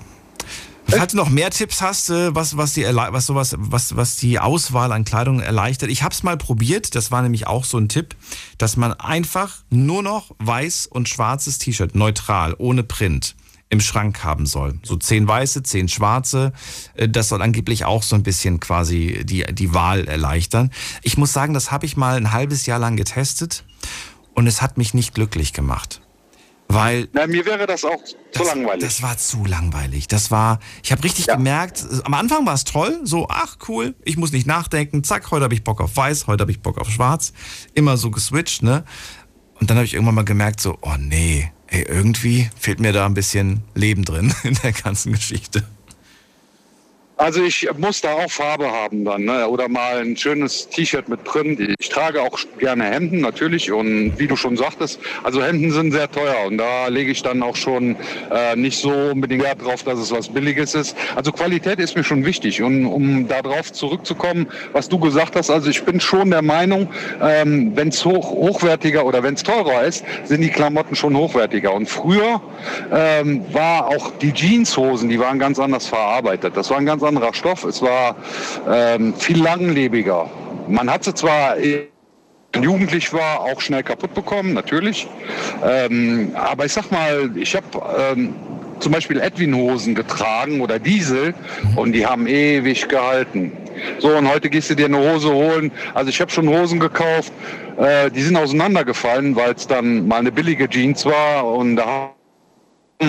[0.87, 4.39] Falls du noch mehr Tipps hast, äh, was, was, die, was, sowas, was, was die
[4.39, 5.89] Auswahl an Kleidung erleichtert.
[5.89, 8.15] Ich habe es mal probiert, das war nämlich auch so ein Tipp,
[8.57, 13.35] dass man einfach nur noch weiß und schwarzes T-Shirt, neutral, ohne Print,
[13.71, 14.77] im Schrank haben soll.
[14.83, 16.51] So zehn weiße, zehn schwarze.
[16.93, 20.69] Äh, Das soll angeblich auch so ein bisschen quasi die, die Wahl erleichtern.
[21.01, 23.63] Ich muss sagen, das habe ich mal ein halbes Jahr lang getestet
[24.35, 26.01] und es hat mich nicht glücklich gemacht.
[26.67, 28.01] Weil Na, mir wäre das auch
[28.31, 28.81] zu langweilig.
[28.81, 30.07] das war zu langweilig.
[30.07, 33.95] Das war, ich habe richtig gemerkt, äh, am Anfang war es toll, so, ach cool,
[34.05, 36.77] ich muss nicht nachdenken, zack, heute habe ich Bock auf weiß, heute habe ich Bock
[36.77, 37.33] auf schwarz.
[37.73, 38.83] Immer so geswitcht, ne?
[39.59, 43.05] Und dann habe ich irgendwann mal gemerkt, so, oh nee, ey, irgendwie fehlt mir da
[43.05, 45.63] ein bisschen Leben drin in der ganzen Geschichte.
[47.17, 49.47] Also ich muss da auch Farbe haben dann, ne?
[49.47, 51.59] oder mal ein schönes T-Shirt mit Print.
[51.79, 56.09] Ich trage auch gerne Hemden natürlich und wie du schon sagtest, also Hemden sind sehr
[56.09, 57.95] teuer und da lege ich dann auch schon
[58.31, 60.97] äh, nicht so unbedingt Wert drauf, dass es was Billiges ist.
[61.15, 65.69] Also Qualität ist mir schon wichtig und um darauf zurückzukommen, was du gesagt hast, also
[65.69, 66.89] ich bin schon der Meinung,
[67.21, 71.73] ähm, wenn es hoch, hochwertiger oder wenn es teurer ist, sind die Klamotten schon hochwertiger.
[71.73, 72.41] Und früher
[72.91, 76.57] ähm, war auch die Jeanshosen, die waren ganz anders verarbeitet.
[76.57, 77.63] Das war ein ganz anderer Stoff.
[77.63, 78.15] Es war
[78.69, 80.29] ähm, viel langlebiger.
[80.67, 81.87] Man hat sie zwar äh,
[82.59, 85.07] jugendlich war, auch schnell kaputt bekommen, natürlich.
[85.65, 87.65] Ähm, aber ich sag mal, ich habe
[87.99, 88.33] ähm,
[88.79, 91.33] zum Beispiel Edwin-Hosen getragen oder Diesel
[91.75, 93.51] und die haben ewig gehalten.
[93.99, 95.71] So, und heute gehst du dir eine Hose holen.
[95.93, 97.31] Also ich habe schon Hosen gekauft,
[97.77, 102.11] äh, die sind auseinandergefallen, weil es dann mal eine billige Jeans war und da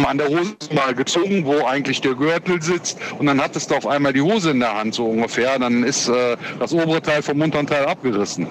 [0.07, 3.87] an der Hose mal gezogen, wo eigentlich der Gürtel sitzt und dann hattest du auf
[3.87, 5.59] einmal die Hose in der Hand so ungefähr.
[5.59, 8.47] Dann ist äh, das obere Teil vom unteren Teil abgerissen.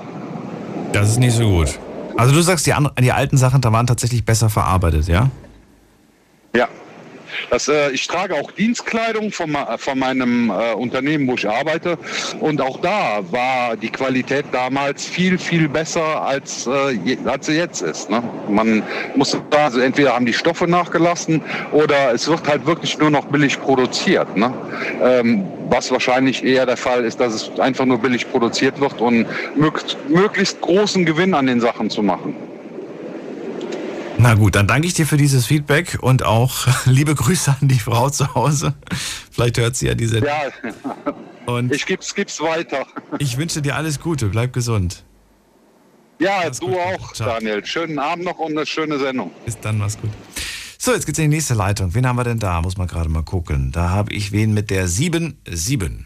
[0.93, 1.79] Das ist nicht so gut.
[2.17, 5.29] Also du sagst, die, an- die alten Sachen, da waren tatsächlich besser verarbeitet, ja?
[6.55, 6.67] Ja.
[7.49, 11.97] Das, äh, ich trage auch Dienstkleidung von, von meinem äh, Unternehmen, wo ich arbeite.
[12.39, 17.53] Und auch da war die Qualität damals viel, viel besser, als, äh, je, als sie
[17.53, 18.09] jetzt ist.
[18.09, 18.21] Ne?
[18.49, 18.83] Man
[19.15, 21.41] muss da, also entweder haben die Stoffe nachgelassen
[21.71, 24.35] oder es wird halt wirklich nur noch billig produziert.
[24.35, 24.53] Ne?
[25.01, 29.25] Ähm, was wahrscheinlich eher der Fall ist, dass es einfach nur billig produziert wird und
[29.55, 32.35] mög möglichst großen Gewinn an den Sachen zu machen.
[34.21, 37.79] Na gut, dann danke ich dir für dieses Feedback und auch liebe Grüße an die
[37.79, 38.75] Frau zu Hause.
[39.31, 40.23] Vielleicht hört sie ja diese.
[40.23, 40.43] Ja,
[41.47, 42.85] Und ich gib's, gib's weiter.
[43.17, 45.03] Ich wünsche dir alles Gute, bleib gesund.
[46.19, 47.65] Ja, du auch, Daniel.
[47.65, 49.31] Schönen Abend noch und eine schöne Sendung.
[49.43, 50.11] Bis dann, mach's gut.
[50.77, 51.95] So, jetzt geht's in die nächste Leitung.
[51.95, 52.61] Wen haben wir denn da?
[52.61, 53.71] Muss man gerade mal gucken.
[53.71, 56.05] Da habe ich wen mit der 77.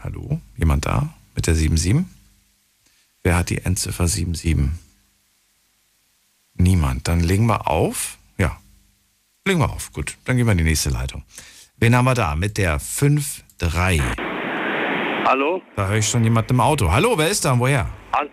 [0.00, 0.38] Hallo?
[0.58, 1.14] Jemand da?
[1.34, 2.04] Mit der 77?
[3.22, 4.68] Wer hat die Endziffer 77?
[6.58, 7.08] Niemand.
[7.08, 8.18] Dann legen wir auf.
[8.36, 8.58] Ja.
[9.46, 9.92] Legen wir auf.
[9.92, 10.16] Gut.
[10.24, 11.22] Dann gehen wir in die nächste Leitung.
[11.76, 12.34] Wen haben wir da?
[12.34, 14.02] Mit der 53.
[15.26, 15.62] Hallo?
[15.76, 16.90] Da höre ich schon jemanden im Auto.
[16.90, 17.88] Hallo, wer ist da und woher?
[18.12, 18.30] Hall-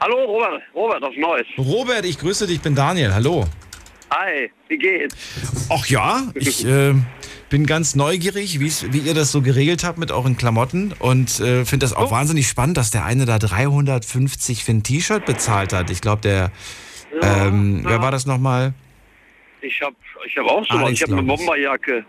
[0.00, 0.62] Hallo, Robert.
[0.74, 1.46] Robert aus Neuss.
[1.58, 3.12] Robert, ich grüße dich, ich bin Daniel.
[3.14, 3.46] Hallo.
[4.10, 5.16] Hi, wie geht's?
[5.70, 6.94] Ach ja, ich, äh,
[7.50, 11.84] bin ganz neugierig, wie ihr das so geregelt habt mit euren Klamotten und äh, finde
[11.84, 15.90] das auch wahnsinnig spannend, dass der eine da 350 für ein T-Shirt bezahlt hat.
[15.90, 16.52] Ich glaube, der,
[17.22, 18.72] ähm, wer war das nochmal?
[19.60, 20.84] Ich habe ich hab auch so was.
[20.84, 21.22] Alex, Ich habe eine.
[21.26, 22.04] Bomberjacke.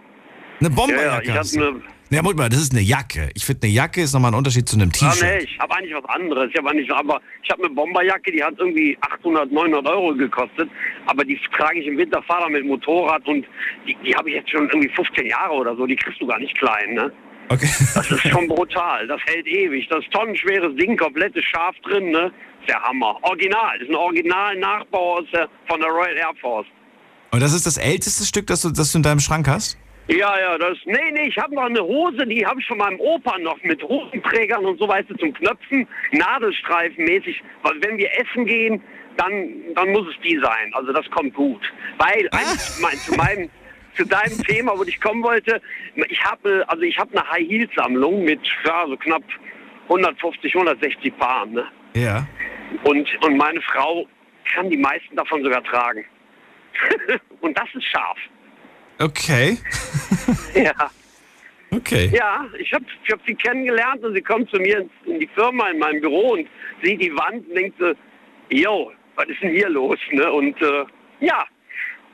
[0.59, 1.81] Eine Bomberjacke Ja, ja, ich habe eine.
[2.11, 3.29] Ja, Moment mal, das ist eine Jacke.
[3.35, 5.29] Ich finde, eine Jacke ist nochmal ein Unterschied zu einem Ah, T-Shirt.
[5.29, 6.49] nee, ich habe eigentlich was anderes.
[6.51, 10.69] Ich habe eigentlich, aber ich habe eine Bomberjacke, die hat irgendwie 800, 900 Euro gekostet.
[11.05, 13.45] Aber die trage ich im Winter, fahre da mit Motorrad und
[13.85, 15.85] die, die habe ich jetzt schon irgendwie 15 Jahre oder so.
[15.85, 17.11] Die kriegst du gar nicht klein, ne?
[17.49, 17.69] Okay.
[17.93, 19.05] Das ist schon brutal.
[19.07, 19.87] Das hält ewig.
[19.89, 22.31] Das ist tonnenschweres Ding, komplettes Schaf drin, ne?
[22.67, 23.17] Der Hammer.
[23.23, 23.79] Original.
[23.79, 26.67] Das ist ein Original-Nachbau der, von der Royal Air Force.
[27.31, 29.77] Und das ist das älteste Stück, das du, das du in deinem Schrank hast?
[30.07, 30.75] Ja, ja, das.
[30.85, 33.83] Nee, nee, ich habe noch eine Hose, die habe ich von meinem Opa noch mit
[33.83, 37.43] Hosenträgern und so weißt du zum Knöpfen, Nadelstreifenmäßig.
[37.61, 38.81] Weil wenn wir essen gehen,
[39.17, 40.73] dann, dann muss es die sein.
[40.73, 41.61] Also das kommt gut.
[41.99, 42.27] Weil
[42.81, 43.49] mein, zu meinem
[43.95, 45.61] zu deinem Thema, wo ich kommen wollte,
[45.95, 49.23] ich habe also ich habe eine High Heel Sammlung mit ja, so knapp
[49.89, 51.65] 150, 160 Paaren, ne?
[51.95, 52.25] Ja.
[52.83, 54.07] Und und meine Frau
[54.53, 56.05] kann die meisten davon sogar tragen.
[57.41, 58.17] und das ist scharf.
[58.99, 59.57] Okay.
[60.53, 60.91] Ja.
[61.71, 62.11] Okay.
[62.13, 65.69] Ja, ich habe ich hab sie kennengelernt und sie kommt zu mir in die Firma,
[65.69, 66.47] in mein Büro und
[66.83, 67.93] sieht die Wand und denkt so,
[68.49, 69.97] yo, was ist denn hier los?
[70.11, 70.31] Ne?
[70.31, 70.85] Und äh,
[71.19, 71.45] ja,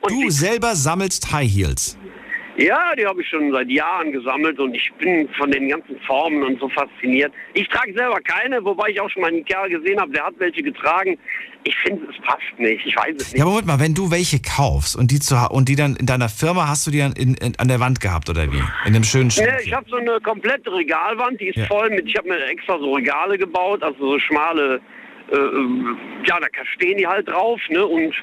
[0.08, 1.98] du selber sammelst High Heels.
[2.58, 6.42] Ja, die habe ich schon seit Jahren gesammelt und ich bin von den ganzen Formen
[6.42, 7.32] und so fasziniert.
[7.54, 10.34] Ich trage selber keine, wobei ich auch schon mal einen Kerl gesehen habe, der hat
[10.38, 11.18] welche getragen.
[11.64, 12.86] Ich finde, es passt nicht.
[12.86, 13.38] Ich weiß es nicht.
[13.38, 16.06] Ja, aber Moment mal, wenn du welche kaufst und die, zu, und die dann in
[16.06, 18.58] deiner Firma hast du die dann in, in, an der Wand gehabt oder wie?
[18.58, 19.60] In einem schönen Nee, Schrank.
[19.64, 21.66] ich habe so eine komplette Regalwand, die ist Ja.
[21.66, 24.80] voll mit, ich habe mir extra so Regale gebaut, also so schmale,
[25.32, 28.14] ja, da stehen die halt drauf, ne, und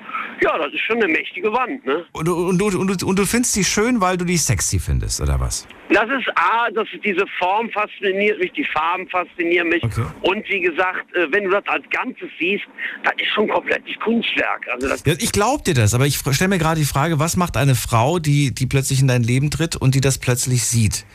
[0.42, 2.06] ja, das ist schon eine mächtige Wand, ne.
[2.14, 4.80] Und, du- und, du, und, du, und du findest die schön, weil du die sexy
[4.80, 5.68] findest, oder was?
[5.90, 9.84] Das ist A, das ist diese Form fasziniert mich, die Farben faszinieren mich.
[10.22, 12.64] Und wie gesagt, äh, wenn du das als Ganzes siehst,
[13.04, 14.66] das ist schon komplettes Kunstwerk.
[14.72, 17.36] Also das, Ja, ich glaub dir das, aber ich stelle mir gerade die Frage, was
[17.38, 21.06] macht eine Frau, die, die plötzlich in dein Leben tritt und die das plötzlich sieht?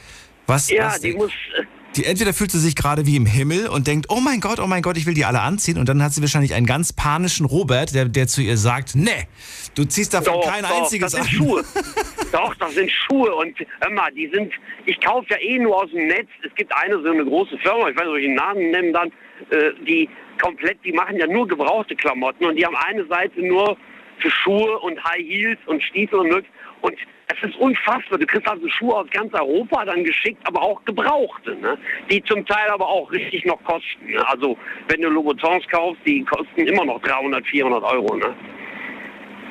[0.47, 1.65] Was, ja, was, die muss, äh,
[1.97, 4.67] die entweder fühlt sie sich gerade wie im Himmel und denkt, oh mein Gott, oh
[4.67, 5.79] mein Gott, ich will die alle anziehen.
[5.79, 9.27] Und dann hat sie wahrscheinlich einen ganz panischen Robert, der, der zu ihr sagt, nee,
[9.75, 11.27] du ziehst davon Doch, kein doch, einziges das an.
[11.27, 11.65] sind Schuhe.
[12.33, 14.53] doch, das sind Schuhe und hör mal, die sind,
[14.87, 16.29] ich kaufe ja eh nur aus dem Netz.
[16.47, 18.93] Es gibt eine so eine große Firma, ich weiß nicht, ob ich den Namen nennen
[18.93, 19.09] dann,
[19.51, 20.09] äh, die
[20.41, 23.77] komplett, die machen ja nur gebrauchte Klamotten und die haben eine Seite nur
[24.19, 26.47] für Schuhe und High Heels und Stiefel und Mög-
[26.83, 26.95] und
[27.29, 28.19] es ist unfassbar.
[28.19, 31.77] Du kriegst also Schuhe aus ganz Europa dann geschickt, aber auch gebrauchte, ne?
[32.11, 34.07] die zum Teil aber auch richtig noch kosten.
[34.11, 34.27] Ne?
[34.29, 34.57] Also
[34.89, 38.17] wenn du Louboutins kaufst, die kosten immer noch 300, 400 Euro.
[38.17, 38.35] Ne?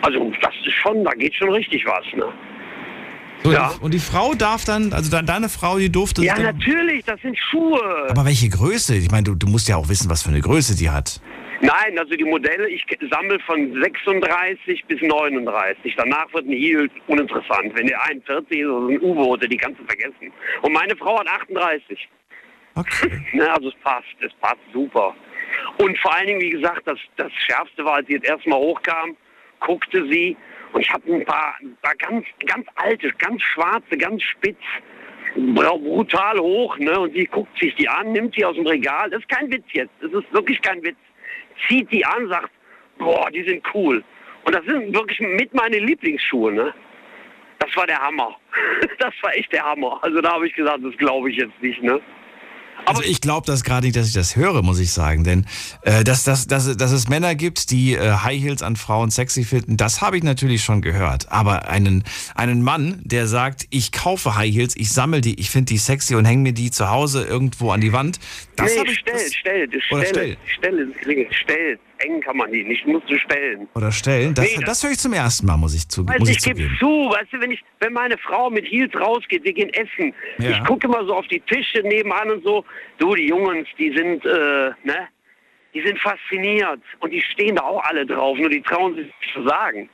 [0.01, 2.03] Also das ist schon, da geht schon richtig was.
[2.15, 2.25] Ne?
[3.43, 3.71] So, Ja.
[3.81, 6.23] Und die Frau darf dann, also de- deine Frau, die durfte.
[6.23, 8.07] Ja, natürlich, das sind Schuhe.
[8.09, 8.95] aber welche Größe?
[8.95, 11.21] Ich meine, du, du musst ja auch wissen, was für eine Größe die hat.
[11.61, 15.95] Nein, also die Modelle, ich sammle von 36 bis 39.
[15.95, 17.73] Danach wird ein Heel uninteressant.
[17.75, 20.31] Wenn der 41 ist, oder ein U-Boote, die kannst du vergessen.
[20.61, 22.07] Und meine Frau hat 38.
[22.75, 23.21] Okay.
[23.33, 25.15] Ne, also es passt, es passt super.
[25.79, 29.17] Und vor allen Dingen, wie gesagt, das, das Schärfste war, als sie jetzt erstmal hochkam,
[29.59, 30.37] guckte sie
[30.73, 34.61] und ich habe ein paar, ein paar ganz, ganz alte, ganz schwarze, ganz spitz,
[35.35, 36.99] brutal hoch, ne?
[36.99, 39.09] Und sie guckt sich die an, nimmt die aus dem Regal.
[39.09, 39.91] Das ist kein Witz jetzt.
[40.01, 40.97] Das ist wirklich kein Witz.
[41.67, 42.51] Zieht die an, sagt,
[42.97, 44.03] boah, die sind cool.
[44.43, 46.73] Und das sind wirklich mit meine Lieblingsschuhe, ne?
[47.59, 48.35] Das war der Hammer.
[48.99, 49.99] Das war echt der Hammer.
[50.01, 52.01] Also da habe ich gesagt, das glaube ich jetzt nicht, ne?
[52.87, 55.23] Also ich glaube das gerade nicht, dass ich das höre, muss ich sagen.
[55.23, 55.45] Denn
[55.81, 59.43] äh, dass, dass, dass, dass es Männer gibt, die äh, High Heels an Frauen sexy
[59.43, 61.31] finden, das habe ich natürlich schon gehört.
[61.31, 62.03] Aber einen,
[62.35, 66.15] einen Mann, der sagt, ich kaufe High Heels, ich sammle die, ich finde die sexy
[66.15, 68.19] und hänge mir die zu Hause irgendwo an die Wand,
[68.55, 68.99] das nee, habe ich...
[68.99, 70.87] stell, Das, stell, das Oder stelle, stelle,
[71.31, 72.07] stelle, stell.
[72.11, 73.67] Eng kann man die nicht, musst du stellen.
[73.75, 76.29] oder stellen, das, Nee, das höre ich zum ersten Mal, muss ich, zu, Weißt, muss
[76.29, 76.77] ich ich gebe zugeben.
[76.79, 80.51] zu, weißt du, wenn ich, wenn meine Frau mit Heels rausgeht, wir gehen essen, Ja.
[80.51, 82.63] ich gucke immer so auf die Tische nebenan und so,
[82.97, 85.07] du, die Jungs, die sind, äh, ne,
[85.73, 89.33] die sind fasziniert und die stehen da auch alle drauf, nur die trauen sich nicht
[89.33, 89.89] zu sagen.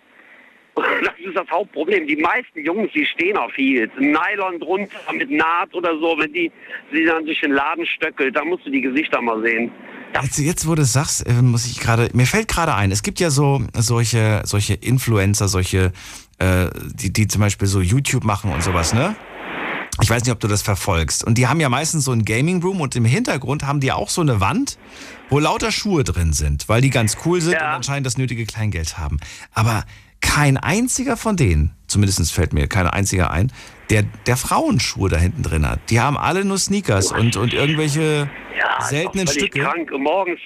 [0.76, 2.08] Und Das ist das Hauptproblem.
[2.08, 3.92] Die meisten Jungs, die stehen auf Heels.
[3.98, 6.52] Nylon drunter mit Naht oder so, wenn die
[6.92, 9.72] sie dann durch den Laden stöckelt, dann musst du die Gesichter mal sehen.
[10.22, 13.04] Jetzt, jetzt, wo du es sagst, äh, muss ich gerade, mir fällt gerade ein, es
[13.04, 15.92] gibt ja so solche, solche Influencer, solche,
[16.38, 19.16] äh, die, die zum Beispiel so YouTube machen und sowas, ne?
[20.02, 21.24] Ich weiß nicht, ob du das verfolgst.
[21.24, 24.10] Und die haben ja meistens so ein Gaming Room und im Hintergrund haben die auch
[24.10, 24.78] so eine Wand,
[25.30, 28.98] wo lauter Schuhe drin sind, weil die ganz cool sind und anscheinend das nötige Kleingeld
[28.98, 29.20] haben.
[29.54, 29.84] Aber
[30.20, 33.52] kein einziger von denen, zumindest fällt mir kein einziger ein,
[33.94, 35.80] der, der Frauenschuhe da hinten drin hat.
[35.92, 39.60] Die haben alle nur Sneakers und, und irgendwelche Ja, seltenen Stücke.
[39.60, 39.92] krank.
[39.96, 40.40] Morgens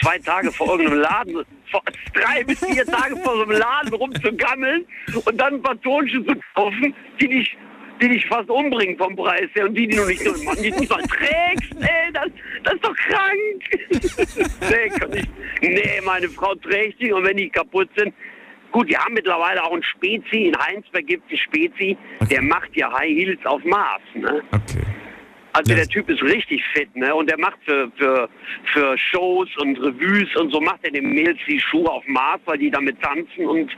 [0.00, 1.82] zwei Tage vor irgendeinem Laden, vor,
[2.14, 4.84] drei bis vier Tage vor so einem Laden rumzugammeln
[5.24, 7.56] und dann ein paar Tonschuhe zu kaufen, die dich,
[8.00, 10.78] die dich fast umbringen vom Preis her und die, die du nicht, nur- die du
[10.80, 12.28] nicht mal trägst, ey, das,
[12.62, 14.48] das ist doch krank.
[14.70, 15.26] nee, kann ich,
[15.60, 18.14] nee, meine Frau trägt die und wenn die kaputt sind,
[18.74, 21.96] Gut, wir haben mittlerweile auch einen Spezi, in Heinsberg gibt es einen Spezi,
[22.28, 24.02] der macht ja High Heels auf Maß.
[24.14, 24.42] Ne?
[25.52, 27.14] Also der Typ ist richtig fit, ne?
[27.14, 28.28] Und der macht für, für,
[28.72, 32.58] für Shows und Revues und so macht er den Mädels die Schuhe auf Maß, weil
[32.58, 33.70] die damit tanzen und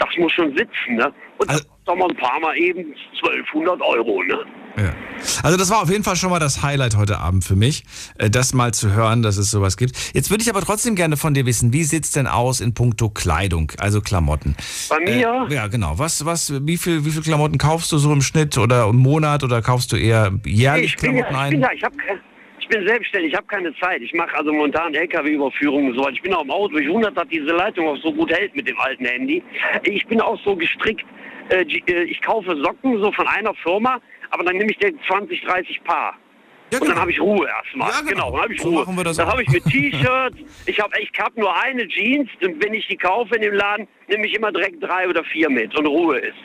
[0.00, 1.14] das muss schon sitzen, ne?
[1.38, 4.44] Und das kostet mal ein paar Mal eben 1200 Euro, ne?
[4.78, 4.92] Ja.
[5.42, 7.84] Also das war auf jeden Fall schon mal das Highlight heute Abend für mich,
[8.18, 9.96] äh, das mal zu hören, dass es sowas gibt.
[10.14, 13.08] Jetzt würde ich aber trotzdem gerne von dir wissen, wie sieht's denn aus in puncto
[13.08, 14.56] Kleidung, also Klamotten?
[14.88, 15.46] Bei mir?
[15.48, 15.98] Äh, ja, genau.
[15.98, 19.44] Was, was, wie viel, wie viel Klamotten kaufst du so im Schnitt oder im Monat
[19.44, 21.70] oder kaufst du eher jährlich ich bin ja, Klamotten ich bin ein?
[21.70, 21.96] ja, ich habe
[22.60, 24.00] ich bin selbstständig, ich habe keine Zeit.
[24.00, 26.08] Ich mache also momentan LKW-Überführungen und so.
[26.08, 26.76] Ich bin auch im Auto.
[26.76, 29.42] Ich wundert, dass diese Leitung auch so gut hält mit dem alten Handy.
[29.84, 31.04] Ich bin auch so gestrickt.
[31.48, 35.42] Äh, äh, ich kaufe Socken so von einer Firma, aber dann nehme ich dir 20,
[35.42, 36.16] 30 Paar.
[36.72, 37.90] Und dann habe ich Ruhe erstmal.
[38.08, 38.30] genau.
[38.30, 38.84] dann habe ich So Ruhe.
[38.84, 40.36] machen wir das dann habe ich mit T-Shirts.
[40.66, 42.28] Ich habe ich hab nur eine Jeans.
[42.44, 45.50] Und wenn ich die kaufe in dem Laden, nehme ich immer direkt drei oder vier
[45.50, 46.36] mit und Ruhe ist.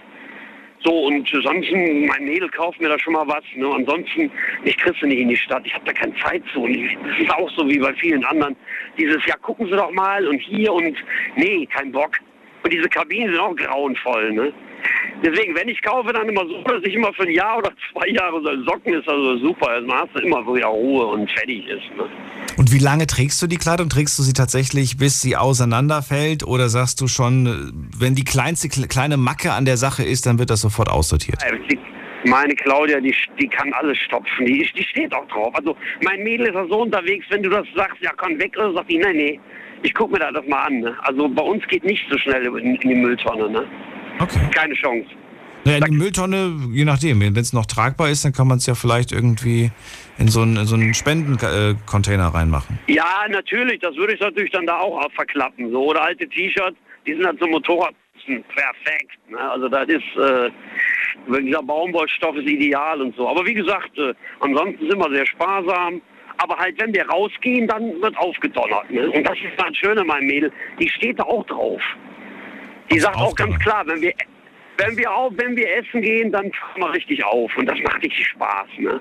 [0.83, 3.43] So, und ansonsten, mein Mädel kauft mir da schon mal was.
[3.55, 3.67] Ne?
[3.71, 4.31] Ansonsten,
[4.63, 5.61] ich kriegst du nicht in die Stadt.
[5.65, 6.61] Ich habe da keine Zeit zu.
[6.63, 8.55] Und ich- das ist auch so wie bei vielen anderen.
[8.97, 10.97] Dieses, ja, gucken Sie doch mal und hier und
[11.35, 12.17] nee, kein Bock.
[12.65, 14.51] Und diese Kabinen sind auch grauenvoll, ne?
[15.23, 18.07] Deswegen, wenn ich kaufe, dann immer so, dass ich immer für ein Jahr oder zwei
[18.07, 19.69] Jahre so Socken ist also super.
[19.69, 21.95] Also man hast du immer wieder Ruhe und fertig ist.
[21.95, 22.05] Ne?
[22.57, 23.89] Und wie lange trägst du die Kleidung?
[23.89, 26.43] Trägst du sie tatsächlich, bis sie auseinanderfällt?
[26.45, 30.39] Oder sagst du schon, wenn die kleinste kle- kleine Macke an der Sache ist, dann
[30.39, 31.37] wird das sofort aussortiert?
[32.25, 34.45] Meine Claudia, die, die kann alles stopfen.
[34.45, 35.53] Die, die steht auch drauf.
[35.53, 38.73] Also mein Mädel ist ja so unterwegs, wenn du das sagst, ja kann weg, oder
[38.73, 39.39] sagt die, nee, nee,
[39.83, 40.79] ich guck mir da das mal an.
[40.79, 40.95] Ne?
[40.99, 43.49] Also bei uns geht nicht so schnell in, in die Mülltonne.
[43.49, 43.65] Ne?
[44.19, 44.39] Okay.
[44.53, 45.07] Keine Chance.
[45.65, 47.21] Naja, in die Mülltonne, je nachdem.
[47.21, 49.71] Wenn es noch tragbar ist, dann kann man es ja vielleicht irgendwie
[50.19, 52.77] in so einen, in so einen Spendencontainer reinmachen.
[52.87, 55.71] Ja, natürlich, das würde ich natürlich dann da auch verklappen.
[55.71, 55.85] So.
[55.85, 56.77] Oder alte T-Shirts,
[57.07, 57.95] die sind halt so Motorrad
[58.25, 59.17] perfekt.
[59.29, 59.39] Ne?
[59.39, 60.51] Also das ist, äh,
[61.27, 63.27] dieser Baumwollstoff ist ideal und so.
[63.27, 66.01] Aber wie gesagt, äh, ansonsten sind wir sehr sparsam.
[66.37, 68.89] Aber halt, wenn wir rausgehen, dann wird aufgedonnert.
[68.91, 69.09] Ne?
[69.09, 70.51] Und das ist das Schöne, mein Mädel.
[70.79, 71.81] Die steht da auch drauf.
[72.91, 74.13] Die sagt auch ganz klar, wenn wir,
[74.77, 77.55] wenn wir auf, wenn wir essen gehen, dann fahren wir richtig auf.
[77.57, 78.67] Und das macht richtig Spaß.
[78.77, 78.99] Ne?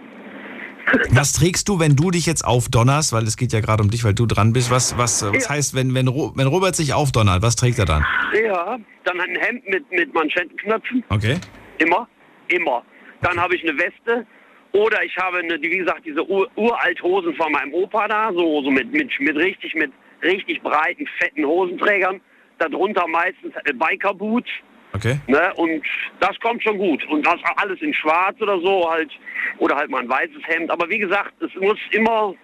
[1.11, 3.13] Was trägst du, wenn du dich jetzt aufdonnerst?
[3.13, 4.71] Weil es geht ja gerade um dich, weil du dran bist.
[4.71, 5.51] Was, was, was Ja.
[5.51, 8.05] heißt, wenn, wenn, wenn Robert sich aufdonnert, was trägt er dann?
[8.45, 11.03] Ja, dann ein Hemd mit, mit Manschettenknöpfen.
[11.09, 11.39] Okay.
[11.79, 12.09] Immer,
[12.49, 12.85] immer.
[13.23, 14.27] Dann habe ich eine Weste.
[14.75, 18.71] Oder ich habe, eine, wie gesagt, diese Ur Uralthosen von meinem Opa da, so, so
[18.71, 19.93] mit, mit, mit richtig, mit
[20.23, 22.21] richtig breiten, fetten Hosenträgern.
[22.59, 24.51] Darunter meistens äh, Bikerboots.
[24.93, 25.19] Okay.
[25.29, 25.53] Ne?
[25.57, 25.83] Und
[26.21, 27.05] das kommt schon gut.
[27.09, 29.11] Und das alles in schwarz oder so halt.
[29.59, 30.71] Oder halt mal ein weißes Hemd.
[30.71, 32.35] Aber wie gesagt, es muss immer,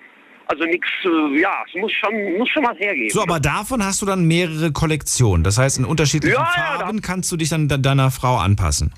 [0.46, 3.10] also nichts, äh, ja, es muss schon, muss schon was hergeben.
[3.10, 5.42] So, aber davon hast du dann mehrere Kollektionen.
[5.42, 8.92] Das heißt, in unterschiedlichen Ja, ja, Farben kannst du dich dann de- deiner Frau anpassen.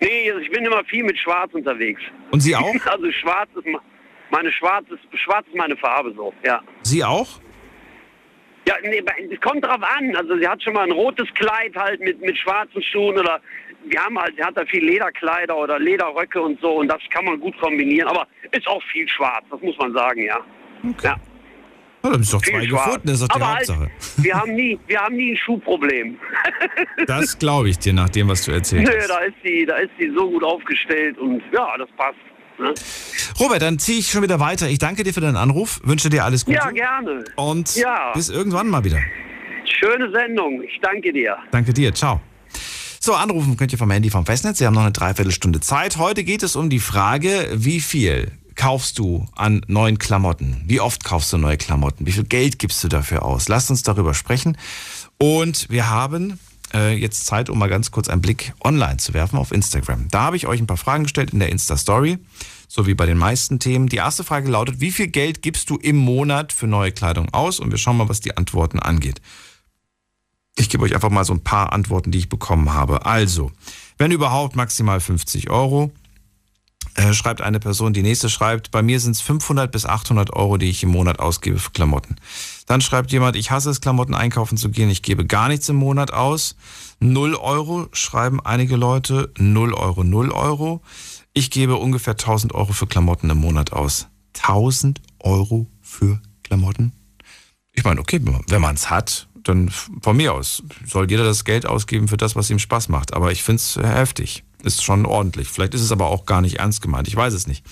[0.00, 2.00] Nee, also ich bin immer viel mit Schwarz unterwegs.
[2.30, 2.74] Und sie auch?
[2.86, 3.66] Also schwarz ist
[4.30, 6.62] meine schwarz ist, schwarz ist meine Farbe so, ja.
[6.82, 7.28] Sie auch?
[8.66, 9.02] Ja, nee,
[9.32, 10.14] es kommt drauf an.
[10.14, 13.40] Also sie hat schon mal ein rotes Kleid halt mit, mit schwarzen Schuhen oder
[13.84, 17.24] wir haben halt, sie hat da viel Lederkleider oder Lederröcke und so und das kann
[17.24, 20.38] man gut kombinieren, aber ist auch viel schwarz, das muss man sagen, ja.
[21.02, 21.16] Ja.
[22.02, 23.80] Ja, dann ist doch zwei gefunden, das ist doch die aber Hauptsache.
[23.80, 26.16] Halt, wir haben nie, wir haben nie ein Schuhproblem.
[27.06, 29.90] Das glaube ich dir nach dem, was du erzählt Nö, da ist sie, da ist
[29.98, 32.18] sie so gut aufgestellt und ja, das passt.
[32.58, 32.74] Ne?
[33.40, 34.68] Robert, dann ziehe ich schon wieder weiter.
[34.68, 36.58] Ich danke dir für deinen Anruf, wünsche dir alles Gute.
[36.58, 37.24] Ja, gerne.
[37.36, 38.12] Und Ja.
[38.12, 38.98] bis irgendwann mal wieder.
[39.64, 40.62] Schöne Sendung.
[40.62, 41.36] Ich danke dir.
[41.50, 42.20] Danke dir, ciao.
[43.00, 44.58] So, anrufen könnt ihr vom Handy vom Festnetz.
[44.58, 45.96] Sie haben noch eine Dreiviertelstunde Zeit.
[45.96, 48.30] Heute geht es um die Frage, wie viel
[48.60, 50.60] kaufst du an neuen Klamotten?
[50.66, 52.04] Wie oft kaufst du neue Klamotten?
[52.04, 53.48] Wie viel Geld gibst du dafür aus?
[53.48, 54.58] Lasst uns darüber sprechen.
[55.16, 56.38] Und wir haben
[56.74, 60.08] äh, jetzt Zeit, um mal ganz kurz einen Blick online zu werfen auf Instagram.
[60.10, 62.18] Da habe ich euch ein paar Fragen gestellt in der Insta-Story,
[62.68, 63.88] so wie bei den meisten Themen.
[63.88, 67.60] Die erste Frage lautet, wie viel Geld gibst du im Monat für neue Kleidung aus?
[67.60, 69.22] Und wir schauen mal, was die Antworten angeht.
[70.58, 73.06] Ich gebe euch einfach mal so ein paar Antworten, die ich bekommen habe.
[73.06, 73.52] Also,
[73.96, 75.92] wenn überhaupt maximal 50 Euro.
[76.94, 80.56] Äh, schreibt eine Person, die nächste schreibt, bei mir sind es 500 bis 800 Euro,
[80.56, 82.16] die ich im Monat ausgebe für Klamotten.
[82.66, 85.76] Dann schreibt jemand, ich hasse es, Klamotten einkaufen zu gehen, ich gebe gar nichts im
[85.76, 86.56] Monat aus.
[87.00, 90.82] 0 Euro schreiben einige Leute, 0 Euro, 0 Euro.
[91.32, 94.08] Ich gebe ungefähr 1000 Euro für Klamotten im Monat aus.
[94.36, 96.92] 1000 Euro für Klamotten?
[97.72, 101.66] Ich meine, okay, wenn man es hat, dann von mir aus soll jeder das Geld
[101.66, 103.14] ausgeben für das, was ihm Spaß macht.
[103.14, 104.44] Aber ich finde es heftig.
[104.62, 105.48] Ist schon ordentlich.
[105.48, 107.08] Vielleicht ist es aber auch gar nicht ernst gemeint.
[107.08, 107.64] Ich weiß es nicht.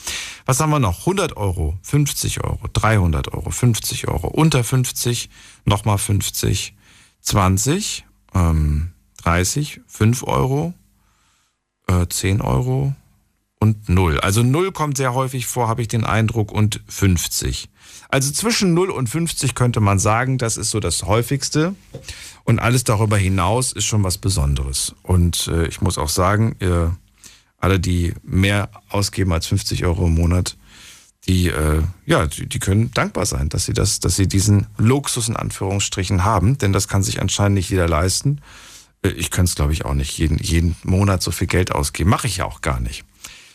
[0.47, 1.01] Was haben wir noch?
[1.01, 4.28] 100 Euro, 50 Euro, 300 Euro, 50 Euro.
[4.28, 5.28] Unter 50
[5.65, 6.74] nochmal 50,
[7.20, 10.73] 20, ähm, 30, 5 Euro,
[11.89, 12.94] äh, 10 Euro
[13.60, 14.20] und 0.
[14.20, 17.69] Also 0 kommt sehr häufig vor, habe ich den Eindruck, und 50.
[18.09, 21.74] Also zwischen 0 und 50 könnte man sagen, das ist so das häufigste.
[22.44, 24.94] Und alles darüber hinaus ist schon was Besonderes.
[25.02, 26.97] Und äh, ich muss auch sagen, ihr,
[27.59, 30.56] alle, die mehr ausgeben als 50 Euro im Monat,
[31.26, 35.28] die, äh, ja, die, die können dankbar sein, dass sie das, dass sie diesen Luxus
[35.28, 38.40] in Anführungsstrichen haben, denn das kann sich anscheinend nicht jeder leisten.
[39.02, 42.09] Äh, ich könnte es, glaube ich, auch nicht jeden, jeden Monat so viel Geld ausgeben.
[42.09, 43.05] Mache ich ja auch gar nicht.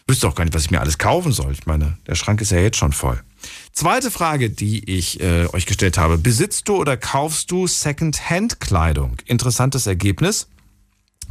[0.08, 1.54] Wüsste auch gar nicht, was ich mir alles kaufen soll.
[1.54, 3.24] Ich meine, der Schrank ist ja jetzt schon voll.
[3.72, 6.18] Zweite Frage, die ich äh, euch gestellt habe.
[6.18, 9.18] Besitzt du oder kaufst du Second-Hand-Kleidung?
[9.26, 10.48] Interessantes Ergebnis.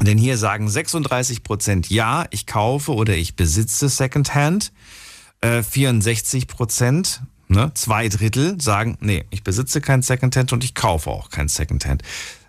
[0.01, 4.73] Denn hier sagen 36 Prozent ja, ich kaufe oder ich besitze Second-Hand.
[5.41, 11.11] Äh, 64 Prozent, ne, zwei Drittel sagen, nee, ich besitze kein Second-Hand und ich kaufe
[11.11, 12.03] auch kein Second-Hand.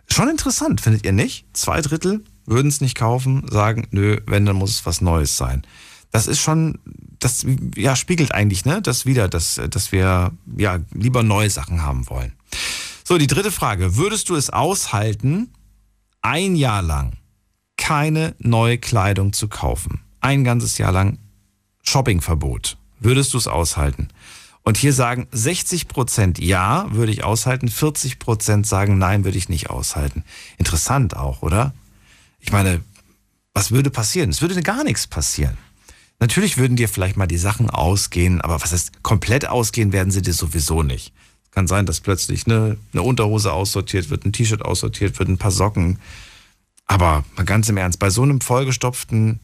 [0.07, 1.45] Schon interessant, findet ihr nicht?
[1.53, 5.63] Zwei Drittel würden es nicht kaufen, sagen, nö, wenn, dann muss es was Neues sein
[6.13, 6.77] das ist schon,
[7.19, 7.45] das
[7.75, 12.33] ja, spiegelt eigentlich, ne, das wieder, dass, dass wir ja lieber neue Sachen haben wollen.
[13.03, 13.97] So, die dritte Frage.
[13.97, 15.51] Würdest du es aushalten,
[16.21, 17.13] ein Jahr lang
[17.77, 20.01] keine neue Kleidung zu kaufen?
[20.21, 21.17] Ein ganzes Jahr lang
[21.81, 22.77] Shoppingverbot.
[22.99, 24.09] Würdest du es aushalten?
[24.61, 27.69] Und hier sagen 60 Prozent ja, würde ich aushalten.
[27.69, 30.23] 40 Prozent sagen nein, würde ich nicht aushalten.
[30.59, 31.73] Interessant auch, oder?
[32.39, 32.81] Ich meine,
[33.55, 34.29] was würde passieren?
[34.29, 35.57] Es würde gar nichts passieren.
[36.23, 40.21] Natürlich würden dir vielleicht mal die Sachen ausgehen, aber was heißt, komplett ausgehen werden sie
[40.21, 41.11] dir sowieso nicht.
[41.43, 45.37] Es kann sein, dass plötzlich eine, eine Unterhose aussortiert wird, ein T-Shirt aussortiert wird, ein
[45.37, 45.99] paar Socken.
[46.87, 49.41] Aber mal ganz im Ernst, bei so einem vollgestopften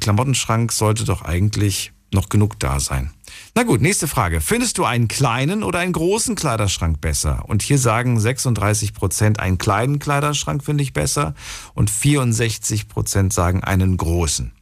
[0.00, 3.10] Klamottenschrank sollte doch eigentlich noch genug da sein.
[3.54, 4.40] Na gut, nächste Frage.
[4.40, 7.44] Findest du einen kleinen oder einen großen Kleiderschrank besser?
[7.46, 11.34] Und hier sagen 36 Prozent, einen kleinen Kleiderschrank finde ich besser
[11.74, 14.52] und 64 Prozent sagen einen großen.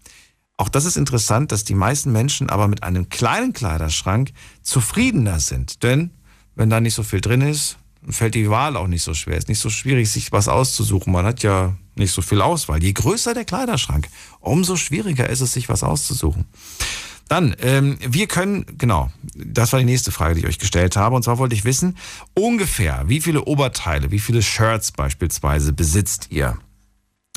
[0.58, 4.32] Auch das ist interessant, dass die meisten Menschen aber mit einem kleinen Kleiderschrank
[4.62, 5.84] zufriedener sind.
[5.84, 6.10] Denn
[6.56, 7.78] wenn da nicht so viel drin ist,
[8.10, 9.36] fällt die Wahl auch nicht so schwer.
[9.36, 11.12] Es ist nicht so schwierig, sich was auszusuchen.
[11.12, 12.82] Man hat ja nicht so viel Auswahl.
[12.82, 14.08] Je größer der Kleiderschrank,
[14.40, 16.44] umso schwieriger ist es, sich was auszusuchen.
[17.28, 21.14] Dann, ähm, wir können, genau, das war die nächste Frage, die ich euch gestellt habe.
[21.14, 21.96] Und zwar wollte ich wissen,
[22.34, 26.58] ungefähr, wie viele Oberteile, wie viele Shirts beispielsweise besitzt ihr?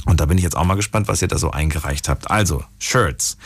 [0.06, 2.30] Und da bin ich jetzt auch mal gespannt, was ihr da so eingereicht habt.
[2.30, 3.38] Also, Shirts.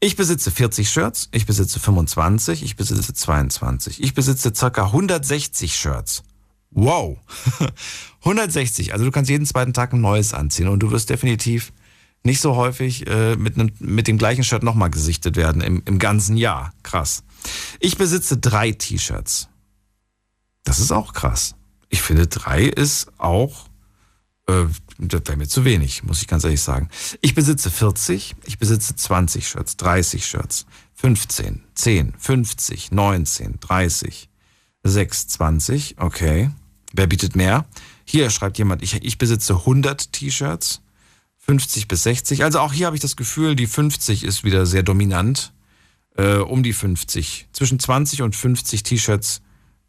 [0.00, 4.00] Ich besitze 40 Shirts, ich besitze 25, ich besitze 22.
[4.00, 6.22] Ich besitze circa 160 Shirts.
[6.70, 7.18] Wow.
[8.20, 8.92] 160.
[8.92, 11.72] Also du kannst jeden zweiten Tag ein neues anziehen und du wirst definitiv
[12.22, 15.98] nicht so häufig äh, mit, einem, mit dem gleichen Shirt nochmal gesichtet werden im, im
[15.98, 16.72] ganzen Jahr.
[16.82, 17.24] Krass.
[17.80, 19.48] Ich besitze drei T-Shirts.
[20.64, 21.54] Das ist auch krass.
[21.88, 23.66] Ich finde, drei ist auch
[24.46, 24.66] äh,
[24.98, 26.88] das wäre mir zu wenig, muss ich ganz ehrlich sagen.
[27.20, 34.28] Ich besitze 40, ich besitze 20 Shirts, 30 Shirts, 15, 10, 50, 19, 30,
[34.82, 36.50] 6, 20, okay.
[36.92, 37.66] Wer bietet mehr?
[38.04, 40.80] Hier schreibt jemand, ich, ich besitze 100 T-Shirts,
[41.36, 42.42] 50 bis 60.
[42.42, 45.52] Also auch hier habe ich das Gefühl, die 50 ist wieder sehr dominant.
[46.16, 47.48] Äh, um die 50.
[47.52, 49.40] Zwischen 20 und 50 T-Shirts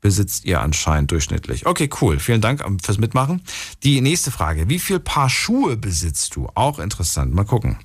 [0.01, 1.65] besitzt ihr anscheinend durchschnittlich.
[1.65, 2.19] Okay, cool.
[2.19, 3.41] Vielen Dank ähm, fürs Mitmachen.
[3.83, 4.69] Die nächste Frage.
[4.69, 6.47] Wie viel Paar Schuhe besitzt du?
[6.55, 7.33] Auch interessant.
[7.33, 7.77] Mal gucken.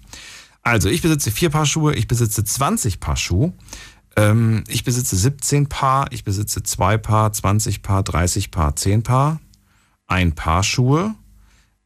[0.62, 3.53] Also, ich besitze vier Paar Schuhe, ich besitze 20 Paar Schuhe.
[4.16, 9.41] Ähm, ich besitze 17 Paar, ich besitze zwei Paar, 20 Paar, 30 Paar, 10 Paar.
[10.07, 11.15] Ein Paar Schuhe.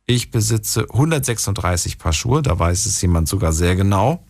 [0.07, 4.25] Ich besitze 136 Paar Schuhe, da weiß es jemand sogar sehr genau.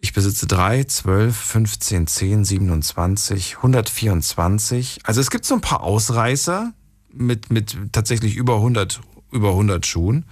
[0.00, 5.00] Ich besitze 3, 12, 15, 10, 27, 124.
[5.02, 6.72] Also es gibt so ein paar Ausreißer
[7.12, 9.00] mit, mit tatsächlich über 100,
[9.32, 10.24] über 100 Schuhen.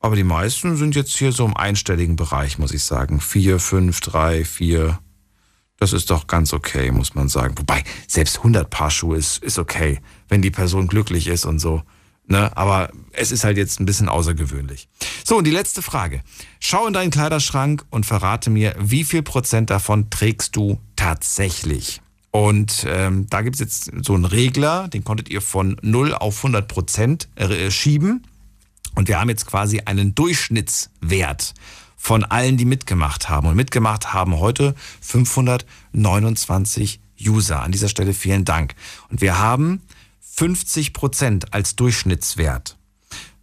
[0.00, 3.20] Aber die meisten sind jetzt hier so im einstelligen Bereich, muss ich sagen.
[3.20, 4.98] 4, 5, 3, 4.
[5.78, 7.54] Das ist doch ganz okay, muss man sagen.
[7.56, 11.82] Wobei, selbst 100 Paar Schuhe ist, ist okay, wenn die Person glücklich ist und so.
[12.26, 12.56] Ne?
[12.56, 14.88] Aber es ist halt jetzt ein bisschen außergewöhnlich.
[15.24, 16.22] So, und die letzte Frage.
[16.58, 22.00] Schau in deinen Kleiderschrank und verrate mir, wie viel Prozent davon trägst du tatsächlich?
[22.30, 26.38] Und ähm, da gibt es jetzt so einen Regler, den konntet ihr von 0 auf
[26.38, 28.26] 100 Prozent äh, schieben.
[28.96, 31.54] Und wir haben jetzt quasi einen Durchschnittswert
[31.96, 33.48] von allen, die mitgemacht haben.
[33.48, 37.62] Und mitgemacht haben heute 529 User.
[37.62, 38.74] An dieser Stelle vielen Dank.
[39.10, 39.82] Und wir haben
[40.36, 42.76] 50 Prozent als Durchschnittswert.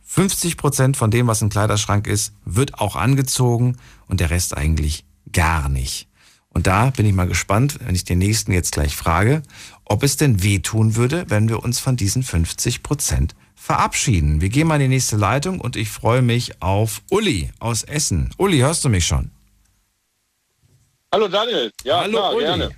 [0.04, 3.78] 50 Prozent von dem, was im Kleiderschrank ist, wird auch angezogen
[4.08, 6.10] und der Rest eigentlich gar nicht.
[6.50, 9.42] Und da bin ich mal gespannt, wenn ich den nächsten jetzt gleich frage,
[9.86, 14.42] ob es denn wehtun würde, wenn wir uns von diesen 50 Prozent verabschieden.
[14.42, 18.32] Wir gehen mal in die nächste Leitung und ich freue mich auf Uli aus Essen.
[18.36, 19.32] Uli, hörst du mich schon?
[21.14, 21.72] Hallo Daniel.
[21.86, 22.44] Ja, Hallo klar, Uli.
[22.44, 22.70] gerne.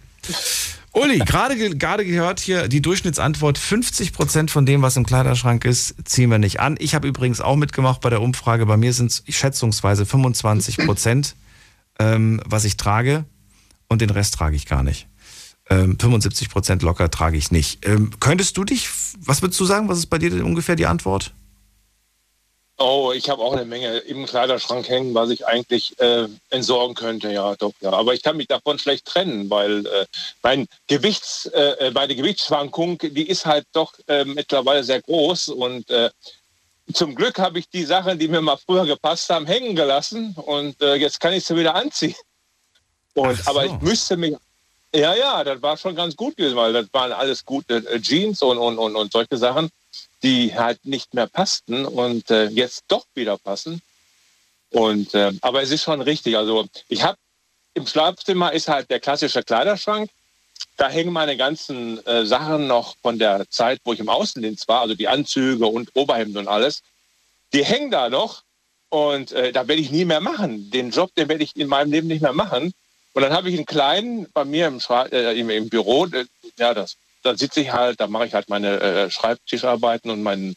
[0.93, 5.65] Uli, gerade, ge- gerade gehört hier die Durchschnittsantwort, 50 Prozent von dem, was im Kleiderschrank
[5.65, 6.75] ist, ziehen wir nicht an.
[6.79, 8.65] Ich habe übrigens auch mitgemacht bei der Umfrage.
[8.67, 11.35] Bei mir sind es schätzungsweise 25 Prozent,
[11.99, 13.25] ähm, was ich trage
[13.89, 15.07] und den Rest trage ich gar nicht.
[15.69, 17.85] Ähm, 75 Prozent locker trage ich nicht.
[17.87, 18.89] Ähm, könntest du dich,
[19.19, 21.33] was würdest du sagen, was ist bei dir denn ungefähr die Antwort?
[22.85, 27.31] Oh, ich habe auch eine Menge im Kleiderschrank hängen, was ich eigentlich äh, entsorgen könnte.
[27.31, 27.91] Ja, doch, ja.
[27.93, 30.05] Aber ich kann mich davon schlecht trennen, weil äh,
[30.41, 36.09] mein Gewichts, äh, meine Gewichtsschwankung, die ist halt doch äh, mittlerweile sehr groß und äh,
[36.93, 40.81] zum Glück habe ich die Sachen, die mir mal früher gepasst haben, hängen gelassen und
[40.81, 42.15] äh, jetzt kann ich sie wieder anziehen.
[43.13, 44.35] Und aber ich müsste mich
[44.93, 48.43] ja, ja, das war schon ganz gut gewesen, weil das waren alles gute äh, Jeans
[48.43, 49.69] und, und, und, und solche Sachen,
[50.23, 53.81] die halt nicht mehr passten und äh, jetzt doch wieder passen.
[54.71, 56.37] Und äh, aber es ist schon richtig.
[56.37, 57.17] Also ich habe
[57.75, 60.09] im Schlafzimmer ist halt der klassische Kleiderschrank.
[60.77, 64.81] Da hängen meine ganzen äh, Sachen noch von der Zeit, wo ich im Außendienst war,
[64.81, 66.81] also die Anzüge und Oberhemden und alles.
[67.53, 68.43] Die hängen da noch
[68.89, 70.71] und äh, da werde ich nie mehr machen.
[70.71, 72.73] Den Job, den werde ich in meinem Leben nicht mehr machen.
[73.13, 76.05] Und dann habe ich einen kleinen bei mir im, Schra äh, im, im Büro.
[76.07, 76.25] Äh,
[76.57, 80.55] ja, das, da sitze ich halt, da mache ich halt meine äh, Schreibtischarbeiten und meinen,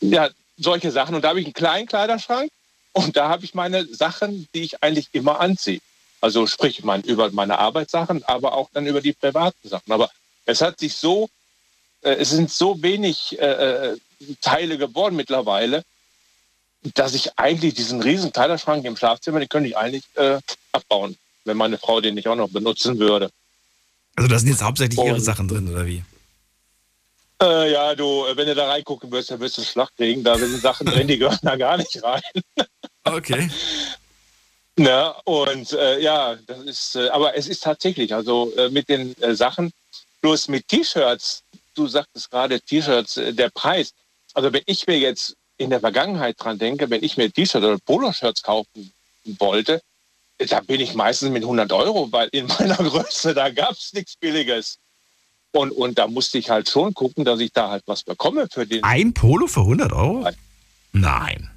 [0.00, 1.14] ja, solche Sachen.
[1.14, 2.50] Und da habe ich einen kleinen Kleiderschrank
[2.92, 5.80] und da habe ich meine Sachen, die ich eigentlich immer anziehe.
[6.20, 9.92] Also sprich mein, über meine Arbeitssachen, aber auch dann über die privaten Sachen.
[9.92, 10.10] Aber
[10.44, 11.28] es hat sich so,
[12.02, 13.96] äh, es sind so wenig äh, äh,
[14.40, 15.82] Teile geworden mittlerweile,
[16.94, 20.38] dass ich eigentlich diesen riesen Kleiderschrank im Schlafzimmer, den könnte ich eigentlich äh,
[20.72, 23.30] abbauen, wenn meine Frau den nicht auch noch benutzen würde.
[24.16, 26.02] Also da sind jetzt hauptsächlich ihre Sachen drin, oder wie?
[27.42, 30.24] Äh, ja, du, wenn du da reingucken wirst, dann wirst du Schlag kriegen.
[30.24, 32.22] Da sind Sachen drin, die gehören da gar nicht rein.
[33.08, 33.48] Okay.
[34.74, 39.16] Na, und äh, ja, das ist, äh, aber es ist tatsächlich, also äh, mit den
[39.22, 39.70] äh, Sachen,
[40.22, 41.44] bloß mit T-Shirts,
[41.76, 43.92] du sagtest gerade T-Shirts, äh, der Preis.
[44.34, 47.78] Also wenn ich mir jetzt in der Vergangenheit dran denke, wenn ich mir T-Shirts oder
[47.78, 48.92] Poloshirts kaufen
[49.38, 49.80] wollte,
[50.38, 54.16] da bin ich meistens mit 100 Euro, weil in meiner Größe, da gab es nichts
[54.16, 54.78] Billiges.
[55.52, 58.66] Und, und da musste ich halt schon gucken, dass ich da halt was bekomme für
[58.66, 58.84] den.
[58.84, 60.28] Ein Polo für 100 Euro?
[60.92, 61.50] Nein.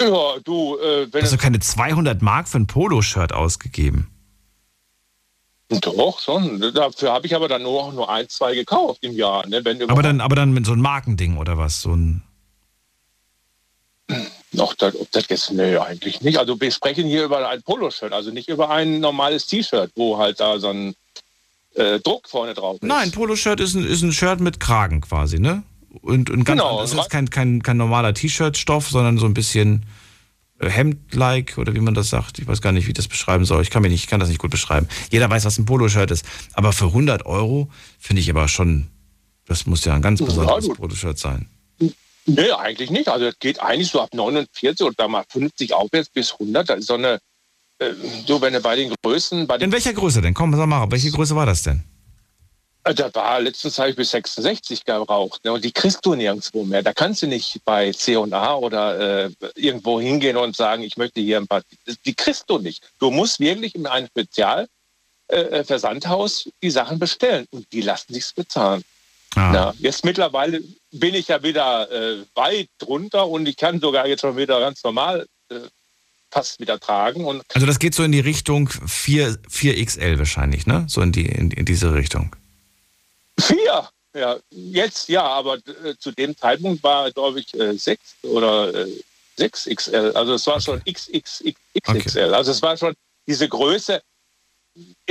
[0.00, 4.08] Ja, du, äh, wenn Hast du keine 200 Mark für ein Poloshirt ausgegeben?
[5.68, 6.60] Doch, schon.
[6.74, 9.46] Dafür habe ich aber dann nur, nur ein, zwei gekauft im Jahr.
[9.46, 9.64] Ne?
[9.64, 11.80] Wenn Aber dann, aber dann mit so einem Markending oder was?
[11.80, 12.22] So ein
[14.54, 16.38] Noch, das, ob das jetzt, nee, eigentlich nicht.
[16.38, 20.40] Also wir sprechen hier über ein Poloshirt, also nicht über ein normales T-Shirt, wo halt
[20.40, 20.94] da so ein
[21.74, 22.84] äh, Druck vorne drauf ist.
[22.84, 25.62] Nein, Poloshirt ist ein, ist ein Shirt mit Kragen quasi, ne?
[26.02, 29.84] Und, und ganz Genau, das ist kein, kein, kein normaler T-Shirt-Stoff, sondern so ein bisschen
[30.58, 32.38] äh, Hemd-like oder wie man das sagt.
[32.38, 33.62] Ich weiß gar nicht, wie ich das beschreiben soll.
[33.62, 34.88] Ich kann, mir nicht, ich kann das nicht gut beschreiben.
[35.10, 36.24] Jeder weiß, was ein Poloshirt ist.
[36.52, 38.88] Aber für 100 Euro finde ich aber schon,
[39.46, 40.68] das muss ja ein ganz besonderes.
[40.68, 41.48] Poloshirt sein.
[42.26, 43.08] Nee, eigentlich nicht.
[43.08, 46.68] Also es geht eigentlich so ab 49 oder mal 50 aufwärts bis 100.
[46.68, 47.18] Das ist so eine,
[47.78, 47.92] äh,
[48.26, 50.34] so wenn du bei den Größen, bei den In welcher Größe denn?
[50.34, 51.84] Komm, sag mal, welche Größe war das denn?
[52.84, 55.44] Äh, Da war letztens habe ich bis 66 geraucht.
[55.44, 55.52] Ne?
[55.52, 56.82] Und die kriegst du nirgendwo mehr.
[56.82, 61.38] Da kannst du nicht bei C&A oder äh, irgendwo hingehen und sagen, ich möchte hier
[61.38, 61.62] ein paar.
[62.06, 62.82] Die kriegst du nicht.
[63.00, 64.66] Du musst wirklich in einem Spezial
[65.28, 68.82] äh, Versandhaus die Sachen bestellen und die lassen sich's bezahlen.
[69.36, 69.54] Ah.
[69.54, 74.20] Ja, jetzt mittlerweile bin ich ja wieder äh, weit drunter und ich kann sogar jetzt
[74.20, 75.60] schon wieder ganz normal äh,
[76.30, 77.24] fast wieder tragen.
[77.24, 80.84] Und Also das geht so in die Richtung 4, 4XL wahrscheinlich, ne?
[80.88, 82.34] So in, die, in, in diese Richtung.
[83.38, 83.88] Vier.
[84.16, 89.02] Ja, jetzt ja, aber äh, zu dem Zeitpunkt war, glaube ich, äh, sechs oder äh,
[89.38, 90.12] 6XL.
[90.12, 92.32] Also es war schon XXXXL.
[92.32, 92.94] Also es war schon
[93.26, 94.00] diese Größe,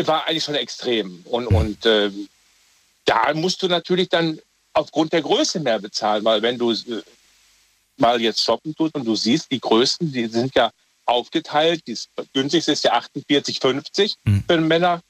[0.06, 1.22] war eigentlich schon extrem.
[1.26, 2.12] Und, und äh,
[3.06, 4.40] da musst du natürlich dann
[4.74, 7.02] aufgrund der Größe mehr bezahlen, weil wenn du äh,
[7.98, 10.72] mal jetzt shoppen tust und du siehst, die Größten, die sind ja
[11.06, 14.44] aufgeteilt, das günstigste ist ja 48,50 Hm.
[14.48, 15.02] für Männer.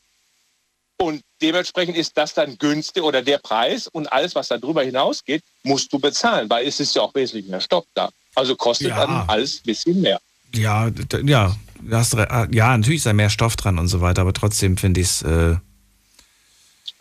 [0.98, 5.92] Und dementsprechend ist das dann günstig oder der Preis und alles, was darüber hinausgeht, musst
[5.92, 8.10] du bezahlen, weil es ist ja auch wesentlich mehr Stoff da.
[8.36, 9.06] Also kostet Ja.
[9.06, 10.20] dann alles ein bisschen mehr.
[10.56, 10.90] Ja,
[11.24, 11.56] ja,
[11.92, 15.02] hast, re- ja, natürlich ist da mehr Stoff dran und so weiter, aber trotzdem finde
[15.02, 15.56] ich es äh,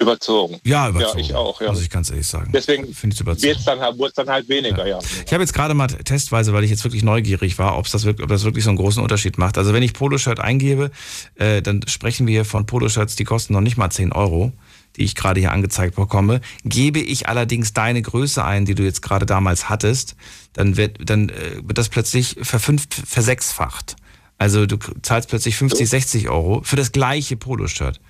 [0.02, 0.60] Überzogen.
[0.64, 1.18] ja überzogen.
[1.18, 1.70] Ja, ich auch, ja.
[1.70, 2.50] Muss ich ganz ehrlich sagen.
[2.52, 3.42] Deswegen Finde ich überzogen.
[3.48, 4.98] wird es dann, halt- wird's dann halt weniger, ja.
[5.26, 8.24] Ich habe jetzt gerade mal testweise, weil ich jetzt wirklich neugierig war, ob's das wirklich,
[8.24, 9.58] ob das wirklich so einen großen Unterschied macht.
[9.58, 10.90] Also wenn ich Poloshirt eingebe,
[11.36, 14.52] äh, dann sprechen wir hier von Poloshirts, die kosten noch nicht mal 10 Euro,
[14.96, 16.40] die ich gerade hier angezeigt bekomme.
[16.64, 20.16] Gebe ich allerdings deine Größe ein, die du jetzt gerade damals hattest,
[20.52, 23.96] dann wird, dann äh, wird das plötzlich verfünft, versechsfacht.
[24.38, 28.00] Also du zahlst plötzlich 50, 60 Euro für das gleiche Poloshirt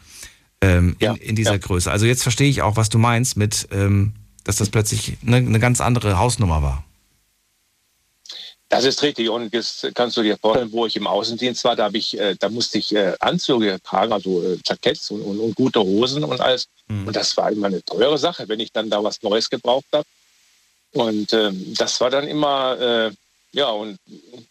[0.63, 1.91] ähm, in, in dieser Größe.
[1.91, 4.15] Also jetzt verstehe ich auch, was du meinst mit, ähm,
[4.45, 6.85] dass das plötzlich eine, eine ganz andere Hausnummer war.
[8.69, 9.29] Das ist richtig.
[9.29, 12.37] Und jetzt kannst du dir vorstellen, wo ich im Außendienst war, da, hab ich, äh,
[12.39, 16.41] da musste ich äh, Anzüge tragen, also äh, Jacketts und, und, und gute Hosen und
[16.41, 16.69] alles.
[16.89, 20.07] Und das war immer eine teure Sache, wenn ich dann da was Neues gebraucht habe.
[20.93, 23.11] Und ähm, das war dann immer, äh,
[23.53, 23.99] ja, und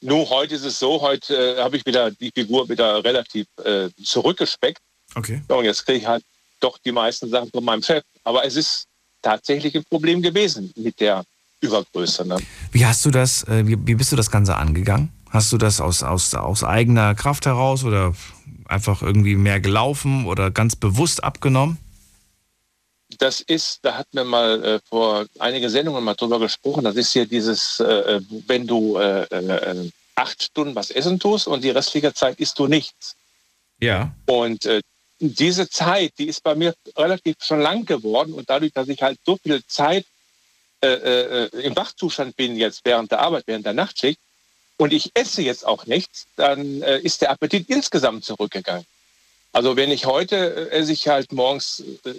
[0.01, 3.89] nur heute ist es so, heute äh, habe ich wieder die Figur wieder relativ äh,
[4.03, 4.81] zurückgespeckt.
[5.15, 5.41] Okay.
[5.47, 6.23] Und jetzt kriege ich halt
[6.59, 8.03] doch die meisten Sachen von meinem Chef.
[8.23, 8.85] Aber es ist
[9.21, 11.23] tatsächlich ein Problem gewesen mit der
[11.61, 12.27] Übergröße.
[12.27, 12.37] Ne?
[12.71, 15.11] Wie hast du das, äh, wie, bist du das Ganze angegangen?
[15.29, 18.13] Hast du das aus, aus, aus eigener Kraft heraus oder
[18.65, 21.77] einfach irgendwie mehr gelaufen oder ganz bewusst abgenommen?
[23.19, 26.83] Das ist, da hat mir mal äh, vor einige Sendungen mal drüber gesprochen.
[26.83, 31.63] Das ist hier dieses, äh, wenn du äh, äh, acht Stunden was essen tust und
[31.63, 33.15] die restliche Zeit isst du nichts.
[33.79, 34.11] Ja.
[34.27, 34.81] Und äh,
[35.21, 39.19] diese Zeit, die ist bei mir relativ schon lang geworden und dadurch, dass ich halt
[39.25, 40.05] so viel Zeit
[40.83, 44.19] äh, äh, im Wachzustand bin jetzt während der Arbeit, während der Nachtschicht
[44.77, 48.85] und ich esse jetzt auch nichts, dann äh, ist der Appetit insgesamt zurückgegangen.
[49.53, 52.13] Also wenn ich heute äh, esse ich halt morgens äh,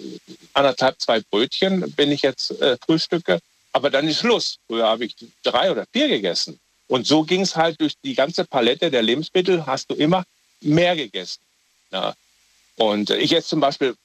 [0.53, 3.39] anderthalb, zwei Brötchen, wenn ich jetzt äh, frühstücke,
[3.73, 4.59] aber dann ist Schluss.
[4.67, 6.57] Früher habe ich drei oder vier gegessen.
[6.87, 10.23] Und so ging es halt durch die ganze Palette der Lebensmittel, hast du immer
[10.61, 11.41] mehr gegessen.
[11.91, 12.13] Ja.
[12.77, 13.95] Und ich esse zum Beispiel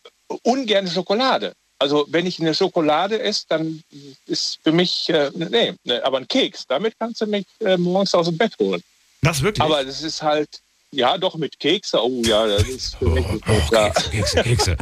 [0.43, 1.53] ungern Schokolade.
[1.79, 3.83] Also wenn ich eine Schokolade esse, dann
[4.27, 8.15] ist für mich, äh, nee, ne, aber ein Keks, damit kannst du mich äh, morgens
[8.15, 8.83] aus dem Bett holen.
[9.23, 9.63] Das wirklich?
[9.63, 10.49] Aber das ist halt,
[10.91, 13.91] ja doch mit Kekse, oh ja, das ist für mich nicht gut, ja.
[13.91, 14.77] Kekse, Kekse.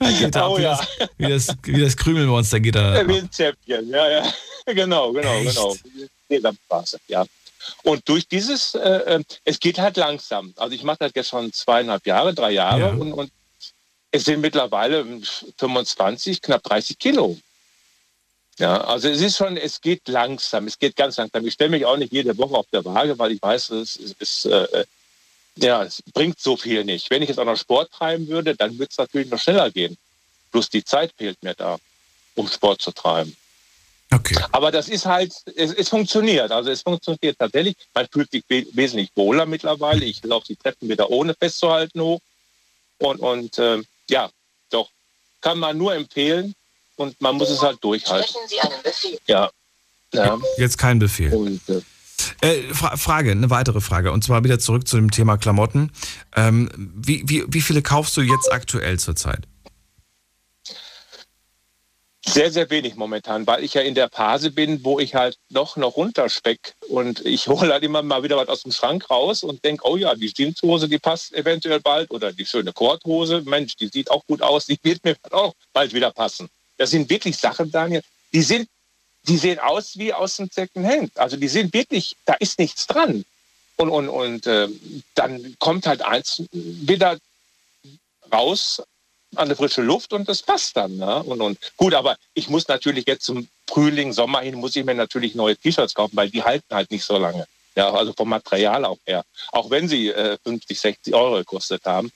[0.18, 0.76] geht da ab, Oh wie, ja.
[0.76, 3.06] das, wie, das, wie das Krümelmonster geht da.
[3.06, 4.32] Wie ein Zäpfchen, ja, ja.
[4.66, 5.56] Genau, genau, Echt?
[5.56, 5.76] genau.
[6.28, 7.24] Sesamstraße, ja.
[7.82, 8.78] Und durch dieses, äh,
[9.16, 10.52] äh, es geht halt langsam.
[10.56, 12.88] Also ich mache das jetzt schon zweieinhalb Jahre, drei Jahre Ja.
[12.90, 13.30] und, und
[14.10, 15.04] es sind mittlerweile
[15.58, 17.36] 25, knapp 30 Kilo.
[18.58, 21.44] Ja, also es ist schon, es geht langsam, es geht ganz langsam.
[21.46, 24.14] Ich stelle mich auch nicht jede Woche auf der Waage, weil ich weiß, es, es,
[24.20, 24.84] es, äh,
[25.56, 27.10] ja, es bringt so viel nicht.
[27.10, 29.96] Wenn ich jetzt auch noch Sport treiben würde, dann würde es natürlich noch schneller gehen.
[30.52, 31.78] Bloß die Zeit fehlt mir da,
[32.36, 33.36] um Sport zu treiben.
[34.14, 34.36] Okay.
[34.52, 36.50] Aber das ist halt, es, es funktioniert.
[36.50, 37.76] Also es funktioniert tatsächlich.
[37.94, 40.04] Man fühlt sich we wesentlich wohler mittlerweile.
[40.04, 42.20] Ich laufe die Treppen wieder ohne festzuhalten hoch.
[42.98, 44.30] Und, und ähm, ja,
[44.70, 44.88] doch,
[45.40, 46.54] kann man nur empfehlen.
[46.96, 48.36] Und man muss es halt durchhalten.
[48.46, 49.18] Sie einen Befehl.
[49.26, 49.50] Ja.
[50.12, 50.38] ja.
[50.58, 51.32] Jetzt kein Befehl.
[51.32, 51.82] Und, äh,
[52.40, 54.12] Äh, Fra Frage, eine weitere Frage.
[54.12, 55.90] Und zwar wieder zurück zu dem Thema Klamotten.
[56.36, 59.46] Ähm, wie, wie, wie viele kaufst du jetzt aktuell zurzeit?
[62.26, 65.76] Sehr, sehr wenig momentan, weil ich ja in der Phase bin, wo ich halt noch,
[65.76, 66.74] noch runterspeck.
[66.88, 69.96] Und ich hole halt immer mal wieder was aus dem Schrank raus und denke, oh
[69.96, 72.10] ja, die Jeanshose, die passt eventuell bald.
[72.10, 75.92] Oder die schöne Korthose, Mensch, die sieht auch gut aus, die wird mir auch bald
[75.92, 76.48] wieder passen.
[76.78, 78.02] Das sind wirklich Sachen, Daniel,
[78.32, 78.68] die sind,
[79.28, 81.18] die sehen aus wie aus dem Second Hand.
[81.18, 83.24] Also die sind wirklich, da ist nichts dran.
[83.76, 84.68] Und, und, und äh,
[85.14, 87.18] dann kommt halt eins wieder
[88.32, 88.82] raus
[89.36, 90.96] an die frische Luft und das passt dann.
[90.96, 91.22] Ne?
[91.22, 94.94] Und, und gut, aber ich muss natürlich jetzt zum Frühling, Sommer hin, muss ich mir
[94.94, 97.46] natürlich neue T-Shirts kaufen, weil die halten halt nicht so lange.
[97.76, 99.24] Ja, also vom Material auch her.
[99.50, 102.12] Auch wenn sie äh, 50, 60 Euro gekostet haben.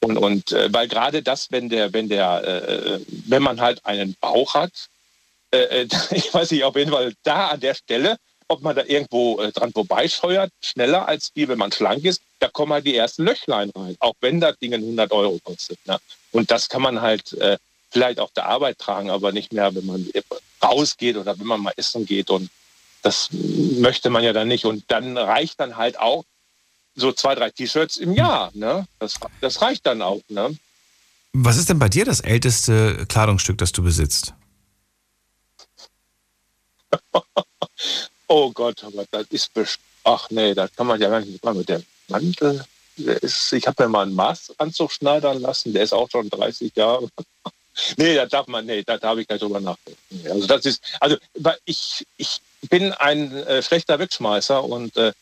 [0.00, 4.16] Und, und äh, weil gerade das, wenn der, wenn der, äh, wenn man halt einen
[4.20, 4.72] Bauch hat,
[5.50, 8.16] äh, äh, ich weiß nicht, auf jeden Fall da an der Stelle,
[8.50, 12.48] ob man da irgendwo äh, dran vorbeischeuert, schneller als wie wenn man schlank ist, da
[12.48, 15.78] kommen halt die ersten Löchlein rein, auch wenn das Ding 100 Euro kostet.
[15.86, 15.98] Ne?
[16.32, 17.58] Und das kann man halt äh,
[17.90, 20.10] vielleicht auf der Arbeit tragen, aber nicht mehr, wenn man
[20.62, 22.28] rausgeht oder wenn man mal essen geht.
[22.28, 22.50] Und
[23.02, 24.64] das möchte man ja dann nicht.
[24.64, 26.24] Und dann reicht dann halt auch
[26.96, 28.50] so zwei, drei T-Shirts im Jahr.
[28.54, 28.84] Ne?
[28.98, 30.20] Das, das reicht dann auch.
[30.28, 30.56] Ne?
[31.32, 34.34] Was ist denn bei dir das älteste Kleidungsstück, das du besitzt?
[38.32, 39.84] Oh Gott, aber das ist bestimmt.
[40.04, 42.64] Ach nee, das kann man ja gar nicht mal mit dem Mantel.
[42.96, 47.08] Ist, ich habe mir mal einen Maßanzug schneidern lassen, der ist auch schon 30 Jahre.
[47.96, 50.30] nee, da darf man, nee, da darf ich nicht drüber nachdenken.
[50.30, 51.16] Also das ist, also
[51.64, 55.12] ich, ich bin ein äh, schlechter Wegschmeißer und äh,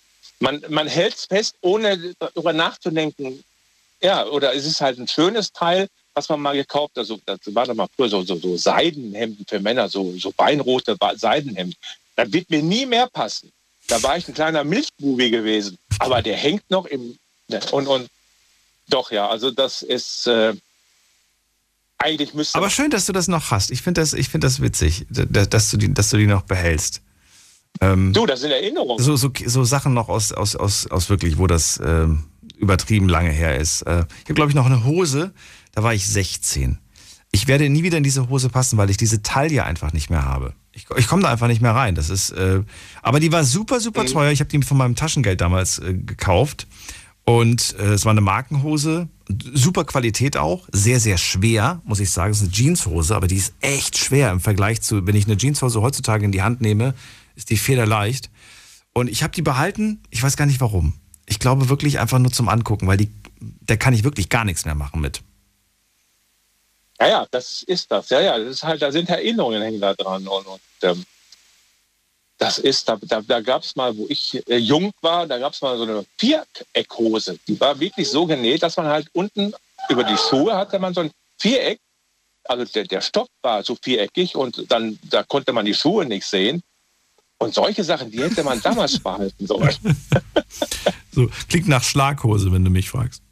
[0.40, 3.42] man, man hält es fest, ohne darüber nachzudenken.
[4.02, 6.98] Ja, oder es ist halt ein schönes Teil, was man mal gekauft hat.
[6.98, 10.96] Also, das war doch mal früher so, so, so Seidenhemden für Männer, so, so beinrote
[11.16, 11.74] Seidenhemden.
[12.18, 13.52] Das wird mir nie mehr passen.
[13.86, 15.78] Da war ich ein kleiner Milchbubi gewesen.
[16.00, 17.16] Aber der hängt noch im.
[17.46, 18.08] Ne, und, und
[18.88, 20.26] doch, ja, also das ist.
[20.26, 20.54] Äh,
[21.96, 22.58] eigentlich müsste.
[22.58, 23.70] Aber schön, dass du das noch hast.
[23.70, 27.02] Ich finde das, ich find das witzig, dass du, die, dass du die noch behältst.
[27.80, 29.02] Ähm, du, das sind Erinnerungen.
[29.02, 32.24] So, so, so Sachen noch aus, aus, aus, aus wirklich, wo das ähm,
[32.56, 33.82] übertrieben lange her ist.
[33.82, 35.32] Äh, ich habe, glaube ich, noch eine Hose,
[35.72, 36.78] da war ich 16.
[37.30, 40.24] Ich werde nie wieder in diese Hose passen, weil ich diese Taille einfach nicht mehr
[40.24, 40.54] habe.
[40.78, 41.94] Ich, ich komme da einfach nicht mehr rein.
[41.94, 42.62] Das ist, äh,
[43.02, 44.06] aber die war super, super mhm.
[44.06, 44.30] teuer.
[44.30, 46.66] Ich habe die von meinem Taschengeld damals äh, gekauft.
[47.24, 49.08] Und äh, es war eine Markenhose,
[49.52, 52.30] super Qualität auch, sehr, sehr schwer, muss ich sagen.
[52.30, 55.36] Es ist eine Jeanshose, aber die ist echt schwer im Vergleich zu, wenn ich eine
[55.36, 56.94] Jeanshose heutzutage in die Hand nehme,
[57.34, 58.30] ist die federleicht.
[58.94, 60.94] Und ich habe die behalten, ich weiß gar nicht warum.
[61.26, 63.10] Ich glaube wirklich einfach nur zum Angucken, weil die,
[63.60, 65.22] da kann ich wirklich gar nichts mehr machen mit.
[67.00, 68.10] Ja, ja, das ist das.
[68.10, 70.26] Ja, ja, das ist halt, da sind Erinnerungen hängen da dran.
[70.26, 71.04] Und, und ähm,
[72.38, 75.52] das ist, da, da, da gab es mal, wo ich äh, jung war, da gab
[75.52, 77.38] es mal so eine Viereckhose.
[77.46, 79.52] Die war wirklich so genäht, dass man halt unten
[79.88, 81.80] über die Schuhe hatte man so ein Viereck.
[82.44, 86.24] Also der, der Stoff war so viereckig und dann da konnte man die Schuhe nicht
[86.24, 86.62] sehen.
[87.38, 89.76] Und solche Sachen, die hätte man damals behalten sollen.
[91.12, 93.22] so, klingt nach Schlaghose, wenn du mich fragst.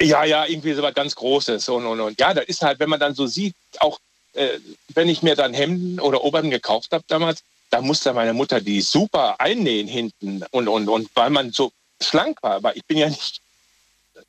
[0.00, 1.68] Ja, ja, irgendwie so was ganz Großes.
[1.68, 3.98] Und, und, und ja, das ist halt, wenn man dann so sieht, auch
[4.34, 4.58] äh,
[4.94, 8.80] wenn ich mir dann Hemden oder Oberhemden gekauft habe damals, da musste meine Mutter die
[8.80, 10.44] super einnähen hinten.
[10.50, 13.40] Und, und, und weil man so schlank war, aber ich bin ja nicht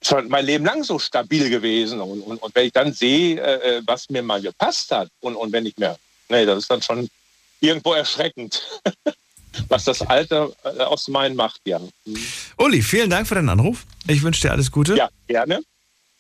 [0.02, 2.02] schon mein Leben lang so stabil gewesen.
[2.02, 5.36] Und, und, und wenn ich dann sehe, äh, äh was mir mal gepasst hat, und,
[5.36, 5.98] und wenn ich mir,
[6.30, 7.10] nee, das ist dann schon
[7.60, 8.62] irgendwo erschreckend,
[9.68, 11.80] was das Alter äh, aus meinen macht, ja.
[12.58, 13.86] Uli, vielen Dank für deinen Anruf.
[14.08, 14.96] Ich wünsche dir alles Gute.
[14.96, 15.62] Ja, gerne.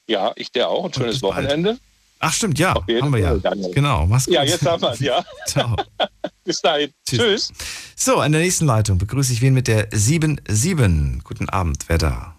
[0.08, 0.86] Ja, ich dir auch.
[0.86, 1.72] Ein schönes Wochenende.
[1.72, 1.82] Bald.
[2.22, 3.38] Ach stimmt, ja, haben wir ja.
[3.38, 3.72] Daniel.
[3.72, 4.34] Genau, mach's gut.
[4.34, 5.24] Ja, jetzt haben wir es, ja.
[5.48, 5.76] Ciao.
[6.44, 6.92] Bis dahin.
[7.08, 7.20] Tschüss.
[7.20, 7.52] Tschüss.
[7.96, 11.24] So, an der nächsten Leitung begrüße ich wen mit der 77.
[11.24, 12.36] Guten Abend, wer da?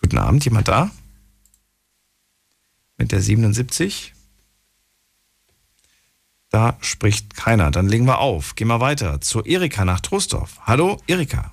[0.00, 0.90] Guten Abend, jemand da?
[2.96, 4.12] Mit der 77?
[6.50, 7.70] Da spricht keiner.
[7.70, 8.56] Dann legen wir auf.
[8.56, 10.58] Gehen wir weiter zu Erika nach Trostorf.
[10.66, 11.52] Hallo, Erika.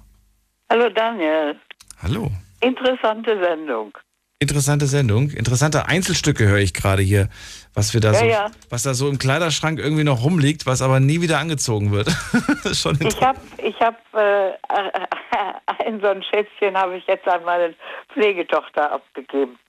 [0.71, 1.55] Hallo, Daniel.
[2.01, 2.31] Hallo.
[2.61, 3.95] Interessante Sendung.
[4.39, 5.29] Interessante Sendung.
[5.29, 7.29] Interessante Einzelstücke höre ich gerade hier,
[7.75, 8.51] was wir da ja, so, ja.
[8.69, 12.09] was da so im Kleiderschrank irgendwie noch rumliegt, was aber nie wieder angezogen wird.
[12.73, 14.53] Schon ich habe ich hab, äh,
[15.85, 17.75] ein so ein Schätzchen habe ich jetzt an meine
[18.13, 19.59] Pflegetochter abgegeben.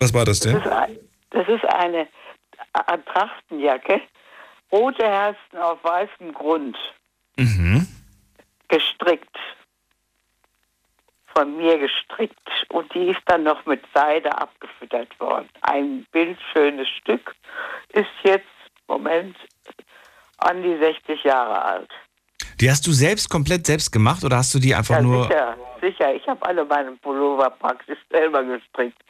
[0.00, 0.54] Was war das denn?
[0.54, 0.98] Das ist, ein,
[1.30, 2.08] das ist eine
[3.06, 4.00] Trachtenjacke
[4.74, 6.76] rote Herzen auf weißem Grund.
[7.36, 7.86] Mhm.
[8.68, 9.36] Gestrickt.
[11.34, 12.48] Von mir gestrickt.
[12.70, 15.48] Und die ist dann noch mit Seide abgefüttert worden.
[15.62, 17.34] Ein bildschönes Stück
[17.92, 18.44] ist jetzt,
[18.88, 19.36] Moment,
[20.38, 21.90] an die 60 Jahre alt.
[22.60, 25.24] Die hast du selbst komplett selbst gemacht oder hast du die einfach ja, nur.
[25.24, 26.14] Sicher, sicher.
[26.14, 29.02] Ich habe alle meine Pullover praktisch selber gestrickt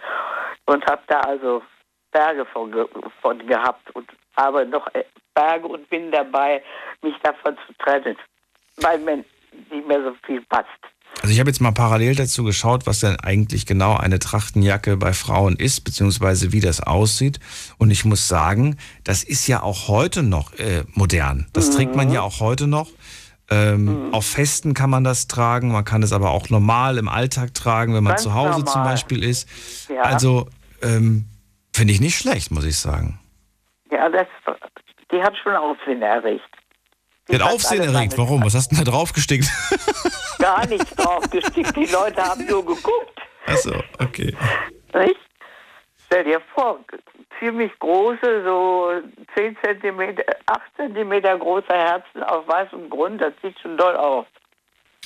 [0.66, 1.62] und habe da also
[2.10, 2.72] Berge von,
[3.20, 5.04] von gehabt und habe noch äh,
[5.34, 6.62] Berge und bin dabei,
[7.02, 8.16] mich davon zu trennen,
[8.76, 9.24] weil mir
[9.70, 10.68] nicht mehr so viel passt.
[11.22, 15.12] Also ich habe jetzt mal parallel dazu geschaut, was denn eigentlich genau eine Trachtenjacke bei
[15.12, 17.38] Frauen ist, beziehungsweise wie das aussieht.
[17.78, 21.46] Und ich muss sagen, das ist ja auch heute noch äh, modern.
[21.52, 21.72] Das mhm.
[21.74, 22.90] trägt man ja auch heute noch.
[23.50, 24.14] Ähm, mhm.
[24.14, 27.94] Auf Festen kann man das tragen, man kann es aber auch normal im Alltag tragen,
[27.94, 28.72] wenn man Ganz zu Hause normal.
[28.72, 29.48] zum Beispiel ist.
[29.88, 30.02] Ja.
[30.02, 30.48] Also
[30.82, 31.26] ähm,
[31.72, 33.20] finde ich nicht schlecht, muss ich sagen.
[33.90, 34.26] Ja, das,
[35.14, 36.48] die hat schon Aufsehen erregt.
[37.28, 38.18] Die, hat Aufsehen erregt?
[38.18, 38.44] Warum?
[38.44, 39.46] Was hast du denn da draufgestickt?
[40.38, 41.76] Gar nichts draufgestickt.
[41.76, 43.20] Die Leute haben nur geguckt.
[43.46, 44.36] Achso, okay.
[44.94, 45.20] Nicht?
[46.06, 46.80] Stell dir vor,
[47.38, 48.92] ziemlich große, so
[49.36, 54.26] 10 cm, 8 cm große Herzen auf weißem Grund, das sieht schon doll aus.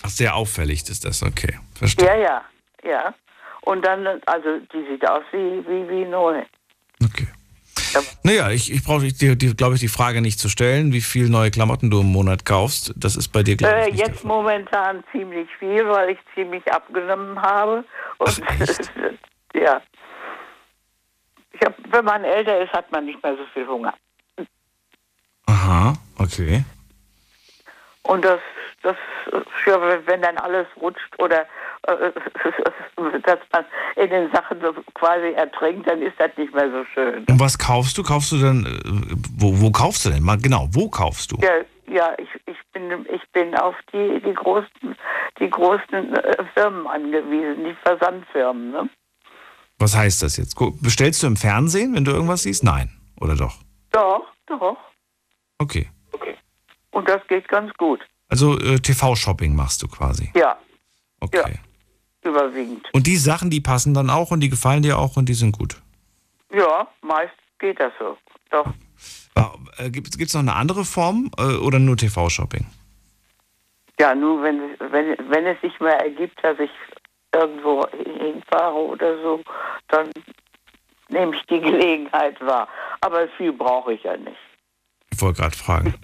[0.03, 1.59] Ach, sehr auffällig ist das, okay.
[1.75, 2.07] Verstehe.
[2.07, 2.45] Ja, ja,
[2.85, 3.15] ja.
[3.63, 6.45] Und dann, also die sieht aus wie, wie, wie neu.
[8.23, 11.29] Naja, ich, ich brauche dir, dir glaube ich, die Frage nicht zu stellen, wie viel
[11.29, 12.93] neue Klamotten du im Monat kaufst.
[12.97, 16.67] Das ist bei dir, glaube ich, Äh, nicht jetzt momentan ziemlich viel, weil ich ziemlich
[16.73, 17.85] abgenommen habe.
[18.19, 18.39] Und
[19.55, 19.81] ja.
[21.53, 23.95] Ich hab, wenn man älter ist, hat man nicht mehr so viel Hunger.
[25.47, 26.65] Aha, okay.
[28.09, 28.41] Und das,
[28.83, 28.97] das,
[29.63, 31.43] für, wenn dann alles rutscht oder
[31.83, 32.11] äh,
[33.23, 33.65] dass man
[33.97, 37.25] in den Sachen so quasi ertrinkt, dann ist das nicht mehr so schön.
[37.29, 38.03] Und was kaufst du?
[38.03, 40.23] Kaufst du dann, äh, wo, wo kaufst du denn?
[40.23, 41.37] Mal genau, wo kaufst du?
[41.43, 44.97] Ja, ja ich, ich, bin, ich bin auf die, die großen,
[45.39, 48.71] die großen äh, Firmen angewiesen, die Versandfirmen.
[48.71, 48.89] Ne?
[49.79, 50.57] Was heißt das jetzt?
[50.81, 52.65] Bestellst du im Fernsehen, wenn du irgendwas siehst?
[52.65, 52.89] Nein,
[53.21, 53.59] oder doch?
[53.93, 54.79] Doch, doch.
[55.59, 55.91] Okay.
[56.99, 58.01] Und das geht ganz gut.
[58.29, 60.33] Also äh, TV-Shopping machst du quasi.
[60.35, 60.59] Ja.
[61.21, 61.61] Okay.
[62.25, 62.89] Ja, überwiegend.
[62.93, 65.57] Und die Sachen, die passen dann auch und die gefallen dir auch und die sind
[65.57, 65.81] gut.
[66.53, 68.19] Ja, meist geht das so.
[68.51, 68.67] Doch.
[69.79, 72.67] Äh, Gibt es noch eine andere Form äh, oder nur TV-Shopping?
[74.01, 74.59] Ja, nur wenn,
[74.91, 76.71] wenn, wenn es sich mal ergibt, dass ich
[77.33, 79.41] irgendwo hinfahre oder so,
[79.87, 80.11] dann
[81.11, 82.67] nehme ich die Gelegenheit wahr.
[83.03, 84.37] Aber viel brauche ich ja nicht.
[85.13, 85.95] Ich wollte gerade fragen.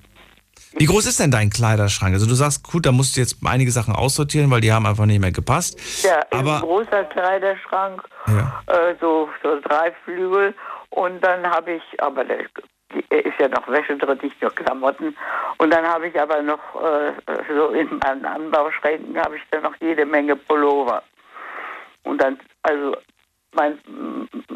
[0.77, 2.15] Wie groß ist denn dein Kleiderschrank?
[2.15, 5.07] Also du sagst, gut, da musst du jetzt einige Sachen aussortieren, weil die haben einfach
[5.07, 5.79] nicht mehr gepasst.
[6.05, 8.61] Ja, Aber ein großer Kleiderschrank, Ja.
[8.67, 10.55] äh, so, so drei Flügel.
[10.91, 15.17] Und dann habe ich, aber da ist ja noch Wäsche drin, nicht nur Klamotten.
[15.59, 17.13] Und dann habe ich aber noch, äh,
[17.49, 21.03] so in meinen Anbauschränken habe ich dann noch jede Menge Pullover.
[22.05, 22.97] Und dann, also,
[23.53, 23.79] mein,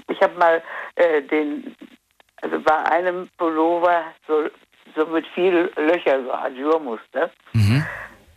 [0.09, 0.63] ich habe mal
[0.97, 1.75] äh, den,
[2.43, 4.45] also bei einem Pullover so,
[4.97, 7.31] so mit viel Löcher, so Ajourmuster,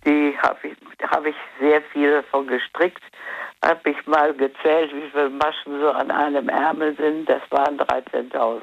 [0.05, 0.77] die habe ich,
[1.09, 3.01] hab ich sehr viel davon gestrickt.
[3.63, 7.29] Habe ich mal gezählt, wie viele Maschen so an einem Ärmel sind.
[7.29, 8.59] Das waren 13.000.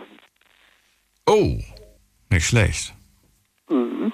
[1.29, 1.57] Oh,
[2.31, 2.93] nicht schlecht.
[3.69, 4.13] Mhm.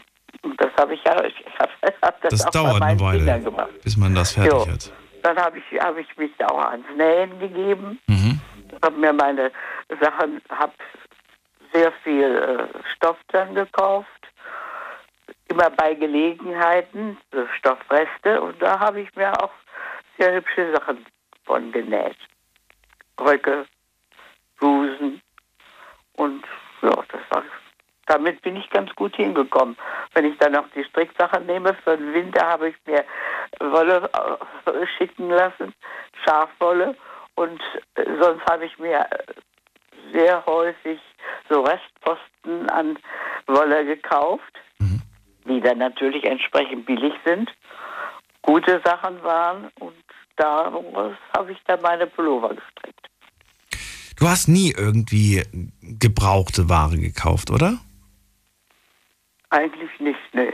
[0.58, 1.72] Das habe ich ja, ich habe
[2.02, 3.70] hab das, Das dauert eine Weile, gemacht.
[3.82, 4.66] bis man das fertig Jo.
[4.68, 4.92] hat.
[5.22, 7.98] Dann habe ich, hab ich mich auch ans Nähen gegeben.
[8.06, 8.38] Mhm.
[8.84, 9.50] Habe mir meine
[10.00, 10.72] Sachen, habe
[11.74, 14.08] sehr viel äh, Stoff dann gekauft.
[15.48, 17.18] Immer bei Gelegenheiten,
[17.58, 18.40] Stoffreste.
[18.40, 19.50] Und da habe ich mir auch
[20.18, 21.04] sehr hübsche Sachen
[21.44, 22.16] von genäht.
[23.20, 23.66] Röcke,
[24.58, 25.20] Blusen.
[26.16, 26.44] Und
[26.82, 27.44] ja, das war,
[28.06, 29.76] damit bin ich ganz gut hingekommen.
[30.14, 33.04] Wenn ich dann noch die Stricksachen nehme, für den Winter habe ich mir
[33.60, 34.10] Wolle
[34.66, 35.74] äh, schicken lassen,
[36.24, 36.96] Schafwolle.
[37.34, 37.60] Und
[37.96, 39.06] äh, sonst habe ich mir
[40.12, 41.00] sehr häufig
[41.48, 42.98] so Restposten an
[43.46, 44.52] Wolle gekauft,
[45.46, 47.50] die dann natürlich entsprechend billig sind,
[48.42, 49.94] gute Sachen waren und
[50.36, 53.08] daraus habe ich dann meine Pullover gestrickt.
[54.16, 55.42] Du hast nie irgendwie
[55.82, 57.78] gebrauchte Ware gekauft, oder?
[59.50, 60.52] Eigentlich nicht, ne.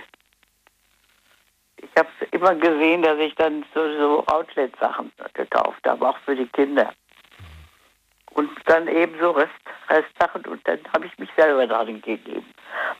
[1.76, 6.46] Ich habe immer gesehen, dass ich dann so, so Outlet-Sachen gekauft habe, auch für die
[6.46, 6.92] Kinder.
[8.35, 9.51] Und dann eben so Rest,
[9.89, 12.47] Restsachen und dann habe ich mich selber dran gegeben.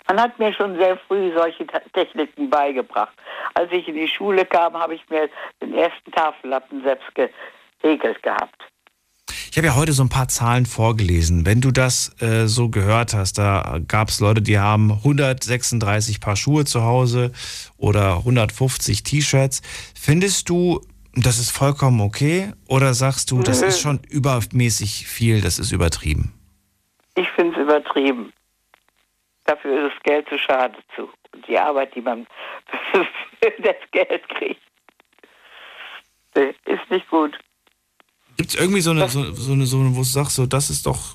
[0.09, 3.15] Man hat mir schon sehr früh solche Techniken beigebracht.
[3.55, 5.29] Als ich in die Schule kam, habe ich mir
[5.63, 8.71] den ersten Tafellappen selbst gehäkelt gehabt.
[9.53, 11.45] Ich habe ja heute so ein paar Zahlen vorgelesen.
[11.45, 16.37] Wenn du das äh, so gehört hast, da gab es Leute, die haben 136 Paar
[16.37, 17.33] Schuhe zu Hause
[17.77, 19.63] oder 150 T-Shirts.
[20.01, 20.81] Findest du,
[21.15, 22.53] das ist vollkommen okay?
[22.69, 26.33] Oder sagst du, das ist schon übermäßig viel, das ist übertrieben?
[27.17, 28.33] Ich finde es übertrieben.
[29.45, 31.09] Dafür ist das Geld zu schade zu.
[31.33, 32.27] Und die Arbeit, die man
[32.93, 33.07] für
[33.63, 34.61] das Geld kriegt,
[36.35, 37.39] ist nicht gut.
[38.37, 40.71] Gibt es irgendwie so eine, so, so eine, so eine, wo du sagst, so, das
[40.71, 41.15] ist doch,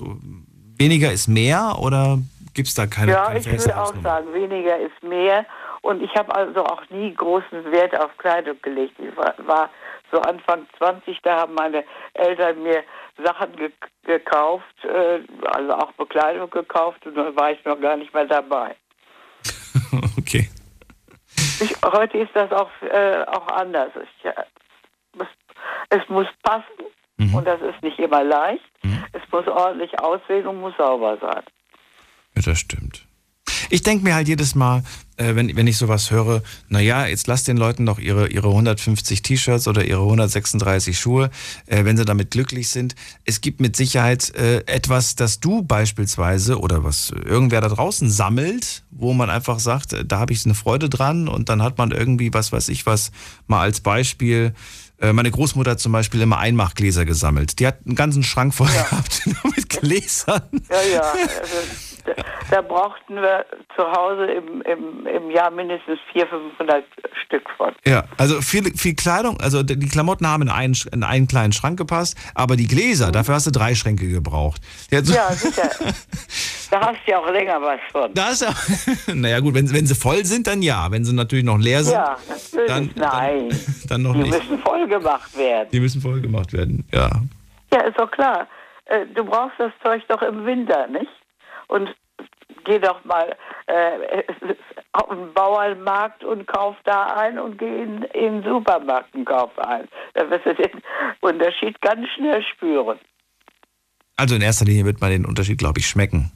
[0.78, 1.76] weniger ist mehr?
[1.80, 2.18] Oder
[2.54, 5.46] gibt es da keine, ja, keine ich würde auch sagen, weniger ist mehr.
[5.82, 8.94] Und ich habe also auch nie großen Wert auf Kleidung gelegt.
[8.98, 9.70] Ich war, war
[10.10, 11.84] so Anfang 20, da haben meine
[12.14, 12.82] Eltern mir
[13.22, 13.70] Sachen ge
[14.04, 18.76] gekauft, äh, also auch Bekleidung gekauft und dann war ich noch gar nicht mehr dabei.
[20.18, 20.48] okay.
[21.60, 23.90] Ich, heute ist das auch, äh, auch anders.
[23.96, 24.32] Ich, äh,
[25.18, 25.26] es,
[25.90, 28.64] es muss passen und das ist nicht immer leicht.
[29.12, 31.42] Es muss ordentlich aussehen und muss sauber sein.
[32.34, 33.05] Ja, das stimmt.
[33.70, 34.82] Ich denke mir halt jedes Mal,
[35.16, 39.22] äh, wenn, wenn ich sowas höre, naja, jetzt lass den Leuten doch ihre, ihre 150
[39.22, 41.30] T-Shirts oder ihre 136 Schuhe,
[41.66, 42.94] äh, wenn sie damit glücklich sind.
[43.24, 48.84] Es gibt mit Sicherheit äh, etwas, das du beispielsweise oder was irgendwer da draußen sammelt,
[48.90, 51.90] wo man einfach sagt, äh, da habe ich eine Freude dran und dann hat man
[51.92, 53.10] irgendwie, was weiß ich was,
[53.46, 54.52] mal als Beispiel
[54.98, 57.58] Äh, Meine Großmutter hat zum Beispiel immer Einmachgläser gesammelt.
[57.58, 60.40] Die hat einen ganzen Schrank voll gehabt, nur mit Gläsern.
[60.70, 61.02] Ja, ja.
[62.50, 66.84] Da, brauchten wir zu Hause im, im, im Jahr mindestens 400, 500
[67.24, 67.72] Stück von.
[67.84, 71.76] Ja, also viel, viel Kleidung, also die Klamotten haben in einen, in einen kleinen Schrank
[71.78, 74.60] gepasst, aber die Gläser, dafür hast du drei Schränke gebraucht.
[74.90, 75.68] Die so- Ja, sicher.
[76.70, 78.14] da hast du ja auch länger was von.
[78.14, 78.42] Da ist
[79.06, 80.90] ja, naja gut, wenn, wenn sie voll sind, dann ja.
[80.90, 82.16] Wenn sie natürlich noch leer sind, Ja,
[82.68, 83.48] dann- Nein.
[83.88, 84.30] dann noch Die nicht.
[84.32, 85.68] müssen voll gemacht werden.
[85.72, 87.10] Die müssen voll gemacht werden, ja.
[87.72, 88.46] Ja, ist doch klar.
[88.86, 91.10] Äh, Du brauchst das Zeug doch im Winter, nicht?
[91.68, 91.94] Und
[92.64, 93.36] geh doch mal
[93.66, 94.24] äh,
[94.92, 99.56] auf den Bauernmarkt und kauf da ein und geh in, in den Supermarkt und kauf
[99.58, 99.88] ein.
[100.14, 100.82] Da wirst du den
[101.20, 102.98] Unterschied ganz schnell spüren.
[104.16, 106.32] Also in erster Linie wird man den Unterschied, glaube ich, schmecken.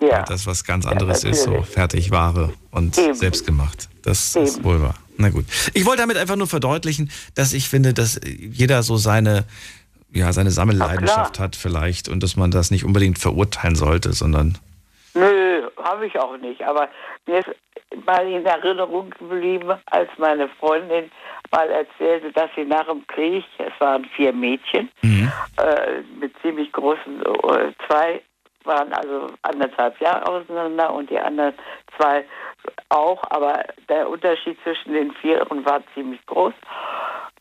[0.00, 0.22] Ja.
[0.24, 1.62] Das was ganz anderes ist, so.
[1.62, 3.14] Fertigware und Eben.
[3.14, 3.88] selbstgemacht.
[4.02, 4.94] Das ist wohl wahr.
[5.16, 5.46] Na gut.
[5.72, 9.46] Ich wollte damit einfach nur verdeutlichen, dass ich finde, dass jeder so seine,
[10.16, 14.58] ja, seine Sammelleidenschaft hat vielleicht und dass man das nicht unbedingt verurteilen sollte, sondern
[15.14, 16.62] Nö, habe ich auch nicht.
[16.62, 16.88] Aber
[17.26, 17.50] mir ist
[18.04, 21.10] mal in Erinnerung geblieben, als meine Freundin
[21.50, 24.90] mal erzählte, dass sie nach dem Krieg, es waren vier Mädchen,
[25.56, 28.20] äh, mit ziemlich großen, äh, zwei
[28.64, 31.54] waren also anderthalb Jahre auseinander und die anderen
[31.96, 32.24] zwei
[32.88, 36.54] auch, aber der Unterschied zwischen den Vieren war ziemlich groß.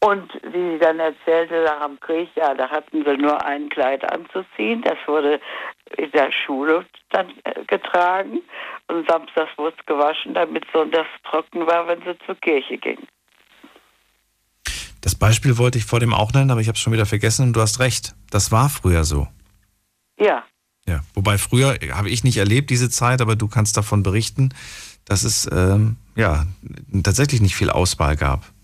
[0.06, 4.04] Und wie sie dann erzählte nach dem Krieg, ja, da hatten wir nur ein Kleid
[4.14, 4.84] anzuziehen.
[4.84, 5.40] Das wurde
[5.98, 8.44] in der Schule dann äh, getragen
[8.88, 13.08] und samstags wurde es gewaschen, damit sonntags trocken war, wenn sie zur Kirche gingen.
[15.02, 17.48] das Beispiel wollte ich vor dem auch nennen, aber ich habe es schon wieder vergessen
[17.48, 18.14] und du hast recht.
[18.30, 19.28] Das war früher so.
[20.20, 20.44] Ja,
[20.88, 24.54] Ja, wobei früher äh, habe ich nicht erlebt diese Zeit, aber du kannst davon berichten,
[25.06, 26.46] dass es ähm, ja
[27.02, 28.55] tatsächlich nicht viel Auswahl gab.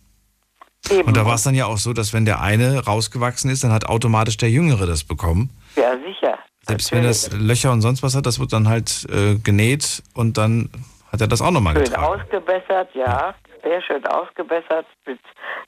[0.90, 3.72] Und da war es dann ja auch so, dass wenn der eine rausgewachsen ist, dann
[3.72, 5.50] hat automatisch der Jüngere das bekommen.
[5.76, 6.38] ja, sicher.
[6.64, 10.38] Selbst wenn das Löcher und sonst was hat, das wird dann halt äh, genäht und
[10.38, 10.70] dann
[11.12, 12.22] hat er das auch nochmal Schön getragen.
[12.22, 13.34] ausgebessert, ja,
[13.64, 15.20] sehr schön ausgebessert mit,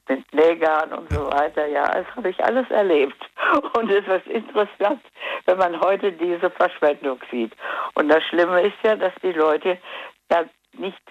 [0.08, 1.66] mit Nägern und so weiter.
[1.68, 3.18] Ja, das habe ich alles erlebt.
[3.78, 5.02] Und es ist interessant,
[5.46, 7.54] wenn man heute diese Verschwendung sieht.
[7.96, 9.78] Und das Schlimme ist ja, dass die Leute
[10.30, 10.44] da
[10.78, 11.02] nicht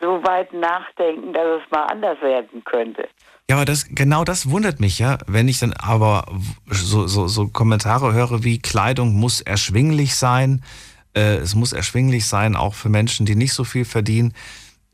[0.00, 3.08] so weit nachdenken, dass es mal anders werden könnte.
[3.48, 6.24] Ja, aber das, genau das wundert mich ja, wenn ich dann aber
[6.66, 10.62] so, so, so Kommentare höre wie Kleidung muss erschwinglich sein,
[11.14, 14.32] äh, es muss erschwinglich sein, auch für Menschen, die nicht so viel verdienen.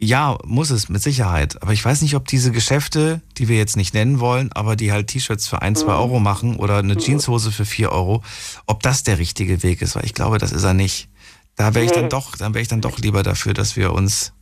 [0.02, 1.62] Ja, muss es, mit Sicherheit.
[1.62, 4.93] Aber ich weiß nicht, ob diese Geschäfte, die wir jetzt nicht nennen wollen, aber die
[4.93, 8.22] halt T-Shirts für ein, zwei Euro machen oder eine Jeanshose für vier Euro,
[8.66, 11.09] ob das der richtige Weg ist, weil ich glaube, das ist er nicht.
[11.55, 14.32] Da wäre ich dann doch, dann wäre ich dann doch lieber dafür, dass wir uns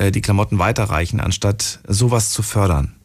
[0.00, 2.96] die Klamotten weiterreichen, anstatt sowas zu fördern.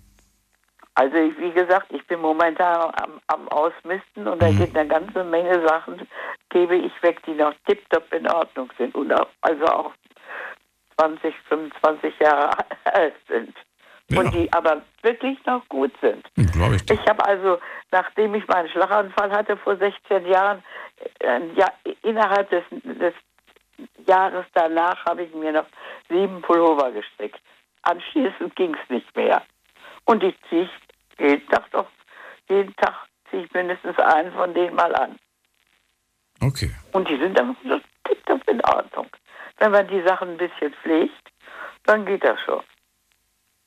[0.97, 5.23] Also ich, wie gesagt, ich bin momentan am, am Ausmisten und da geht eine ganze
[5.23, 6.07] Menge Sachen,
[6.49, 9.91] gebe ich weg, die noch tiptop in Ordnung sind und auch, also auch
[10.99, 12.49] 20, 25 Jahre
[12.85, 13.53] alt sind.
[14.15, 16.25] Und die aber wirklich noch gut sind.
[16.53, 16.89] Glaube ich.
[16.89, 17.59] Ich habe also,
[17.91, 20.63] nachdem ich meinen Schlaganfall hatte vor 16 Jahren,
[21.19, 21.67] äh, ja,
[22.03, 23.13] innerhalb des, des
[24.07, 25.65] Jahres danach habe ich mir noch
[26.09, 27.39] sieben Pullover gestrickt.
[27.83, 29.43] Anschließend ging es nicht mehr.
[30.05, 30.69] Und ich ziehe
[31.19, 31.87] jeden Tag doch,
[32.49, 32.95] jeden Tag
[33.29, 35.17] ziehe ich mindestens einen von denen mal an.
[36.41, 36.71] Okay.
[36.93, 39.07] Und die sind dann so tipptopp in Ordnung.
[39.57, 41.31] Wenn man die Sachen ein bisschen pflegt,
[41.85, 42.61] dann geht das schon.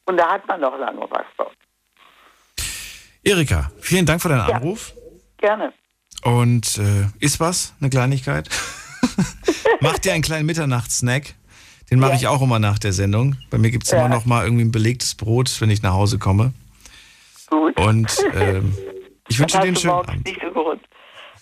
[0.07, 1.47] Und da hat man noch lange was von.
[3.23, 4.95] Erika, vielen Dank für deinen Anruf.
[5.39, 5.73] Gerne.
[6.23, 7.75] Und äh, ist was?
[7.81, 8.49] Eine Kleinigkeit?
[9.81, 11.35] Mach dir einen kleinen Mitternachtssnack.
[11.91, 13.37] Den mache ich auch immer nach der Sendung.
[13.51, 16.19] Bei mir gibt es immer noch mal irgendwie ein belegtes Brot, wenn ich nach Hause
[16.19, 16.53] komme.
[17.49, 17.77] Gut.
[17.81, 18.77] Und ähm,
[19.29, 20.25] ich wünsche dir einen schönen Abend.
[20.25, 20.79] Nicht so gut.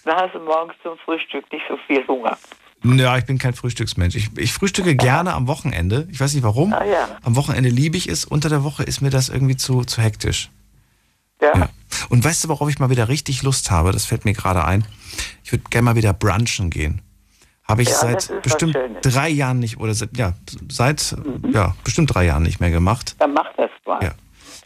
[0.05, 2.39] Dann hast du morgens zum Frühstück nicht so viel Hunger.
[2.83, 4.15] Ja, ich bin kein Frühstücksmensch.
[4.15, 6.09] Ich, ich frühstücke gerne am Wochenende.
[6.11, 6.73] Ich weiß nicht warum.
[6.73, 7.09] Ah, ja.
[7.23, 8.25] Am Wochenende liebe ich es.
[8.25, 10.51] Unter der Woche ist mir das irgendwie zu, zu hektisch.
[11.43, 11.69] Ja.
[12.09, 13.93] Und weißt du, worauf ich mal wieder richtig Lust habe?
[13.93, 14.85] Das fällt mir gerade ein.
[15.45, 17.03] Ich würde gerne mal wieder brunchen gehen.
[17.69, 20.33] Habe ich Ja, seit bestimmt drei Jahren nicht, oder seit, ja,
[20.71, 21.15] seit,
[21.53, 23.17] ja, bestimmt drei Jahren nicht mehr gemacht.
[23.19, 24.03] Dann mach das mal.
[24.03, 24.13] Ja.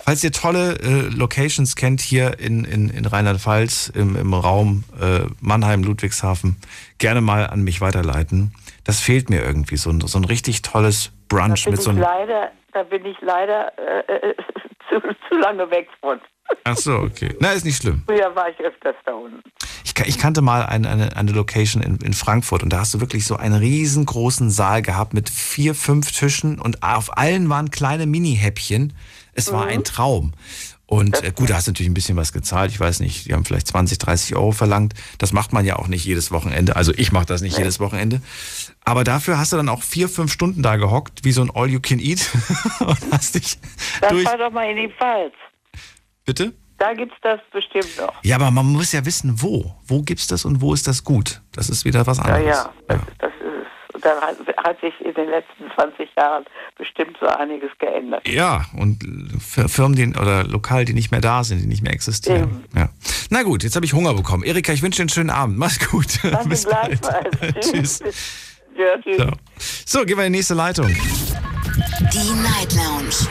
[0.04, 5.20] Falls ihr tolle äh, Locations kennt hier in, in, in Rheinland-Pfalz, im, im Raum äh,
[5.40, 6.56] Mannheim, Ludwigshafen,
[6.98, 8.52] gerne mal an mich weiterleiten.
[8.84, 12.00] Das fehlt mir irgendwie, so ein, so ein richtig tolles Brunch mit so einem.
[12.00, 14.34] leider, da bin ich leider äh, äh,
[14.90, 16.20] zu, zu lange weg von.
[16.64, 17.34] Ach so, okay.
[17.40, 18.02] Na, ist nicht schlimm.
[18.06, 19.42] Früher war ich öfters da unten.
[19.84, 23.00] Ich, ich kannte mal eine, eine, eine Location in, in Frankfurt und da hast du
[23.00, 28.06] wirklich so einen riesengroßen Saal gehabt mit vier, fünf Tischen und auf allen waren kleine
[28.06, 28.92] Mini-Häppchen.
[29.34, 30.32] Es war ein Traum.
[30.92, 32.70] Und äh, gut, da hast du natürlich ein bisschen was gezahlt.
[32.70, 34.92] Ich weiß nicht, die haben vielleicht 20, 30 Euro verlangt.
[35.16, 36.76] Das macht man ja auch nicht jedes Wochenende.
[36.76, 38.20] Also ich mache das nicht jedes Wochenende.
[38.84, 42.30] Aber dafür hast du dann auch vier, fünf Stunden da gehockt, wie so ein All-You-Can-Eat.
[42.80, 43.58] und hast dich
[44.02, 44.26] Das durch...
[44.26, 45.32] war doch mal in die Pfalz.
[46.24, 46.52] Bitte?
[46.78, 48.12] Da gibt's das bestimmt noch.
[48.24, 49.74] Ja, aber man muss ja wissen, wo.
[49.86, 51.40] Wo gibt's das und wo ist das gut?
[51.52, 52.46] Das ist wieder was Ja, anderes.
[52.46, 53.36] ja, das, das ist
[53.94, 54.00] es.
[54.02, 56.44] Dann hat, hat sich in den letzten 20 Jahren
[56.76, 58.26] bestimmt so einiges geändert.
[58.26, 59.04] Ja, und
[59.36, 62.64] F- Firmen, die, oder Lokal, die nicht mehr da sind, die nicht mehr existieren.
[62.74, 62.88] Ja.
[63.30, 64.42] Na gut, jetzt habe ich Hunger bekommen.
[64.42, 65.56] Erika, ich wünsche dir einen schönen Abend.
[65.58, 66.18] Mach's gut.
[66.24, 67.00] Danke Bis bald.
[67.00, 67.60] gleichfalls.
[67.70, 68.00] Tschüss.
[68.76, 69.18] Ja, tschüss.
[69.18, 69.98] So.
[70.00, 70.88] so, gehen wir in die nächste Leitung.
[70.88, 73.28] Die Night Lounge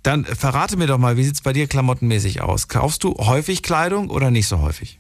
[0.03, 2.67] Dann verrate mir doch mal, wie sieht's bei dir klamottenmäßig aus?
[2.67, 5.00] Kaufst du häufig Kleidung oder nicht so häufig?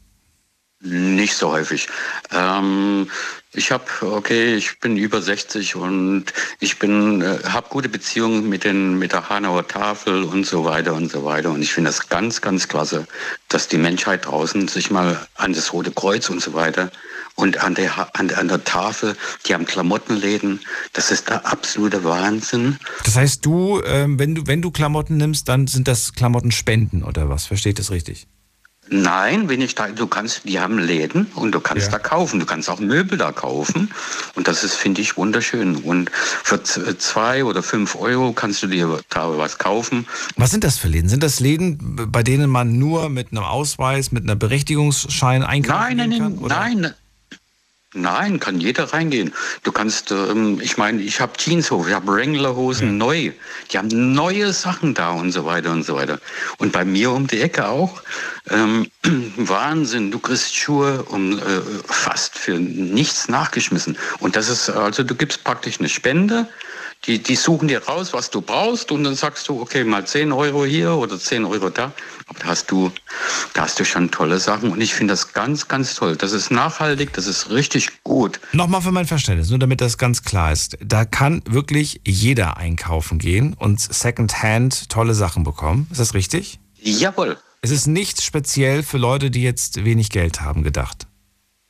[0.82, 1.88] Nicht so häufig.
[2.32, 3.10] Ähm,
[3.52, 6.26] ich habe, okay, ich bin über 60 und
[6.58, 10.94] ich bin, äh, habe gute Beziehungen mit den mit der Hanauer Tafel und so weiter
[10.94, 11.50] und so weiter.
[11.50, 13.06] Und ich finde das ganz, ganz klasse,
[13.48, 16.90] dass die Menschheit draußen sich mal an das Rote Kreuz und so weiter
[17.34, 19.16] und an der an, an der Tafel,
[19.46, 20.60] die haben Klamottenläden.
[20.92, 22.78] Das ist der absolute Wahnsinn.
[23.04, 27.28] Das heißt, du, ähm, wenn du, wenn du Klamotten nimmst, dann sind das Klamottenspenden oder
[27.28, 27.46] was?
[27.46, 28.28] Versteht das richtig?
[28.92, 32.40] Nein, wenn ich da, du kannst, die haben Läden und du kannst da kaufen.
[32.40, 33.90] Du kannst auch Möbel da kaufen.
[34.34, 35.76] Und das ist, finde ich, wunderschön.
[35.76, 40.06] Und für z- zwei oder fünf Euro kannst du dir da was kaufen.
[40.36, 41.08] Was sind das für Läden?
[41.08, 41.78] Sind das Läden,
[42.10, 46.34] bei denen man nur mit einem Ausweis, mit einer Berechtigungsschein einkaufen Nein, nein, gehen nein,
[46.36, 46.44] kann?
[46.44, 46.56] Oder?
[46.56, 46.94] nein.
[47.92, 49.34] Nein, kann jeder reingehen.
[49.64, 53.32] Du kannst, ähm, ich meine, ich habe Jeanshosen, ich habe Wrangler-Hosen neu.
[53.72, 56.20] Die haben neue Sachen da und so weiter und so weiter.
[56.58, 58.00] Und bei mir um die Ecke auch.
[58.48, 58.88] Ähm,
[59.36, 61.42] Wahnsinn, du kriegst Schuhe um äh,
[61.84, 63.98] fast für nichts nachgeschmissen.
[64.20, 66.46] Und das ist, also du gibst praktisch eine Spende.
[67.06, 70.32] Die, die suchen dir raus, was du brauchst und dann sagst du, okay, mal 10
[70.32, 71.92] Euro hier oder 10 Euro da.
[72.30, 72.92] Aber da hast du,
[73.54, 76.16] da hast du schon tolle Sachen und ich finde das ganz, ganz toll.
[76.16, 78.40] Das ist nachhaltig, das ist richtig gut.
[78.52, 80.78] Nochmal für mein Verständnis, nur damit das ganz klar ist.
[80.80, 85.88] Da kann wirklich jeder einkaufen gehen und Secondhand tolle Sachen bekommen.
[85.90, 86.60] Ist das richtig?
[86.80, 87.36] Jawohl.
[87.62, 91.06] Es ist nicht speziell für Leute, die jetzt wenig Geld haben, gedacht.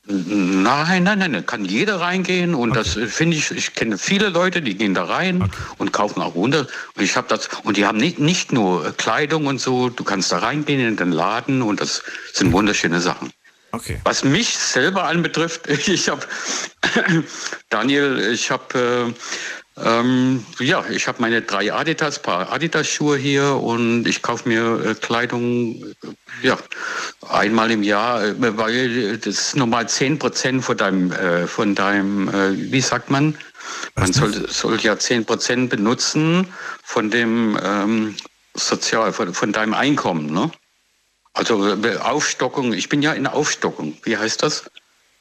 [0.07, 4.31] Nein, nein, nein, da kann jeder reingehen und das äh, finde ich, ich kenne viele
[4.31, 6.67] Leute, die gehen da rein und kaufen auch runter
[6.97, 10.03] und ich habe das und die haben nicht, nicht nur äh, Kleidung und so, du
[10.03, 12.03] kannst da reingehen in den Laden und das
[12.33, 13.31] sind wunderschöne Sachen.
[13.73, 14.01] Okay.
[14.05, 16.27] Was mich selber anbetrifft, ich habe
[17.69, 19.21] Daniel, ich habe äh,
[19.85, 24.95] ähm, ja, ich habe meine drei Adidas, paar Adidas-Schuhe hier und ich kaufe mir äh,
[24.95, 25.87] Kleidung, äh,
[26.43, 26.59] ja,
[27.29, 32.29] einmal im Jahr, äh, weil das ist normal 10 Prozent von deinem, äh, von deinem,
[32.29, 33.37] äh, wie sagt man?
[33.95, 36.47] Man soll, soll ja 10 Prozent benutzen
[36.83, 38.17] von dem ähm,
[38.55, 40.51] Sozial, von, von deinem Einkommen, ne?
[41.33, 43.97] Also äh, Aufstockung, ich bin ja in Aufstockung.
[44.03, 44.69] Wie heißt das?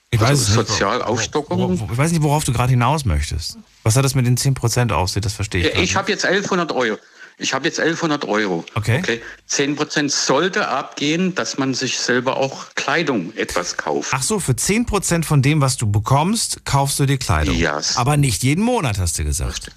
[0.10, 0.68] Ich also weiß nicht.
[0.68, 1.90] Sozialaufstockung.
[1.92, 3.58] Ich weiß nicht, worauf du gerade hinaus möchtest.
[3.84, 5.22] Was hat das mit den 10% auf sich?
[5.22, 5.68] Das verstehe ich.
[5.68, 6.98] Ja, gerade ich habe jetzt 1100 Euro.
[7.42, 8.66] Ich habe jetzt 1100 Euro.
[8.76, 9.00] Okay.
[9.00, 9.22] okay.
[9.50, 14.10] 10% sollte abgehen, dass man sich selber auch Kleidung etwas kauft.
[14.14, 17.56] Ach so, für 10% von dem, was du bekommst, kaufst du dir Kleidung.
[17.56, 17.96] Yes.
[17.96, 19.72] Aber nicht jeden Monat, hast du gesagt.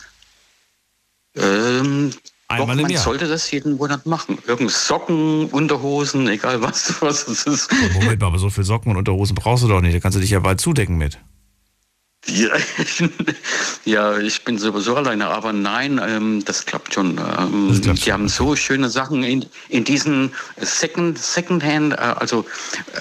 [1.36, 2.12] Ähm,
[2.48, 3.02] Einmal doch, im man Jahr.
[3.04, 4.38] sollte das jeden Monat machen.
[4.46, 7.70] Irgend Socken, Unterhosen, egal was, was es ist.
[7.94, 9.94] Moment mal, aber so viel Socken und Unterhosen brauchst du doch nicht.
[9.94, 11.18] Da kannst du dich ja bald zudecken mit.
[12.26, 12.50] Ja,
[13.84, 17.18] ja, ich bin sowieso alleine, aber nein, ähm, das klappt schon.
[17.18, 22.46] Ähm, die haben so schöne Sachen in, in diesen Second, Secondhand, äh, also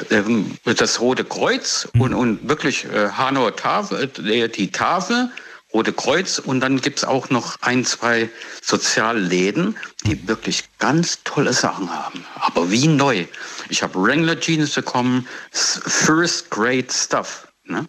[0.10, 5.30] äh, ähm, das Rote Kreuz und, und wirklich äh, Hanauer Tafel, äh, die Tafel,
[5.74, 8.30] Rote Kreuz und dann gibt's auch noch ein, zwei
[8.62, 12.26] Sozialläden, die wirklich ganz tolle Sachen haben.
[12.36, 13.26] Aber wie neu.
[13.70, 17.48] Ich habe Wrangler Jeans bekommen, First Grade Stuff.
[17.66, 17.88] Ne?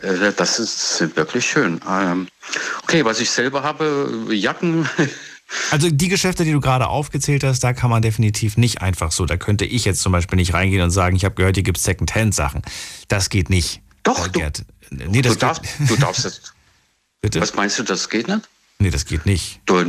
[0.00, 1.80] Äh, Das ist wirklich schön.
[1.88, 2.28] Ähm,
[2.82, 4.88] Okay, was ich selber habe, Jacken.
[5.70, 9.26] Also die Geschäfte, die du gerade aufgezählt hast, da kann man definitiv nicht einfach so.
[9.26, 11.78] Da könnte ich jetzt zum Beispiel nicht reingehen und sagen, ich habe gehört, hier gibt
[11.78, 12.62] es Secondhand-Sachen.
[13.06, 13.80] Das geht nicht.
[14.02, 14.40] Doch, du,
[14.90, 16.52] nee, das du, darfst, du darfst es.
[17.20, 17.40] Bitte?
[17.40, 18.40] Was meinst du, das geht nicht?
[18.80, 19.60] Nee, das geht nicht.
[19.66, 19.84] Du,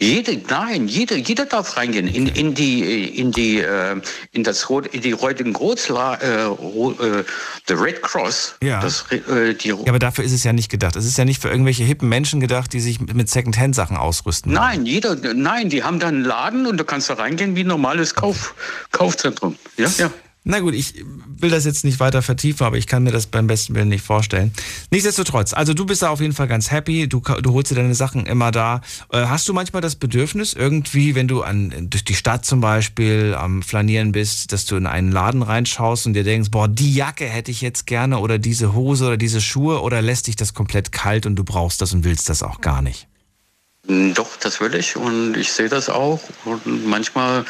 [0.00, 4.00] Jede, nein, jeder, jeder darf reingehen in, in die, in die, äh,
[4.32, 7.24] in das Rot, in die Reutigen Großla, äh, äh,
[7.68, 8.56] the Red Cross.
[8.60, 8.80] Ja.
[8.80, 10.96] Das, äh, die, Ja, aber dafür ist es ja nicht gedacht.
[10.96, 14.52] Es ist ja nicht für irgendwelche hippen Menschen gedacht, die sich mit Secondhand-Sachen ausrüsten.
[14.52, 17.68] Nein, jeder, nein, die haben da einen Laden und du kannst da reingehen wie ein
[17.68, 18.56] normales Kauf,
[18.90, 19.56] Kaufzentrum.
[19.76, 20.10] Ja, ja.
[20.46, 21.02] Na gut, ich
[21.38, 24.04] will das jetzt nicht weiter vertiefen, aber ich kann mir das beim besten Willen nicht
[24.04, 24.52] vorstellen.
[24.90, 27.94] Nichtsdestotrotz, also du bist da auf jeden Fall ganz happy, du, du holst dir deine
[27.94, 28.82] Sachen immer da.
[29.10, 33.34] Äh, hast du manchmal das Bedürfnis, irgendwie, wenn du an, durch die Stadt zum Beispiel
[33.34, 37.24] am Flanieren bist, dass du in einen Laden reinschaust und dir denkst, boah, die Jacke
[37.24, 40.92] hätte ich jetzt gerne oder diese Hose oder diese Schuhe oder lässt dich das komplett
[40.92, 43.08] kalt und du brauchst das und willst das auch gar nicht?
[43.86, 46.18] Doch, das will ich und ich sehe das auch.
[46.46, 47.44] Und manchmal,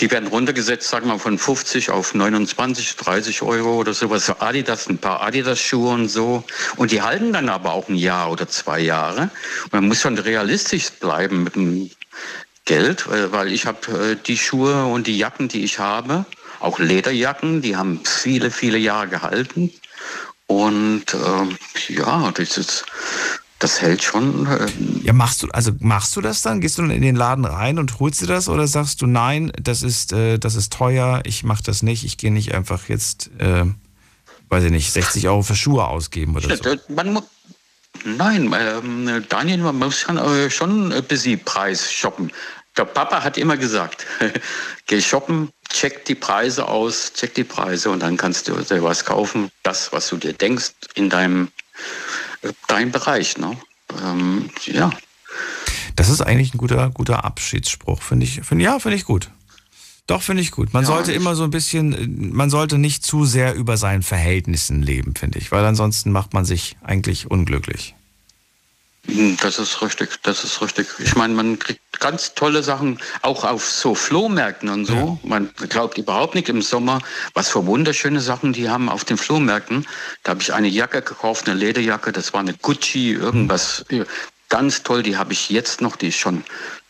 [0.00, 4.26] die werden runtergesetzt, sagen wir von 50 auf 29, 30 Euro oder sowas.
[4.26, 6.42] So Adidas, ein paar Adidas-Schuhe und so.
[6.74, 9.30] Und die halten dann aber auch ein Jahr oder zwei Jahre.
[9.70, 11.88] Man muss schon realistisch bleiben mit dem
[12.64, 16.26] Geld, weil weil ich habe äh, die Schuhe und die Jacken, die ich habe,
[16.58, 19.72] auch Lederjacken, die haben viele, viele Jahre gehalten.
[20.48, 21.56] Und ähm,
[21.88, 22.84] ja, das ist,
[23.58, 24.46] das hält schon.
[24.46, 24.66] Äh,
[25.02, 26.60] Ja, machst du, also machst du das dann?
[26.60, 29.52] Gehst du dann in den Laden rein und holst dir das oder sagst du, nein,
[29.60, 33.30] das ist, äh, das ist teuer, ich mach das nicht, ich gehe nicht einfach jetzt,
[33.38, 33.64] äh,
[34.48, 36.76] weiß ich nicht, 60 Euro für Schuhe ausgeben oder so.
[36.88, 37.22] Man
[38.04, 42.30] Nein, ähm, Daniel, man muss schon, äh, schon ein bisschen Preis shoppen.
[42.76, 44.06] Der Papa hat immer gesagt,
[44.86, 49.04] geh shoppen, check die Preise aus, check die Preise und dann kannst du dir was
[49.04, 51.48] kaufen, das, was du dir denkst, in deinem,
[52.68, 53.38] deinem Bereich.
[53.38, 53.56] Ne?
[54.02, 54.90] Ähm, ja.
[55.96, 58.42] Das ist eigentlich ein guter, guter Abschiedsspruch, finde ich.
[58.42, 59.30] Find, ja, finde ich gut.
[60.06, 60.72] Doch, finde ich gut.
[60.72, 64.02] Man Ja, sollte immer so ein bisschen, äh, man sollte nicht zu sehr über seinen
[64.02, 67.95] Verhältnissen leben, finde ich, weil ansonsten macht man sich eigentlich unglücklich.
[69.08, 70.86] Hm, Das ist richtig, das ist richtig.
[70.98, 75.18] Ich meine, man kriegt ganz tolle Sachen, auch auf so Flohmärkten und so.
[75.22, 77.00] Man glaubt überhaupt nicht im Sommer,
[77.34, 79.86] was für wunderschöne Sachen die haben auf den Flohmärkten.
[80.22, 83.84] Da habe ich eine Jacke gekauft, eine Lederjacke, das war eine Gucci, irgendwas.
[84.48, 86.44] Ganz toll, die habe ich jetzt noch, die ist schon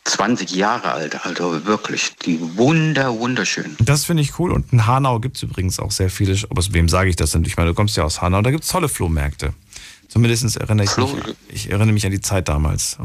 [0.05, 3.77] 20 Jahre alt, also wirklich, die wunder, wunderschön.
[3.81, 4.53] Das finde ich cool.
[4.53, 7.33] Und in Hanau gibt es übrigens auch sehr viele, aber aus wem sage ich das
[7.33, 7.45] denn?
[7.45, 9.53] Ich meine, du kommst ja aus Hanau, da gibt es tolle Flohmärkte.
[10.17, 12.97] Zumindest erinnere ich mich, ich erinnere mich an die Zeit damals,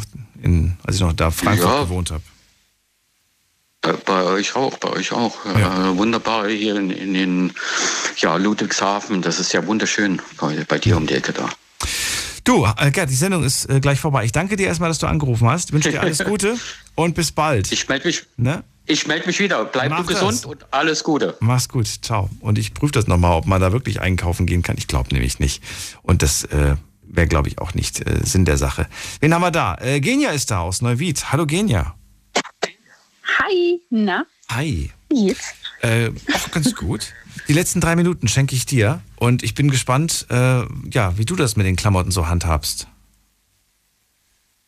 [0.42, 1.84] in, als ich noch da in Frankfurt Ja.
[1.84, 2.24] gewohnt habe.
[4.06, 5.46] Bei euch auch, bei euch auch.
[5.46, 7.54] Äh, wunderbar hier in, in, in
[8.16, 11.50] ja, Ludwigshafen, das ist ja wunderschön bei, bei dir um die Ecke da.
[12.46, 14.24] Du, äh, Gerd, die Sendung ist äh, gleich vorbei.
[14.24, 15.74] Ich danke dir erstmal, dass du angerufen hast.
[15.74, 16.56] Wünsche dir alles Gute
[16.96, 17.70] und bis bald.
[17.74, 18.64] Ich melde mich, ne?
[18.86, 19.66] ich melde mich wieder.
[19.66, 20.46] Bleib Mach du gesund das.
[20.46, 21.36] und alles Gute.
[21.42, 22.30] Mach's gut, ciao.
[22.40, 24.78] Und ich prüfe das nochmal, ob man da wirklich einkaufen gehen kann.
[24.78, 25.62] Ich glaube nämlich nicht.
[26.04, 26.76] Und das äh,
[27.14, 28.88] wäre, glaube ich, auch nicht äh, Sinn der Sache.
[29.20, 29.76] Wen haben wir da?
[29.76, 31.32] Äh, Genia ist da aus Neuwied.
[31.32, 31.96] Hallo Genia.
[33.40, 34.92] Hi, na, Hi.
[35.10, 35.54] wie geht's?
[35.82, 37.14] Äh, auch ganz gut.
[37.48, 41.36] Die letzten drei Minuten schenke ich dir und ich bin gespannt, äh, ja, wie du
[41.36, 42.88] das mit den Klamotten so handhabst.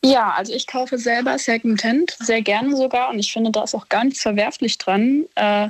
[0.03, 3.87] Ja, also ich kaufe selber Secondhand, sehr gerne sogar und ich finde, da ist auch
[3.87, 5.69] gar nichts verwerflich dran, äh,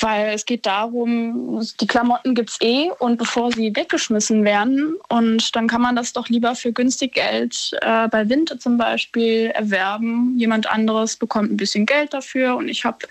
[0.00, 5.68] weil es geht darum, die Klamotten gibt's eh und bevor sie weggeschmissen werden und dann
[5.68, 10.38] kann man das doch lieber für günstig Geld äh, bei Winter zum Beispiel erwerben.
[10.38, 13.06] Jemand anderes bekommt ein bisschen Geld dafür und ich habe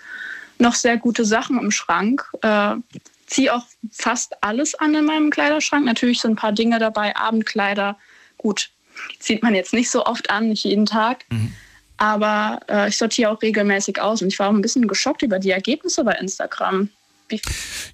[0.58, 2.28] noch sehr gute Sachen im Schrank.
[2.42, 2.76] Äh,
[3.26, 5.84] ziehe auch fast alles an in meinem Kleiderschrank.
[5.86, 7.96] Natürlich sind ein paar Dinge dabei, Abendkleider.
[8.38, 8.70] Gut,
[9.18, 11.24] zieht man jetzt nicht so oft an, nicht jeden Tag.
[12.02, 15.38] Aber äh, ich sortiere auch regelmäßig aus und ich war auch ein bisschen geschockt über
[15.38, 16.88] die Ergebnisse bei Instagram.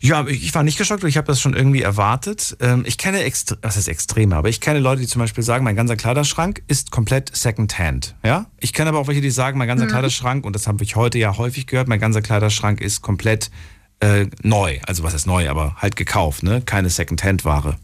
[0.01, 2.57] Ja, ich war nicht geschockt, ich habe das schon irgendwie erwartet.
[2.61, 3.23] Ähm, Ich kenne,
[3.61, 6.91] was ist Extreme, aber ich kenne Leute, die zum Beispiel sagen, mein ganzer Kleiderschrank ist
[6.91, 8.15] komplett Secondhand.
[8.25, 8.47] Ja?
[8.61, 9.91] Ich kenne aber auch welche, die sagen, mein ganzer Mhm.
[9.91, 13.51] Kleiderschrank, und das habe ich heute ja häufig gehört, mein ganzer Kleiderschrank ist komplett
[14.01, 14.79] äh, neu.
[14.87, 16.63] Also was ist neu, aber halt gekauft, ne?
[16.65, 17.79] Keine Secondhand-Ware.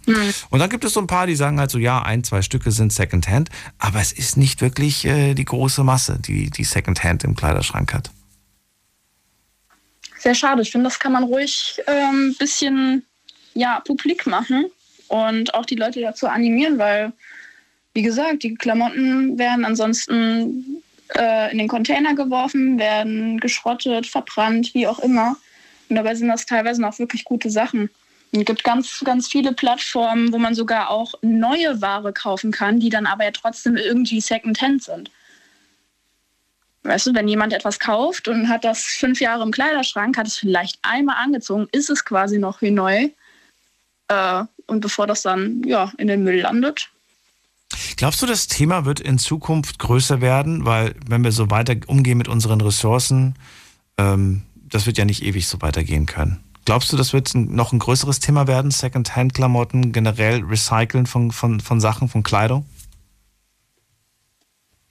[0.51, 2.71] Und dann gibt es so ein paar, die sagen halt so, ja, ein, zwei Stücke
[2.71, 7.35] sind Secondhand, aber es ist nicht wirklich äh, die große Masse, die die Secondhand im
[7.35, 8.11] Kleiderschrank hat.
[10.19, 10.63] Sehr schade.
[10.63, 13.05] Ich finde, das kann man ruhig ein ähm, bisschen
[13.55, 14.67] ja, publik machen
[15.09, 17.13] und auch die Leute dazu animieren, weil,
[17.93, 20.83] wie gesagt, die Klamotten werden ansonsten
[21.15, 25.37] äh, in den Container geworfen, werden geschrottet, verbrannt, wie auch immer.
[25.89, 27.91] Und dabei sind das teilweise noch wirklich gute Sachen.
[28.33, 32.89] Es gibt ganz, ganz viele Plattformen, wo man sogar auch neue Ware kaufen kann, die
[32.89, 35.11] dann aber ja trotzdem irgendwie Secondhand sind.
[36.83, 40.37] Weißt du, wenn jemand etwas kauft und hat das fünf Jahre im Kleiderschrank, hat es
[40.37, 43.09] vielleicht einmal angezogen, ist es quasi noch wie neu.
[44.09, 46.91] Äh, und bevor das dann ja, in den Müll landet,
[47.97, 50.65] Glaubst du, das Thema wird in Zukunft größer werden?
[50.65, 53.35] Weil, wenn wir so weiter umgehen mit unseren Ressourcen,
[53.99, 56.43] ähm, das wird ja nicht ewig so weitergehen können.
[56.65, 58.71] Glaubst du, das wird noch ein größeres Thema werden?
[58.71, 62.65] Second-Hand-Klamotten, generell Recyceln von, von, von Sachen, von Kleidung?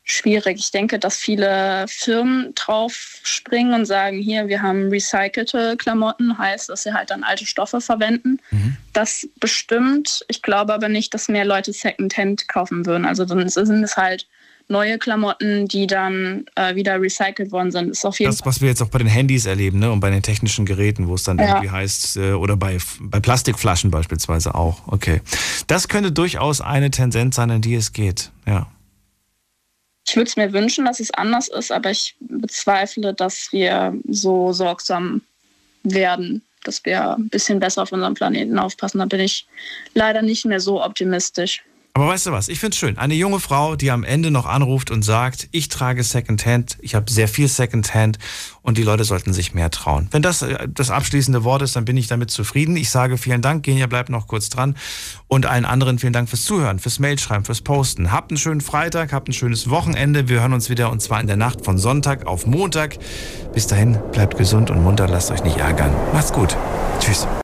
[0.04, 0.60] schwierig.
[0.60, 6.70] Ich denke, dass viele Firmen drauf springen und sagen, hier, wir haben recycelte Klamotten, heißt,
[6.70, 8.40] dass sie halt dann alte Stoffe verwenden.
[8.52, 8.78] Mhm.
[8.92, 10.26] Das bestimmt.
[10.28, 13.06] Ich glaube aber nicht, dass mehr Leute Secondhand kaufen würden.
[13.06, 14.28] Also dann sind es halt
[14.68, 17.90] neue Klamotten, die dann äh, wieder recycelt worden sind.
[17.90, 19.92] Ist auf jeden das, was wir jetzt auch bei den Handys erleben ne?
[19.92, 21.48] und bei den technischen Geräten, wo es dann ja.
[21.48, 24.82] irgendwie heißt, äh, oder bei, bei Plastikflaschen beispielsweise auch.
[24.88, 25.22] Okay.
[25.68, 28.32] Das könnte durchaus eine Tendenz sein, in die es geht.
[28.46, 28.68] Ja.
[30.06, 34.52] Ich würde es mir wünschen, dass es anders ist, aber ich bezweifle, dass wir so
[34.52, 35.22] sorgsam
[35.84, 39.00] werden, dass wir ein bisschen besser auf unseren Planeten aufpassen.
[39.00, 39.48] Da bin ich
[39.94, 41.64] leider nicht mehr so optimistisch.
[41.96, 42.98] Aber weißt du was, ich finde es schön.
[42.98, 47.12] Eine junge Frau, die am Ende noch anruft und sagt, ich trage Secondhand, ich habe
[47.12, 48.18] sehr viel Secondhand
[48.64, 50.08] und die Leute sollten sich mehr trauen.
[50.10, 52.78] Wenn das äh, das abschließende Wort ist, dann bin ich damit zufrieden.
[52.78, 54.76] Ich sage vielen Dank, Genia bleibt noch kurz dran
[55.28, 58.12] und allen anderen vielen Dank fürs Zuhören, fürs Mailschreiben, fürs Posten.
[58.12, 60.28] Habt einen schönen Freitag, habt ein schönes Wochenende.
[60.28, 62.98] Wir hören uns wieder und zwar in der Nacht von Sonntag auf Montag.
[63.54, 65.94] Bis dahin, bleibt gesund und munter, lasst euch nicht ärgern.
[66.12, 66.58] Macht's gut.
[67.00, 67.28] Tschüss.